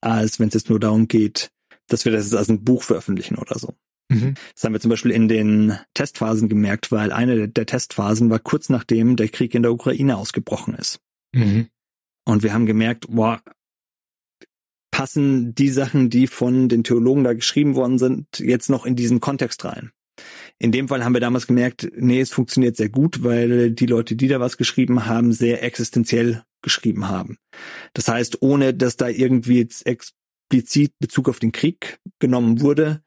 als 0.00 0.38
wenn 0.38 0.48
es 0.48 0.54
jetzt 0.54 0.70
nur 0.70 0.80
darum 0.80 1.08
geht, 1.08 1.50
dass 1.88 2.04
wir 2.04 2.12
das 2.12 2.32
als 2.34 2.48
ein 2.48 2.64
Buch 2.64 2.82
veröffentlichen 2.82 3.36
oder 3.36 3.58
so. 3.58 3.74
Mhm. 4.08 4.34
Das 4.54 4.64
haben 4.64 4.72
wir 4.72 4.80
zum 4.80 4.90
Beispiel 4.90 5.10
in 5.10 5.28
den 5.28 5.78
Testphasen 5.94 6.48
gemerkt, 6.48 6.92
weil 6.92 7.12
eine 7.12 7.48
der 7.48 7.66
Testphasen 7.66 8.30
war 8.30 8.38
kurz 8.38 8.68
nachdem 8.68 9.16
der 9.16 9.28
Krieg 9.28 9.54
in 9.54 9.62
der 9.62 9.72
Ukraine 9.72 10.16
ausgebrochen 10.16 10.74
ist. 10.74 11.00
Mhm. 11.32 11.68
Und 12.24 12.42
wir 12.42 12.52
haben 12.52 12.66
gemerkt, 12.66 13.06
boah, 13.08 13.40
passen 14.90 15.54
die 15.54 15.68
Sachen, 15.68 16.10
die 16.10 16.26
von 16.26 16.68
den 16.68 16.82
Theologen 16.82 17.24
da 17.24 17.34
geschrieben 17.34 17.74
worden 17.74 17.98
sind, 17.98 18.26
jetzt 18.38 18.70
noch 18.70 18.86
in 18.86 18.96
diesen 18.96 19.20
Kontext 19.20 19.64
rein. 19.64 19.92
In 20.58 20.72
dem 20.72 20.88
Fall 20.88 21.04
haben 21.04 21.14
wir 21.14 21.20
damals 21.20 21.46
gemerkt, 21.46 21.90
nee, 21.96 22.20
es 22.20 22.32
funktioniert 22.32 22.76
sehr 22.76 22.88
gut, 22.88 23.22
weil 23.22 23.70
die 23.70 23.86
Leute, 23.86 24.16
die 24.16 24.28
da 24.28 24.40
was 24.40 24.56
geschrieben 24.56 25.06
haben, 25.06 25.32
sehr 25.32 25.62
existenziell 25.62 26.44
geschrieben 26.62 27.08
haben. 27.08 27.38
Das 27.92 28.08
heißt, 28.08 28.42
ohne 28.42 28.72
dass 28.72 28.96
da 28.96 29.08
irgendwie 29.08 29.58
jetzt 29.58 29.86
explizit 29.86 30.92
Bezug 30.98 31.28
auf 31.28 31.38
den 31.38 31.52
Krieg 31.52 31.98
genommen 32.18 32.60
wurde, 32.60 33.02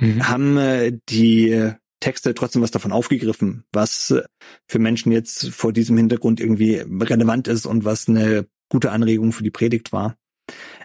mhm. 0.00 0.28
haben 0.28 0.56
äh, 0.56 0.98
die 1.08 1.72
Texte 2.00 2.34
trotzdem 2.34 2.62
was 2.62 2.70
davon 2.70 2.92
aufgegriffen, 2.92 3.64
was 3.72 4.14
für 4.68 4.78
Menschen 4.78 5.10
jetzt 5.10 5.48
vor 5.48 5.72
diesem 5.72 5.96
Hintergrund 5.96 6.40
irgendwie 6.40 6.76
relevant 6.76 7.48
ist 7.48 7.66
und 7.66 7.84
was 7.84 8.08
eine 8.08 8.46
gute 8.68 8.92
Anregung 8.92 9.32
für 9.32 9.42
die 9.42 9.50
Predigt 9.50 9.92
war. 9.92 10.16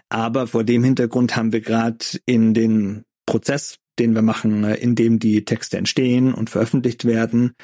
Aber 0.08 0.46
vor 0.46 0.64
dem 0.64 0.82
Hintergrund 0.84 1.36
haben 1.36 1.52
wir 1.52 1.60
gerade 1.60 2.04
in 2.26 2.52
den 2.52 3.04
Prozess 3.26 3.78
den 3.98 4.14
wir 4.14 4.22
machen, 4.22 4.64
äh, 4.64 4.74
in 4.76 4.94
dem 4.94 5.18
die 5.18 5.44
Texte 5.44 5.78
entstehen 5.78 6.34
und 6.34 6.50
veröffentlicht 6.50 7.04
werden, 7.04 7.54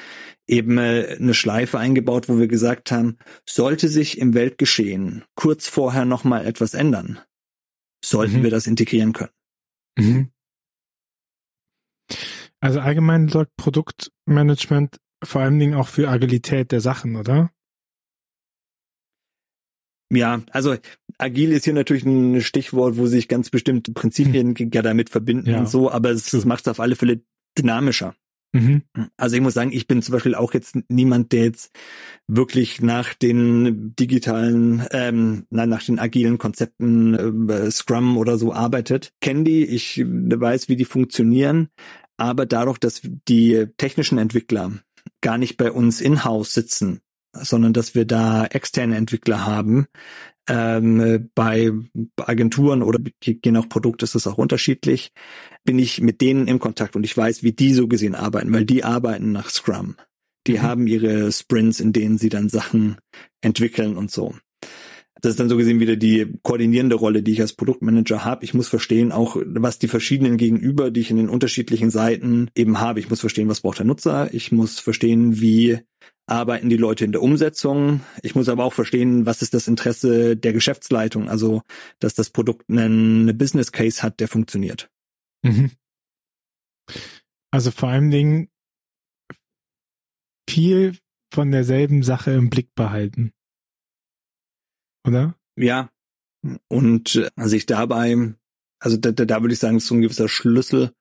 eben 0.47 0.79
äh, 0.79 1.17
eine 1.19 1.35
Schleife 1.35 1.79
eingebaut, 1.79 2.29
wo 2.29 2.39
wir 2.39 2.49
gesagt 2.49 2.93
haben, 2.93 3.19
sollte 3.47 3.89
sich 3.89 4.19
im 4.19 4.35
Weltgeschehen 4.35 5.25
kurz 5.35 5.69
vorher 5.69 6.05
nochmal 6.05 6.47
etwas 6.47 6.75
ändern, 6.75 7.19
sollten 8.05 8.39
mhm. 8.39 8.43
wir 8.45 8.51
das 8.51 8.67
integrieren 8.67 9.13
können. 9.13 9.33
Mhm. 9.99 10.31
Also 12.61 12.81
allgemein 12.81 13.29
sorgt 13.29 13.57
Produktmanagement 13.57 14.99
vor 15.23 15.43
allen 15.43 15.59
Dingen 15.59 15.75
auch 15.75 15.89
für 15.89 16.09
Agilität 16.09 16.73
der 16.73 16.81
Sachen, 16.81 17.17
oder? 17.17 17.51
Ja, 20.13 20.43
also 20.51 20.77
agil 21.19 21.53
ist 21.53 21.65
hier 21.65 21.75
natürlich 21.75 22.05
ein 22.05 22.41
Stichwort, 22.41 22.97
wo 22.97 23.07
sich 23.07 23.29
ganz 23.29 23.51
bestimmte 23.51 23.93
Prinzipien 23.93 24.57
hm. 24.57 24.71
ja 24.73 24.83
damit 24.83 25.11
verbinden 25.11 25.51
ja. 25.51 25.59
und 25.61 25.69
so, 25.69 25.91
aber 25.91 26.11
es, 26.11 26.33
es 26.33 26.45
macht 26.45 26.67
es 26.67 26.69
auf 26.69 26.81
alle 26.81 26.97
Fälle 26.97 27.21
dynamischer. 27.57 28.15
Mhm. 28.53 28.83
Also 29.17 29.37
ich 29.37 29.43
muss 29.43 29.55
sagen, 29.55 29.71
ich 29.73 29.87
bin 29.87 30.03
zum 30.03 30.13
Beispiel 30.13 30.35
auch 30.35 30.55
jetzt 30.55 30.77
niemand, 30.89 31.33
der 31.33 31.45
jetzt 31.45 31.73
wirklich 32.27 32.81
nach 32.81 33.15
den 33.15 33.95
digitalen, 33.97 34.85
ähm, 34.91 35.47
nein, 35.51 35.69
nach 35.69 35.85
den 35.85 36.01
agilen 36.01 36.39
Konzepten 36.39 37.49
äh, 37.49 37.71
Scrum 37.71 38.17
oder 38.17 38.39
so 38.39 38.53
arbeitet. 38.53 39.13
Kenne 39.21 39.45
die, 39.45 39.65
ich 39.65 40.03
weiß, 40.05 40.69
wie 40.69 40.77
die 40.77 40.85
funktionieren, 40.85 41.69
aber 42.17 42.45
dadurch, 42.45 42.79
dass 42.79 43.03
die 43.29 43.67
technischen 43.77 44.19
Entwickler 44.19 44.73
gar 45.21 45.39
nicht 45.39 45.57
bei 45.57 45.71
uns 45.71 46.01
in-house 46.01 46.53
sitzen, 46.53 47.01
sondern 47.33 47.73
dass 47.73 47.95
wir 47.95 48.05
da 48.05 48.47
externe 48.47 48.97
Entwickler 48.97 49.47
haben. 49.47 49.87
Ähm, 50.49 51.31
bei 51.35 51.71
Agenturen 52.17 52.83
oder 52.83 52.99
je 53.23 53.39
nach 53.53 53.69
Produkt 53.69 54.03
ist 54.03 54.15
es 54.15 54.27
auch 54.27 54.39
unterschiedlich. 54.39 55.13
Bin 55.65 55.79
ich 55.79 56.01
mit 56.01 56.21
denen 56.21 56.49
im 56.49 56.59
Kontakt 56.59 56.97
und 56.97 57.05
ich 57.05 57.17
weiß, 57.17 57.43
wie 57.43 57.53
die 57.53 57.73
so 57.73 57.89
gesehen 57.89 58.15
arbeiten, 58.15 58.53
weil 58.53 58.65
die 58.65 58.83
arbeiten 58.83 59.33
nach 59.33 59.51
Scrum. 59.51 59.97
Die 60.47 60.55
mhm. 60.55 60.63
haben 60.63 60.87
ihre 60.87 61.31
Sprints, 61.31 61.81
in 61.81 61.93
denen 61.93 62.19
sie 62.19 62.31
dann 62.31 62.49
Sachen 62.49 62.97
entwickeln 63.41 63.97
und 63.97 64.11
so. 64.11 64.35
Das 65.21 65.31
ist 65.31 65.41
dann 65.41 65.51
so 65.51 65.57
gesehen 65.59 65.81
wieder 65.81 65.97
die 65.97 66.33
koordinierende 66.43 66.97
Rolle, 66.97 67.23
die 67.23 67.33
ich 67.33 67.43
als 67.43 67.53
Produktmanager 67.53 68.25
habe. 68.25 68.45
Ich 68.45 68.55
muss 68.55 68.69
verstehen 68.69 69.13
auch, 69.13 69.37
was 69.45 69.79
die 69.79 69.89
verschiedenen 69.89 70.39
Gegenüber, 70.39 70.91
die 70.91 71.01
ich 71.01 71.11
in 71.11 71.19
den 71.19 71.29
unterschiedlichen 71.29 71.91
Seiten 71.91 72.51
eben 72.55 72.81
habe. 72.81 73.01
Ich 73.01 73.11
muss 73.11 73.21
verstehen, 73.21 73.49
was 73.49 73.61
braucht 73.61 73.79
der 73.79 73.87
Nutzer. 73.87 74.33
Ich 74.33 74.51
muss 74.51 74.81
verstehen, 74.81 75.41
wie 75.41 75.81
arbeiten 76.31 76.69
die 76.69 76.77
Leute 76.77 77.05
in 77.05 77.13
der 77.13 77.23
Umsetzung. 77.23 78.01
Ich 78.23 78.35
muss 78.35 78.49
aber 78.49 78.65
auch 78.65 78.73
verstehen, 78.73 79.27
was 79.27 79.43
ist 79.43 79.55
das 79.55 79.69
Interesse 79.69 80.37
der 80.37 80.53
Geschäftsleitung, 80.53 81.29
also 81.29 81.63
dass 81.99 82.15
das 82.15 82.31
Produkt 82.31 82.71
einen 82.71 83.37
Business 83.37 83.73
Case 83.73 84.03
hat, 84.03 84.21
der 84.21 84.29
funktioniert. 84.29 84.91
Mhm. 85.43 85.73
Also 87.51 87.71
vor 87.71 87.89
allen 87.89 88.11
Dingen 88.11 88.49
viel 90.49 90.97
von 91.33 91.51
derselben 91.51 92.03
Sache 92.03 92.33
im 92.33 92.51
Blick 92.51 92.75
behalten. 92.75 93.33
Oder? 95.07 95.37
Ja. 95.57 95.91
Und 96.69 97.17
äh, 97.17 97.31
sich 97.47 97.67
dabei, 97.67 98.35
also 98.81 98.97
da, 98.97 99.13
da, 99.13 99.25
da 99.25 99.41
würde 99.43 99.53
ich 99.53 99.61
sagen, 99.61 99.77
ist 99.77 99.87
so 99.87 99.95
ein 99.95 100.01
gewisser 100.01 100.29
Schlüssel 100.29 100.93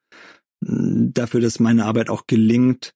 dafür, 0.62 1.40
dass 1.40 1.60
meine 1.60 1.86
Arbeit 1.86 2.10
auch 2.10 2.28
gelingt, 2.28 2.94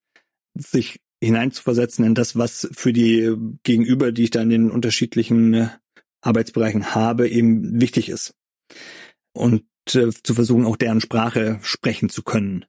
sich 0.54 1.00
hineinzuversetzen 1.26 2.06
in 2.06 2.16
das, 2.16 2.38
was 2.38 2.68
für 2.74 2.94
die 2.94 3.36
Gegenüber, 3.64 4.12
die 4.12 4.24
ich 4.24 4.32
da 4.32 4.42
in 4.42 4.50
den 4.50 4.72
unterschiedlichen 4.72 5.54
äh, 5.54 5.70
Arbeitsbereichen 6.22 6.96
habe, 6.96 7.30
eben 7.30 7.82
wichtig 7.82 8.10
ist. 8.10 8.34
Und 9.34 9.64
äh, 9.94 10.10
zu 10.12 10.34
versuchen, 10.34 10.66
auch 10.66 10.78
deren 10.78 11.02
Sprache 11.02 11.60
sprechen 11.64 12.10
zu 12.10 12.24
können. 12.24 12.66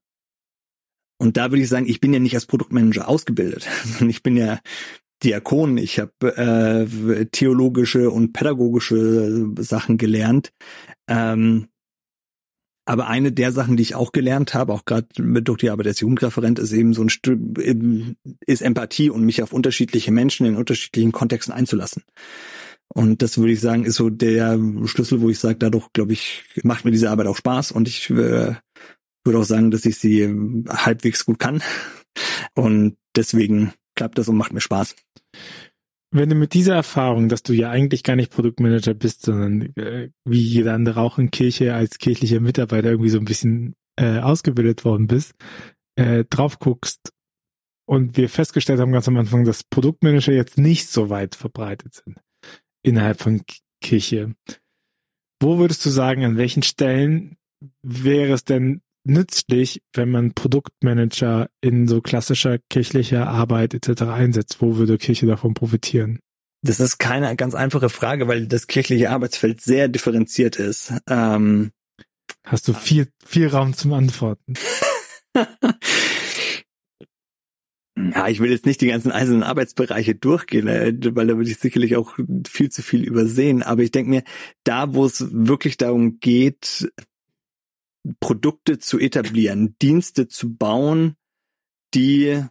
Und 1.18 1.36
da 1.36 1.50
würde 1.50 1.62
ich 1.62 1.68
sagen, 1.68 1.86
ich 1.86 2.00
bin 2.00 2.12
ja 2.12 2.18
nicht 2.18 2.34
als 2.34 2.46
Produktmanager 2.46 3.08
ausgebildet, 3.08 3.68
sondern 3.84 4.10
ich 4.10 4.22
bin 4.22 4.36
ja 4.36 4.60
Diakon. 5.22 5.78
Ich 5.78 5.98
habe 6.00 6.36
äh, 6.36 7.26
theologische 7.26 8.10
und 8.10 8.32
pädagogische 8.32 9.52
Sachen 9.58 9.96
gelernt. 9.96 10.52
Ähm, 11.08 11.68
aber 12.86 13.06
eine 13.06 13.32
der 13.32 13.52
Sachen, 13.52 13.76
die 13.76 13.82
ich 13.82 13.94
auch 13.94 14.12
gelernt 14.12 14.54
habe, 14.54 14.72
auch 14.72 14.84
gerade 14.84 15.06
durch 15.16 15.58
die 15.58 15.70
Arbeit 15.70 15.86
als 15.86 16.00
Jugendreferent, 16.00 16.58
ist 16.58 16.72
eben 16.72 16.92
so 16.92 17.02
ein 17.02 17.08
Stück, 17.08 17.40
ist 18.46 18.62
Empathie 18.62 19.10
und 19.10 19.24
mich 19.24 19.42
auf 19.42 19.52
unterschiedliche 19.52 20.12
Menschen 20.12 20.46
in 20.46 20.56
unterschiedlichen 20.56 21.12
Kontexten 21.12 21.54
einzulassen. 21.54 22.02
Und 22.88 23.22
das 23.22 23.38
würde 23.38 23.52
ich 23.52 23.60
sagen, 23.60 23.84
ist 23.84 23.96
so 23.96 24.10
der 24.10 24.58
Schlüssel, 24.84 25.20
wo 25.20 25.30
ich 25.30 25.38
sage, 25.38 25.56
dadurch, 25.58 25.92
glaube 25.92 26.12
ich, 26.12 26.44
macht 26.62 26.84
mir 26.84 26.90
diese 26.90 27.10
Arbeit 27.10 27.26
auch 27.26 27.36
Spaß 27.36 27.72
und 27.72 27.88
ich 27.88 28.10
äh, 28.10 28.54
würde 29.24 29.38
auch 29.38 29.44
sagen, 29.44 29.70
dass 29.70 29.86
ich 29.86 29.98
sie 29.98 30.28
halbwegs 30.68 31.24
gut 31.24 31.38
kann. 31.38 31.62
Und 32.54 32.96
deswegen 33.16 33.72
klappt 33.96 34.18
das 34.18 34.28
und 34.28 34.36
macht 34.36 34.52
mir 34.52 34.60
Spaß. 34.60 34.94
Wenn 36.16 36.28
du 36.28 36.36
mit 36.36 36.54
dieser 36.54 36.76
Erfahrung, 36.76 37.28
dass 37.28 37.42
du 37.42 37.52
ja 37.52 37.70
eigentlich 37.70 38.04
gar 38.04 38.14
nicht 38.14 38.30
Produktmanager 38.30 38.94
bist, 38.94 39.22
sondern 39.22 39.74
äh, 39.74 40.10
wie 40.24 40.40
jeder 40.40 40.74
andere 40.74 41.00
auch 41.00 41.18
in 41.18 41.32
Kirche 41.32 41.74
als 41.74 41.98
kirchlicher 41.98 42.38
Mitarbeiter 42.38 42.90
irgendwie 42.90 43.10
so 43.10 43.18
ein 43.18 43.24
bisschen 43.24 43.74
äh, 43.96 44.20
ausgebildet 44.20 44.84
worden 44.84 45.08
bist, 45.08 45.34
äh, 45.96 46.24
drauf 46.30 46.60
guckst 46.60 47.12
und 47.86 48.16
wir 48.16 48.28
festgestellt 48.28 48.78
haben 48.78 48.92
ganz 48.92 49.08
am 49.08 49.16
Anfang, 49.16 49.44
dass 49.44 49.64
Produktmanager 49.64 50.32
jetzt 50.32 50.56
nicht 50.56 50.88
so 50.88 51.10
weit 51.10 51.34
verbreitet 51.34 51.94
sind. 51.94 52.18
innerhalb 52.84 53.20
von 53.20 53.42
Kirche. 53.80 54.34
Wo 55.42 55.58
würdest 55.58 55.84
du 55.84 55.90
sagen, 55.90 56.24
an 56.24 56.36
welchen 56.36 56.62
Stellen 56.62 57.36
wäre 57.82 58.34
es 58.34 58.44
denn 58.44 58.82
nützlich, 59.04 59.82
wenn 59.92 60.10
man 60.10 60.34
Produktmanager 60.34 61.48
in 61.60 61.88
so 61.88 62.00
klassischer 62.00 62.58
kirchlicher 62.70 63.28
Arbeit 63.28 63.74
etc. 63.74 64.02
einsetzt? 64.02 64.60
Wo 64.60 64.76
würde 64.76 64.98
Kirche 64.98 65.26
davon 65.26 65.54
profitieren? 65.54 66.20
Das 66.62 66.80
ist 66.80 66.98
keine 66.98 67.36
ganz 67.36 67.54
einfache 67.54 67.90
Frage, 67.90 68.26
weil 68.26 68.46
das 68.46 68.66
kirchliche 68.66 69.10
Arbeitsfeld 69.10 69.60
sehr 69.60 69.88
differenziert 69.88 70.56
ist. 70.56 70.94
Ähm, 71.08 71.72
Hast 72.44 72.68
du 72.68 72.74
viel, 72.74 73.08
viel 73.24 73.48
Raum 73.48 73.72
zum 73.74 73.94
Antworten? 73.94 74.52
ja, 77.96 78.28
ich 78.28 78.40
will 78.40 78.50
jetzt 78.50 78.66
nicht 78.66 78.82
die 78.82 78.88
ganzen 78.88 79.12
einzelnen 79.12 79.42
Arbeitsbereiche 79.42 80.14
durchgehen, 80.14 80.68
äh, 80.68 80.92
weil 81.14 81.26
da 81.26 81.36
würde 81.38 81.50
ich 81.50 81.58
sicherlich 81.58 81.96
auch 81.96 82.18
viel 82.46 82.70
zu 82.70 82.82
viel 82.82 83.02
übersehen. 83.02 83.62
Aber 83.62 83.82
ich 83.82 83.92
denke 83.92 84.10
mir, 84.10 84.24
da, 84.62 84.92
wo 84.94 85.06
es 85.06 85.26
wirklich 85.32 85.78
darum 85.78 86.20
geht, 86.20 86.92
Produkte 88.20 88.78
zu 88.78 88.98
etablieren, 88.98 89.76
Dienste 89.80 90.28
zu 90.28 90.54
bauen, 90.54 91.16
die 91.94 92.44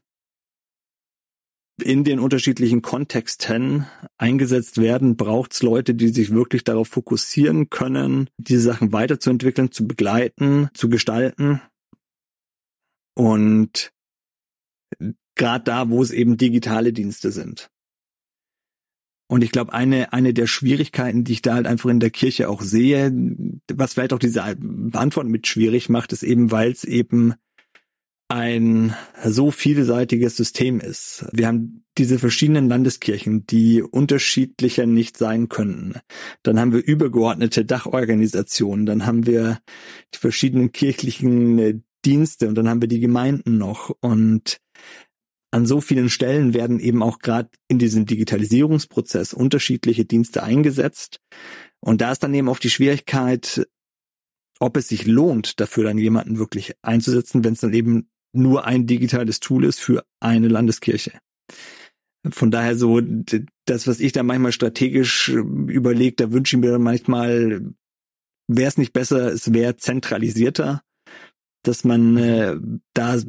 in 1.82 2.04
den 2.04 2.20
unterschiedlichen 2.20 2.82
Kontexten 2.82 3.88
eingesetzt 4.18 4.80
werden, 4.80 5.18
braucht 5.18 5.54
es 5.54 5.64
Leute, 5.64 5.96
die 5.96 6.10
sich 6.10 6.32
wirklich 6.32 6.64
darauf 6.64 6.88
fokussieren 6.88 7.70
können, 7.70 8.30
diese 8.38 8.62
Sachen 8.62 8.94
weiterzuentwickeln, 8.94 9.72
zu 9.72 9.88
begleiten, 9.88 10.70
zu 10.74 10.90
gestalten. 10.90 11.62
Und 13.16 13.92
gerade 15.36 15.64
da, 15.64 15.90
wo 15.90 16.02
es 16.02 16.12
eben 16.12 16.38
digitale 16.38 16.94
Dienste 16.94 17.32
sind. 17.32 17.70
Und 19.34 19.44
ich 19.44 19.52
glaube, 19.52 19.74
eine, 19.74 20.14
eine 20.14 20.32
der 20.32 20.46
Schwierigkeiten, 20.46 21.24
die 21.24 21.32
ich 21.32 21.42
da 21.42 21.56
halt 21.56 21.66
einfach 21.66 21.90
in 21.90 22.00
der 22.00 22.12
Kirche 22.12 22.48
auch 22.48 22.62
sehe, 22.62 23.12
was 23.74 23.96
vielleicht 23.96 24.14
auch 24.14 24.20
diese 24.20 24.44
Antwort 24.44 25.26
mit 25.26 25.48
schwierig 25.48 25.90
macht, 25.90 26.14
ist 26.14 26.22
eben, 26.22 26.52
weil 26.52 26.72
es 26.72 26.84
eben 26.84 27.34
ein 28.28 28.94
so 29.26 29.50
vielseitiges 29.50 30.38
System 30.38 30.80
ist. 30.80 31.26
Wir 31.32 31.48
haben 31.48 31.84
diese 31.98 32.20
verschiedenen 32.20 32.70
Landeskirchen, 32.70 33.48
die 33.48 33.82
unterschiedlicher 33.82 34.86
nicht 34.86 35.18
sein 35.18 35.50
könnten. 35.50 35.96
Dann 36.44 36.60
haben 36.60 36.72
wir 36.72 36.86
übergeordnete 36.86 37.66
Dachorganisationen, 37.66 38.86
dann 38.86 39.08
haben 39.08 39.26
wir 39.26 39.58
die 40.14 40.20
verschiedenen 40.20 40.74
kirchlichen 40.74 41.58
äh, 41.58 41.80
Dienste 42.06 42.48
und 42.48 42.54
dann 42.54 42.70
haben 42.70 42.82
wir 42.82 42.88
die 42.88 43.00
Gemeinden 43.00 43.58
noch. 43.58 43.96
Und 44.00 44.60
an 45.54 45.68
so 45.68 45.82
vielen 45.82 46.10
Stellen 46.10 46.56
werden 46.56 46.80
eben 46.80 47.04
auch 47.04 47.20
gerade 47.20 47.50
in 47.68 47.78
diesem 47.78 48.08
Digitalisierungsprozess 48.08 49.34
unterschiedliche 49.34 50.04
Dienste 50.04 50.42
eingesetzt. 50.42 51.20
Und 51.80 52.02
da 52.02 52.12
ist 52.12 52.24
dann 52.24 52.34
eben 52.34 52.50
auch 52.50 52.58
die 52.58 52.72
Schwierigkeit, 52.72 53.68
ob 54.60 54.78
es 54.78 54.88
sich 54.88 55.06
lohnt, 55.06 55.60
dafür 55.60 55.84
dann 55.84 56.00
jemanden 56.00 56.40
wirklich 56.40 56.74
einzusetzen, 56.82 57.44
wenn 57.44 57.54
es 57.54 57.60
dann 57.60 57.74
eben 57.74 58.10
nur 58.34 58.66
ein 58.66 58.88
digitales 58.88 59.40
Tool 59.40 59.64
ist 59.66 59.80
für 59.80 60.04
eine 60.20 60.48
Landeskirche. 60.48 61.20
Von 62.28 62.50
daher 62.50 62.76
so, 62.76 63.00
das, 63.66 63.86
was 63.86 64.00
ich 64.00 64.12
da 64.12 64.24
manchmal 64.24 64.54
strategisch 64.54 65.30
überlege, 65.30 66.16
da 66.16 66.32
wünsche 66.32 66.56
ich 66.56 66.62
mir 66.62 66.72
dann 66.72 66.82
manchmal, 66.82 67.74
wäre 68.48 68.70
es 68.70 68.78
nicht 68.78 68.94
besser, 68.94 69.32
es 69.32 69.54
wäre 69.54 69.78
zentralisierter, 69.78 70.82
dass 71.64 71.84
man 71.84 72.18
äh, 72.18 72.58
da 72.96 73.22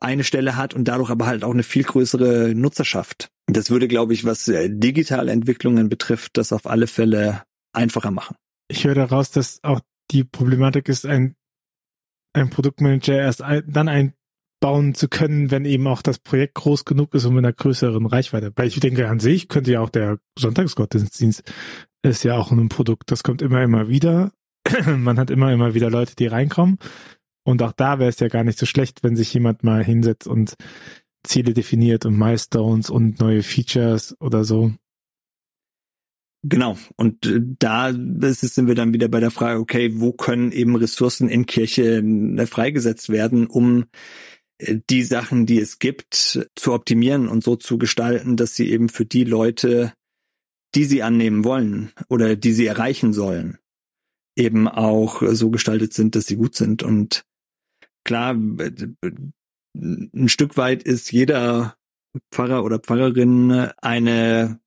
eine 0.00 0.24
Stelle 0.24 0.56
hat 0.56 0.74
und 0.74 0.86
dadurch 0.86 1.10
aber 1.10 1.26
halt 1.26 1.44
auch 1.44 1.52
eine 1.52 1.62
viel 1.62 1.84
größere 1.84 2.54
Nutzerschaft. 2.54 3.30
Das 3.46 3.70
würde, 3.70 3.88
glaube 3.88 4.12
ich, 4.12 4.24
was 4.24 4.48
äh, 4.48 4.68
digitale 4.70 5.32
Entwicklungen 5.32 5.88
betrifft, 5.88 6.36
das 6.36 6.52
auf 6.52 6.66
alle 6.66 6.86
Fälle 6.86 7.42
einfacher 7.72 8.10
machen. 8.10 8.36
Ich 8.68 8.84
höre 8.84 8.94
daraus, 8.94 9.30
dass 9.30 9.60
auch 9.62 9.80
die 10.10 10.24
Problematik 10.24 10.88
ist, 10.88 11.06
ein, 11.06 11.34
ein 12.34 12.50
Produktmanager 12.50 13.16
erst 13.16 13.40
dann 13.40 13.88
einbauen 13.88 14.94
zu 14.94 15.08
können, 15.08 15.50
wenn 15.50 15.64
eben 15.64 15.86
auch 15.86 16.02
das 16.02 16.18
Projekt 16.18 16.54
groß 16.54 16.84
genug 16.84 17.14
ist 17.14 17.24
und 17.24 17.34
mit 17.34 17.44
einer 17.44 17.54
größeren 17.54 18.04
Reichweite. 18.06 18.52
Weil 18.54 18.68
ich 18.68 18.80
denke, 18.80 19.08
an 19.08 19.20
sich 19.20 19.48
könnte 19.48 19.72
ja 19.72 19.80
auch 19.80 19.90
der 19.90 20.18
Sonntagsgottesdienst 20.38 21.42
ist 22.02 22.24
ja 22.24 22.36
auch 22.36 22.52
ein 22.52 22.68
Produkt, 22.68 23.10
das 23.10 23.22
kommt 23.22 23.42
immer, 23.42 23.62
immer 23.62 23.88
wieder. 23.88 24.32
Man 24.86 25.18
hat 25.18 25.30
immer, 25.30 25.52
immer 25.52 25.74
wieder 25.74 25.90
Leute, 25.90 26.14
die 26.14 26.26
reinkommen. 26.26 26.78
Und 27.48 27.62
auch 27.62 27.72
da 27.72 27.98
wäre 27.98 28.10
es 28.10 28.20
ja 28.20 28.28
gar 28.28 28.44
nicht 28.44 28.58
so 28.58 28.66
schlecht, 28.66 29.02
wenn 29.02 29.16
sich 29.16 29.32
jemand 29.32 29.64
mal 29.64 29.82
hinsetzt 29.82 30.26
und 30.26 30.52
Ziele 31.24 31.54
definiert 31.54 32.04
und 32.04 32.18
Milestones 32.18 32.90
und 32.90 33.20
neue 33.20 33.42
Features 33.42 34.14
oder 34.20 34.44
so. 34.44 34.74
Genau. 36.42 36.76
Und 36.96 37.24
äh, 37.24 37.40
da 37.58 37.90
sind 37.90 38.66
wir 38.66 38.74
dann 38.74 38.92
wieder 38.92 39.08
bei 39.08 39.20
der 39.20 39.30
Frage, 39.30 39.60
okay, 39.60 39.92
wo 39.94 40.12
können 40.12 40.52
eben 40.52 40.76
Ressourcen 40.76 41.30
in 41.30 41.46
Kirche 41.46 42.02
äh, 42.02 42.46
freigesetzt 42.46 43.08
werden, 43.08 43.46
um 43.46 43.86
äh, 44.58 44.80
die 44.90 45.02
Sachen, 45.02 45.46
die 45.46 45.58
es 45.58 45.78
gibt, 45.78 46.48
zu 46.54 46.72
optimieren 46.74 47.28
und 47.28 47.42
so 47.42 47.56
zu 47.56 47.78
gestalten, 47.78 48.36
dass 48.36 48.56
sie 48.56 48.70
eben 48.70 48.90
für 48.90 49.06
die 49.06 49.24
Leute, 49.24 49.94
die 50.74 50.84
sie 50.84 51.02
annehmen 51.02 51.44
wollen 51.44 51.92
oder 52.10 52.36
die 52.36 52.52
sie 52.52 52.66
erreichen 52.66 53.14
sollen, 53.14 53.56
eben 54.36 54.68
auch 54.68 55.22
so 55.30 55.48
gestaltet 55.48 55.94
sind, 55.94 56.14
dass 56.14 56.26
sie 56.26 56.36
gut 56.36 56.54
sind. 56.54 56.82
Und 56.82 57.24
klar, 58.08 58.34
ein 58.34 59.42
Stück 60.28 60.56
weit 60.56 60.82
ist 60.82 61.12
jeder 61.12 61.76
Pfarrer 62.32 62.64
oder 62.64 62.78
Pfarrerin 62.78 63.52
eine 63.82 64.60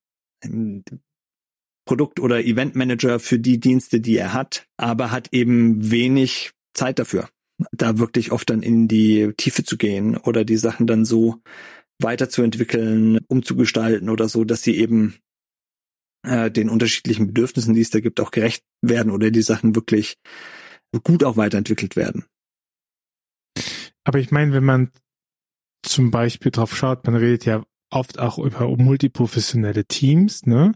Produkt- 1.88 2.20
oder 2.20 2.46
Eventmanager 2.46 3.20
für 3.20 3.40
die 3.40 3.60
Dienste, 3.60 4.00
die 4.00 4.16
er 4.16 4.34
hat, 4.34 4.68
aber 4.78 5.10
hat 5.10 5.30
eben 5.32 5.90
wenig 5.90 6.52
Zeit 6.76 7.00
dafür, 7.00 7.30
da 7.72 7.98
wirklich 7.98 8.32
oft 8.32 8.48
dann 8.52 8.62
in 8.62 8.88
die 8.88 9.34
Tiefe 9.38 9.64
zu 9.64 9.76
gehen 9.76 10.18
oder 10.18 10.46
die 10.46 10.58
Sachen 10.58 10.86
dann 10.86 11.04
so 11.04 11.42
weiterzuentwickeln, 12.00 13.22
umzugestalten 13.28 14.10
oder 14.10 14.30
so, 14.30 14.44
dass 14.44 14.62
sie 14.62 14.78
eben 14.78 15.16
äh, 16.24 16.52
den 16.52 16.70
unterschiedlichen 16.70 17.26
Bedürfnissen, 17.26 17.74
die 17.74 17.82
es 17.82 17.90
da 17.90 18.02
gibt, 18.02 18.20
auch 18.20 18.30
gerecht 18.30 18.64
werden 18.84 19.12
oder 19.12 19.32
die 19.32 19.42
Sachen 19.42 19.76
wirklich 19.76 20.20
gut 21.04 21.24
auch 21.24 21.38
weiterentwickelt 21.38 21.96
werden. 21.96 22.26
Aber 24.04 24.20
ich 24.20 24.32
meine, 24.32 24.54
wenn 24.54 24.64
man 24.64 24.92
zum 25.84 26.12
Beispiel 26.12 26.52
drauf 26.52 26.76
schaut, 26.76 27.06
man 27.06 27.16
redet 27.16 27.46
ja 27.46 27.64
oft 27.90 28.20
auch 28.20 28.38
über 28.38 28.68
multiprofessionelle 28.78 29.86
Teams, 29.86 30.46
ne? 30.46 30.74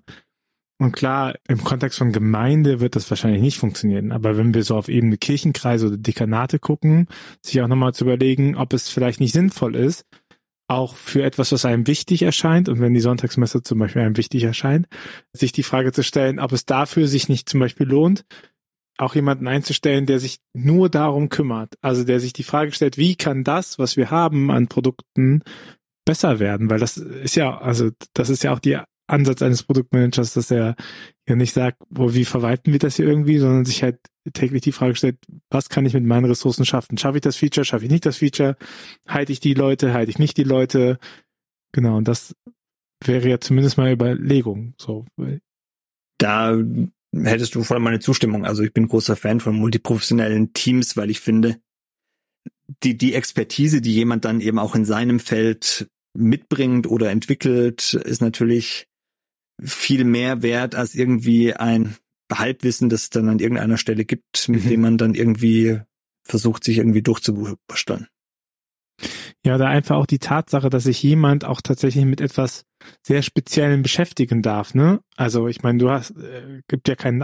Und 0.77 0.91
klar, 0.91 1.35
im 1.47 1.63
Kontext 1.63 1.99
von 1.99 2.11
Gemeinde 2.11 2.81
wird 2.81 2.97
das 2.97 3.09
wahrscheinlich 3.09 3.41
nicht 3.41 3.57
funktionieren. 3.57 4.11
Aber 4.11 4.35
wenn 4.35 4.53
wir 4.53 4.63
so 4.63 4.75
auf 4.75 4.89
Ebene 4.89 5.17
Kirchenkreise 5.17 5.87
oder 5.87 5.97
Dekanate 5.97 6.59
gucken, 6.59 7.07
sich 7.41 7.61
auch 7.61 7.67
nochmal 7.69 7.93
zu 7.93 8.03
überlegen, 8.03 8.57
ob 8.57 8.73
es 8.73 8.89
vielleicht 8.89 9.21
nicht 9.21 9.31
sinnvoll 9.31 9.75
ist, 9.75 10.05
auch 10.67 10.95
für 10.95 11.23
etwas, 11.23 11.53
was 11.53 11.63
einem 11.63 11.87
wichtig 11.87 12.23
erscheint, 12.23 12.67
und 12.67 12.81
wenn 12.81 12.93
die 12.93 12.99
Sonntagsmesse 12.99 13.63
zum 13.63 13.79
Beispiel 13.79 14.01
einem 14.01 14.17
wichtig 14.17 14.43
erscheint, 14.43 14.87
sich 15.31 15.53
die 15.53 15.63
Frage 15.63 15.93
zu 15.93 16.03
stellen, 16.03 16.39
ob 16.39 16.51
es 16.51 16.65
dafür 16.65 17.07
sich 17.07 17.29
nicht 17.29 17.47
zum 17.47 17.61
Beispiel 17.61 17.87
lohnt, 17.87 18.25
auch 18.97 19.15
jemanden 19.15 19.47
einzustellen, 19.47 20.05
der 20.05 20.19
sich 20.19 20.39
nur 20.53 20.89
darum 20.89 21.29
kümmert. 21.29 21.75
Also 21.81 22.03
der 22.03 22.19
sich 22.19 22.33
die 22.33 22.43
Frage 22.43 22.71
stellt, 22.71 22.97
wie 22.97 23.15
kann 23.15 23.43
das, 23.43 23.77
was 23.77 23.97
wir 23.97 24.11
haben 24.11 24.51
an 24.51 24.67
Produkten, 24.67 25.43
besser 26.05 26.39
werden? 26.39 26.69
Weil 26.69 26.79
das 26.79 26.97
ist 26.97 27.35
ja, 27.35 27.57
also 27.57 27.89
das 28.13 28.29
ist 28.29 28.43
ja 28.43 28.53
auch 28.53 28.59
die 28.59 28.77
Ansatz 29.07 29.41
eines 29.41 29.63
Produktmanagers, 29.63 30.33
dass 30.33 30.49
er 30.49 30.75
ja 31.27 31.35
nicht 31.35 31.53
sagt, 31.53 31.77
wo, 31.89 32.13
wie 32.13 32.25
verwalten 32.25 32.71
wir 32.71 32.79
das 32.79 32.95
hier 32.95 33.05
irgendwie, 33.05 33.37
sondern 33.37 33.65
sich 33.65 33.83
halt 33.83 33.99
täglich 34.33 34.61
die 34.61 34.71
Frage 34.71 34.95
stellt, 34.95 35.17
was 35.49 35.69
kann 35.69 35.85
ich 35.85 35.93
mit 35.93 36.03
meinen 36.03 36.25
Ressourcen 36.25 36.65
schaffen? 36.65 36.97
Schaffe 36.97 37.17
ich 37.17 37.21
das 37.21 37.35
Feature? 37.35 37.65
Schaffe 37.65 37.85
ich 37.85 37.91
nicht 37.91 38.05
das 38.05 38.17
Feature? 38.17 38.57
Halte 39.07 39.31
ich 39.31 39.39
die 39.39 39.53
Leute? 39.53 39.93
Halte 39.93 40.09
ich 40.09 40.19
nicht 40.19 40.37
die 40.37 40.43
Leute? 40.43 40.97
Genau, 41.71 41.97
und 41.97 42.07
das 42.07 42.35
wäre 43.03 43.29
ja 43.29 43.39
zumindest 43.39 43.77
mal 43.77 43.91
Überlegung, 43.91 44.73
so. 44.77 45.05
Da 46.17 46.57
hättest 47.23 47.55
du 47.55 47.63
voll 47.63 47.79
meine 47.79 47.99
Zustimmung. 47.99 48.45
Also 48.45 48.63
ich 48.63 48.73
bin 48.73 48.87
großer 48.87 49.15
Fan 49.15 49.39
von 49.39 49.55
multiprofessionellen 49.55 50.53
Teams, 50.53 50.97
weil 50.97 51.09
ich 51.09 51.19
finde, 51.19 51.57
die, 52.83 52.97
die 52.97 53.13
Expertise, 53.13 53.81
die 53.81 53.93
jemand 53.93 54.25
dann 54.25 54.41
eben 54.41 54.59
auch 54.59 54.75
in 54.75 54.85
seinem 54.85 55.19
Feld 55.19 55.87
mitbringt 56.17 56.87
oder 56.87 57.11
entwickelt, 57.11 57.93
ist 57.93 58.21
natürlich 58.21 58.87
viel 59.61 60.03
mehr 60.03 60.41
wert 60.41 60.75
als 60.75 60.95
irgendwie 60.95 61.53
ein 61.53 61.95
Halbwissen, 62.31 62.89
das 62.89 63.03
es 63.03 63.09
dann 63.09 63.29
an 63.29 63.39
irgendeiner 63.39 63.77
Stelle 63.77 64.05
gibt, 64.05 64.49
mit 64.49 64.65
mhm. 64.65 64.69
dem 64.69 64.81
man 64.81 64.97
dann 64.97 65.13
irgendwie 65.13 65.79
versucht, 66.23 66.63
sich 66.63 66.79
irgendwie 66.79 67.03
durchzubasteln. 67.03 68.07
Ja, 69.45 69.55
oder 69.55 69.67
einfach 69.67 69.97
auch 69.97 70.05
die 70.05 70.19
Tatsache, 70.19 70.69
dass 70.69 70.83
sich 70.83 71.03
jemand 71.03 71.45
auch 71.45 71.61
tatsächlich 71.61 72.05
mit 72.05 72.21
etwas 72.21 72.65
sehr 73.05 73.21
Speziellen 73.21 73.81
beschäftigen 73.81 74.41
darf, 74.41 74.73
ne? 74.73 75.01
Also 75.15 75.47
ich 75.47 75.63
meine, 75.63 75.77
du 75.77 75.89
hast, 75.89 76.11
äh, 76.11 76.61
gibt 76.67 76.87
ja 76.87 76.95
keinen 76.95 77.23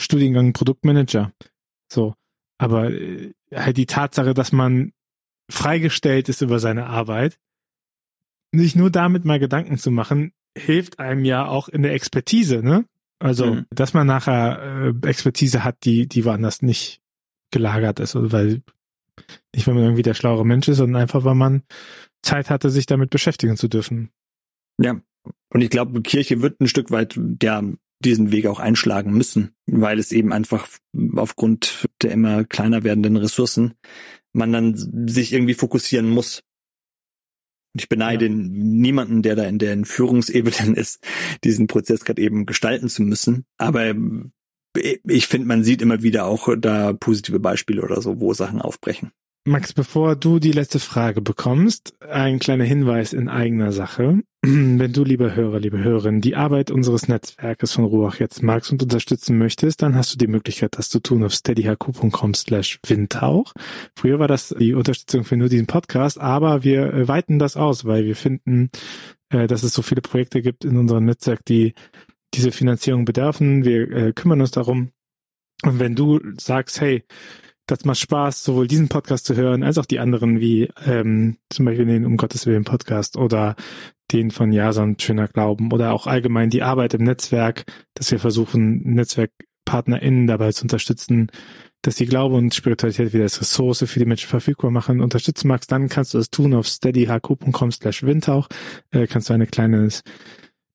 Studiengang 0.00 0.52
Produktmanager. 0.52 1.32
So. 1.92 2.14
Aber 2.58 2.90
äh, 2.90 3.32
halt 3.54 3.76
die 3.76 3.86
Tatsache, 3.86 4.34
dass 4.34 4.52
man 4.52 4.92
freigestellt 5.50 6.28
ist 6.28 6.40
über 6.40 6.58
seine 6.58 6.86
Arbeit, 6.86 7.38
sich 8.52 8.74
nur 8.74 8.90
damit 8.90 9.24
mal 9.24 9.38
Gedanken 9.38 9.78
zu 9.78 9.90
machen, 9.90 10.32
hilft 10.56 10.98
einem 10.98 11.24
ja 11.24 11.46
auch 11.46 11.68
in 11.68 11.82
der 11.82 11.92
Expertise, 11.92 12.62
ne? 12.62 12.86
Also, 13.18 13.54
mhm. 13.54 13.66
dass 13.70 13.94
man 13.94 14.06
nachher 14.06 14.92
äh, 15.02 15.08
Expertise 15.08 15.64
hat, 15.64 15.84
die, 15.84 16.06
die 16.06 16.24
woanders 16.24 16.62
nicht 16.62 17.00
gelagert 17.50 18.00
ist, 18.00 18.16
also 18.16 18.32
weil 18.32 18.62
nicht, 19.54 19.66
weil 19.66 19.74
man 19.74 19.84
irgendwie 19.84 20.02
der 20.02 20.14
schlauere 20.14 20.46
Mensch 20.46 20.68
ist, 20.68 20.78
sondern 20.78 21.02
einfach, 21.02 21.24
weil 21.24 21.34
man 21.34 21.62
Zeit 22.22 22.50
hatte, 22.50 22.70
sich 22.70 22.86
damit 22.86 23.10
beschäftigen 23.10 23.56
zu 23.56 23.68
dürfen. 23.68 24.10
Ja. 24.80 25.00
Und 25.52 25.60
ich 25.60 25.70
glaube, 25.70 26.02
Kirche 26.02 26.42
wird 26.42 26.60
ein 26.60 26.68
Stück 26.68 26.90
weit 26.90 27.18
ja, 27.42 27.62
diesen 28.04 28.30
Weg 28.30 28.46
auch 28.46 28.60
einschlagen 28.60 29.12
müssen, 29.12 29.54
weil 29.66 29.98
es 29.98 30.12
eben 30.12 30.32
einfach 30.32 30.68
aufgrund 31.16 31.88
der 32.02 32.12
immer 32.12 32.44
kleiner 32.44 32.84
werdenden 32.84 33.16
Ressourcen 33.16 33.74
man 34.36 34.52
dann 34.52 35.08
sich 35.08 35.32
irgendwie 35.32 35.54
fokussieren 35.54 36.08
muss. 36.08 36.42
Ich 37.74 37.88
beneide 37.88 38.26
ja. 38.26 38.32
niemanden, 38.32 39.22
der 39.22 39.34
da 39.34 39.44
in 39.44 39.58
der 39.58 39.84
Führungsebene 39.84 40.76
ist, 40.76 41.04
diesen 41.42 41.66
Prozess 41.66 42.04
gerade 42.04 42.22
eben 42.22 42.46
gestalten 42.46 42.88
zu 42.88 43.02
müssen. 43.02 43.46
Aber 43.58 43.94
ich 44.76 45.26
finde, 45.26 45.48
man 45.48 45.64
sieht 45.64 45.82
immer 45.82 46.02
wieder 46.02 46.26
auch 46.26 46.48
da 46.58 46.92
positive 46.92 47.40
Beispiele 47.40 47.82
oder 47.82 48.00
so, 48.00 48.20
wo 48.20 48.32
Sachen 48.34 48.60
aufbrechen. 48.60 49.12
Max, 49.48 49.72
bevor 49.72 50.16
du 50.16 50.40
die 50.40 50.50
letzte 50.50 50.80
Frage 50.80 51.20
bekommst, 51.20 51.94
ein 52.00 52.40
kleiner 52.40 52.64
Hinweis 52.64 53.12
in 53.12 53.28
eigener 53.28 53.70
Sache. 53.70 54.22
Wenn 54.42 54.92
du, 54.92 55.04
lieber 55.04 55.36
Hörer, 55.36 55.60
liebe 55.60 55.78
Hörerin, 55.78 56.20
die 56.20 56.34
Arbeit 56.34 56.72
unseres 56.72 57.06
Netzwerkes 57.06 57.72
von 57.72 57.84
Ruach 57.84 58.18
jetzt 58.18 58.42
magst 58.42 58.72
und 58.72 58.82
unterstützen 58.82 59.38
möchtest, 59.38 59.82
dann 59.82 59.94
hast 59.94 60.12
du 60.12 60.18
die 60.18 60.26
Möglichkeit, 60.26 60.76
das 60.76 60.88
zu 60.88 60.98
tun 60.98 61.22
auf 61.22 61.32
steadyhq.com 61.32 62.34
slash 62.34 62.80
windhauch. 62.84 63.52
Früher 63.94 64.18
war 64.18 64.26
das 64.26 64.52
die 64.58 64.74
Unterstützung 64.74 65.22
für 65.22 65.36
nur 65.36 65.48
diesen 65.48 65.68
Podcast, 65.68 66.18
aber 66.18 66.64
wir 66.64 66.92
äh, 66.92 67.06
weiten 67.06 67.38
das 67.38 67.56
aus, 67.56 67.84
weil 67.84 68.04
wir 68.04 68.16
finden, 68.16 68.70
äh, 69.30 69.46
dass 69.46 69.62
es 69.62 69.74
so 69.74 69.82
viele 69.82 70.02
Projekte 70.02 70.42
gibt 70.42 70.64
in 70.64 70.76
unserem 70.76 71.04
Netzwerk, 71.04 71.44
die 71.44 71.74
diese 72.34 72.52
Finanzierung 72.52 73.04
bedürfen. 73.04 73.64
Wir 73.64 73.90
äh, 73.90 74.12
kümmern 74.12 74.40
uns 74.40 74.50
darum. 74.50 74.90
Und 75.62 75.78
wenn 75.78 75.94
du 75.94 76.20
sagst, 76.38 76.80
hey, 76.80 77.04
das 77.66 77.84
macht 77.84 77.98
Spaß, 77.98 78.44
sowohl 78.44 78.68
diesen 78.68 78.88
Podcast 78.88 79.26
zu 79.26 79.34
hören, 79.34 79.62
als 79.62 79.78
auch 79.78 79.86
die 79.86 79.98
anderen, 79.98 80.40
wie 80.40 80.70
ähm, 80.86 81.38
zum 81.50 81.64
Beispiel 81.64 81.86
den 81.86 82.04
Um 82.04 82.16
Gottes 82.16 82.46
Willen 82.46 82.64
Podcast 82.64 83.16
oder 83.16 83.56
den 84.12 84.30
von 84.30 84.52
Jason 84.52 84.98
Schöner 85.00 85.26
Glauben 85.26 85.72
oder 85.72 85.92
auch 85.92 86.06
allgemein 86.06 86.50
die 86.50 86.62
Arbeit 86.62 86.94
im 86.94 87.02
Netzwerk, 87.02 87.64
dass 87.94 88.12
wir 88.12 88.20
versuchen, 88.20 88.94
NetzwerkpartnerInnen 88.94 90.28
dabei 90.28 90.52
zu 90.52 90.62
unterstützen, 90.62 91.32
dass 91.82 91.96
die 91.96 92.06
Glaube 92.06 92.36
und 92.36 92.54
Spiritualität 92.54 93.12
wieder 93.12 93.24
als 93.24 93.40
Ressource 93.40 93.84
für 93.86 93.98
die 93.98 94.06
Menschen 94.06 94.28
verfügbar 94.28 94.70
machen, 94.70 95.00
unterstützen 95.00 95.48
magst, 95.48 95.72
dann 95.72 95.88
kannst 95.88 96.14
du 96.14 96.18
das 96.18 96.30
tun 96.30 96.54
auf 96.54 96.68
steadyhq.com 96.68 97.72
slash 97.72 98.04
windhauch, 98.04 98.48
äh, 98.92 99.08
kannst 99.08 99.28
du 99.28 99.34
eine 99.34 99.46
kleines 99.46 100.02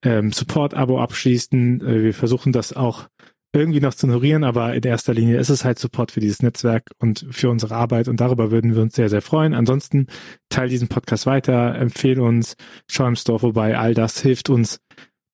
ähm, 0.04 0.32
Support-Abo 0.32 1.00
abschließen. 1.00 1.82
Äh, 1.82 2.04
wir 2.04 2.14
versuchen 2.14 2.52
das 2.52 2.74
auch 2.74 3.08
irgendwie 3.54 3.82
noch 3.82 3.94
zu 3.94 4.08
ignorieren, 4.08 4.44
aber 4.44 4.74
in 4.74 4.84
erster 4.84 5.14
Linie 5.14 5.38
ist 5.38 5.50
es 5.50 5.66
halt 5.66 5.78
Support 5.78 6.12
für 6.12 6.22
dieses 6.22 6.42
Netzwerk 6.42 6.90
und 7.00 7.26
für 7.32 7.50
unsere 7.50 7.76
Arbeit 7.76 8.08
und 8.08 8.22
darüber 8.22 8.50
würden 8.50 8.76
wir 8.76 8.82
uns 8.82 8.96
sehr, 8.96 9.10
sehr 9.10 9.22
freuen. 9.22 9.54
Ansonsten 9.54 10.08
teil 10.50 10.70
diesen 10.70 10.88
Podcast 10.88 11.26
weiter, 11.26 11.76
empfehle 11.76 12.24
uns, 12.24 12.56
schau 12.90 13.08
im 13.08 13.18
Store 13.18 13.40
vorbei, 13.40 13.78
all 13.78 13.94
das 13.94 14.22
hilft 14.22 14.50
uns, 14.50 14.80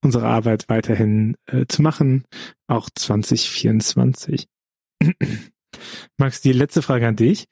unsere 0.03 0.25
Arbeit 0.25 0.67
weiterhin 0.67 1.35
äh, 1.45 1.65
zu 1.67 1.81
machen, 1.81 2.23
auch 2.67 2.89
2024. 2.93 4.47
Max, 6.17 6.41
die 6.41 6.53
letzte 6.53 6.81
Frage 6.81 7.07
an 7.07 7.15
dich. 7.15 7.45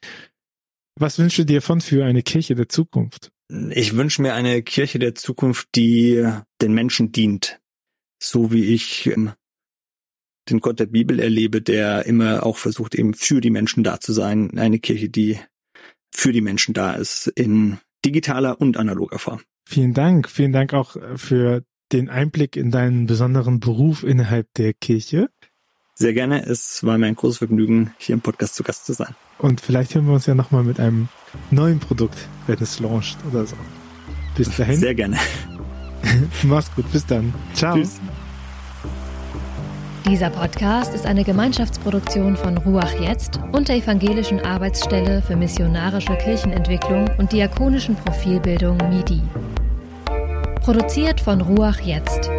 Was 0.98 1.18
wünschst 1.18 1.38
du 1.38 1.44
dir 1.44 1.62
von 1.62 1.80
für 1.80 2.04
eine 2.04 2.22
Kirche 2.22 2.54
der 2.54 2.68
Zukunft? 2.68 3.30
Ich 3.48 3.96
wünsche 3.96 4.22
mir 4.22 4.34
eine 4.34 4.62
Kirche 4.62 4.98
der 4.98 5.14
Zukunft, 5.14 5.68
die 5.74 6.26
den 6.60 6.72
Menschen 6.72 7.12
dient. 7.12 7.60
So 8.20 8.50
wie 8.50 8.64
ich 8.74 9.06
ähm, 9.06 9.32
den 10.48 10.60
Gott 10.60 10.80
der 10.80 10.86
Bibel 10.86 11.20
erlebe, 11.20 11.60
der 11.62 12.06
immer 12.06 12.44
auch 12.44 12.56
versucht, 12.56 12.94
eben 12.94 13.14
für 13.14 13.40
die 13.40 13.50
Menschen 13.50 13.84
da 13.84 14.00
zu 14.00 14.12
sein. 14.12 14.58
Eine 14.58 14.78
Kirche, 14.78 15.08
die 15.08 15.38
für 16.12 16.32
die 16.32 16.40
Menschen 16.40 16.74
da 16.74 16.94
ist, 16.94 17.26
in 17.28 17.78
digitaler 18.04 18.60
und 18.60 18.76
analoger 18.76 19.18
Form. 19.18 19.40
Vielen 19.68 19.94
Dank. 19.94 20.30
Vielen 20.30 20.52
Dank 20.52 20.72
auch 20.72 20.96
äh, 20.96 21.18
für 21.18 21.64
den 21.92 22.08
Einblick 22.08 22.56
in 22.56 22.70
deinen 22.70 23.06
besonderen 23.06 23.60
Beruf 23.60 24.02
innerhalb 24.02 24.52
der 24.54 24.72
Kirche. 24.72 25.28
Sehr 25.94 26.12
gerne. 26.12 26.44
Es 26.44 26.84
war 26.84 26.98
mir 26.98 27.06
ein 27.06 27.14
großes 27.14 27.38
Vergnügen, 27.38 27.94
hier 27.98 28.14
im 28.14 28.20
Podcast 28.20 28.54
zu 28.54 28.62
Gast 28.62 28.86
zu 28.86 28.92
sein. 28.92 29.14
Und 29.38 29.60
vielleicht 29.60 29.94
hören 29.94 30.06
wir 30.06 30.14
uns 30.14 30.26
ja 30.26 30.34
nochmal 30.34 30.62
mit 30.62 30.80
einem 30.80 31.08
neuen 31.50 31.78
Produkt, 31.78 32.16
wenn 32.46 32.58
es 32.60 32.80
launcht 32.80 33.18
oder 33.30 33.46
so. 33.46 33.56
Bis 34.36 34.54
dahin. 34.56 34.76
Sehr 34.76 34.94
gerne. 34.94 35.18
Mach's 36.42 36.70
gut. 36.74 36.90
Bis 36.92 37.04
dann. 37.06 37.34
Ciao. 37.54 37.76
Tschüss. 37.76 38.00
Dieser 40.08 40.30
Podcast 40.30 40.94
ist 40.94 41.04
eine 41.04 41.24
Gemeinschaftsproduktion 41.24 42.36
von 42.36 42.56
Ruach 42.58 42.92
Jetzt 43.00 43.40
und 43.50 43.68
der 43.68 43.76
Evangelischen 43.76 44.38
Arbeitsstelle 44.38 45.20
für 45.20 45.34
missionarische 45.34 46.16
Kirchenentwicklung 46.16 47.10
und 47.18 47.32
diakonischen 47.32 47.96
Profilbildung 47.96 48.76
MIDI. 48.88 49.20
Produziert 50.60 51.20
von 51.20 51.40
Ruach 51.40 51.80
Jetzt. 51.80 52.30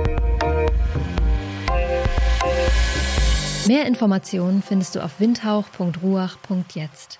Mehr 3.68 3.86
Informationen 3.86 4.64
findest 4.64 4.96
du 4.96 5.04
auf 5.04 5.20
windhauch.ruach.jetzt. 5.20 7.20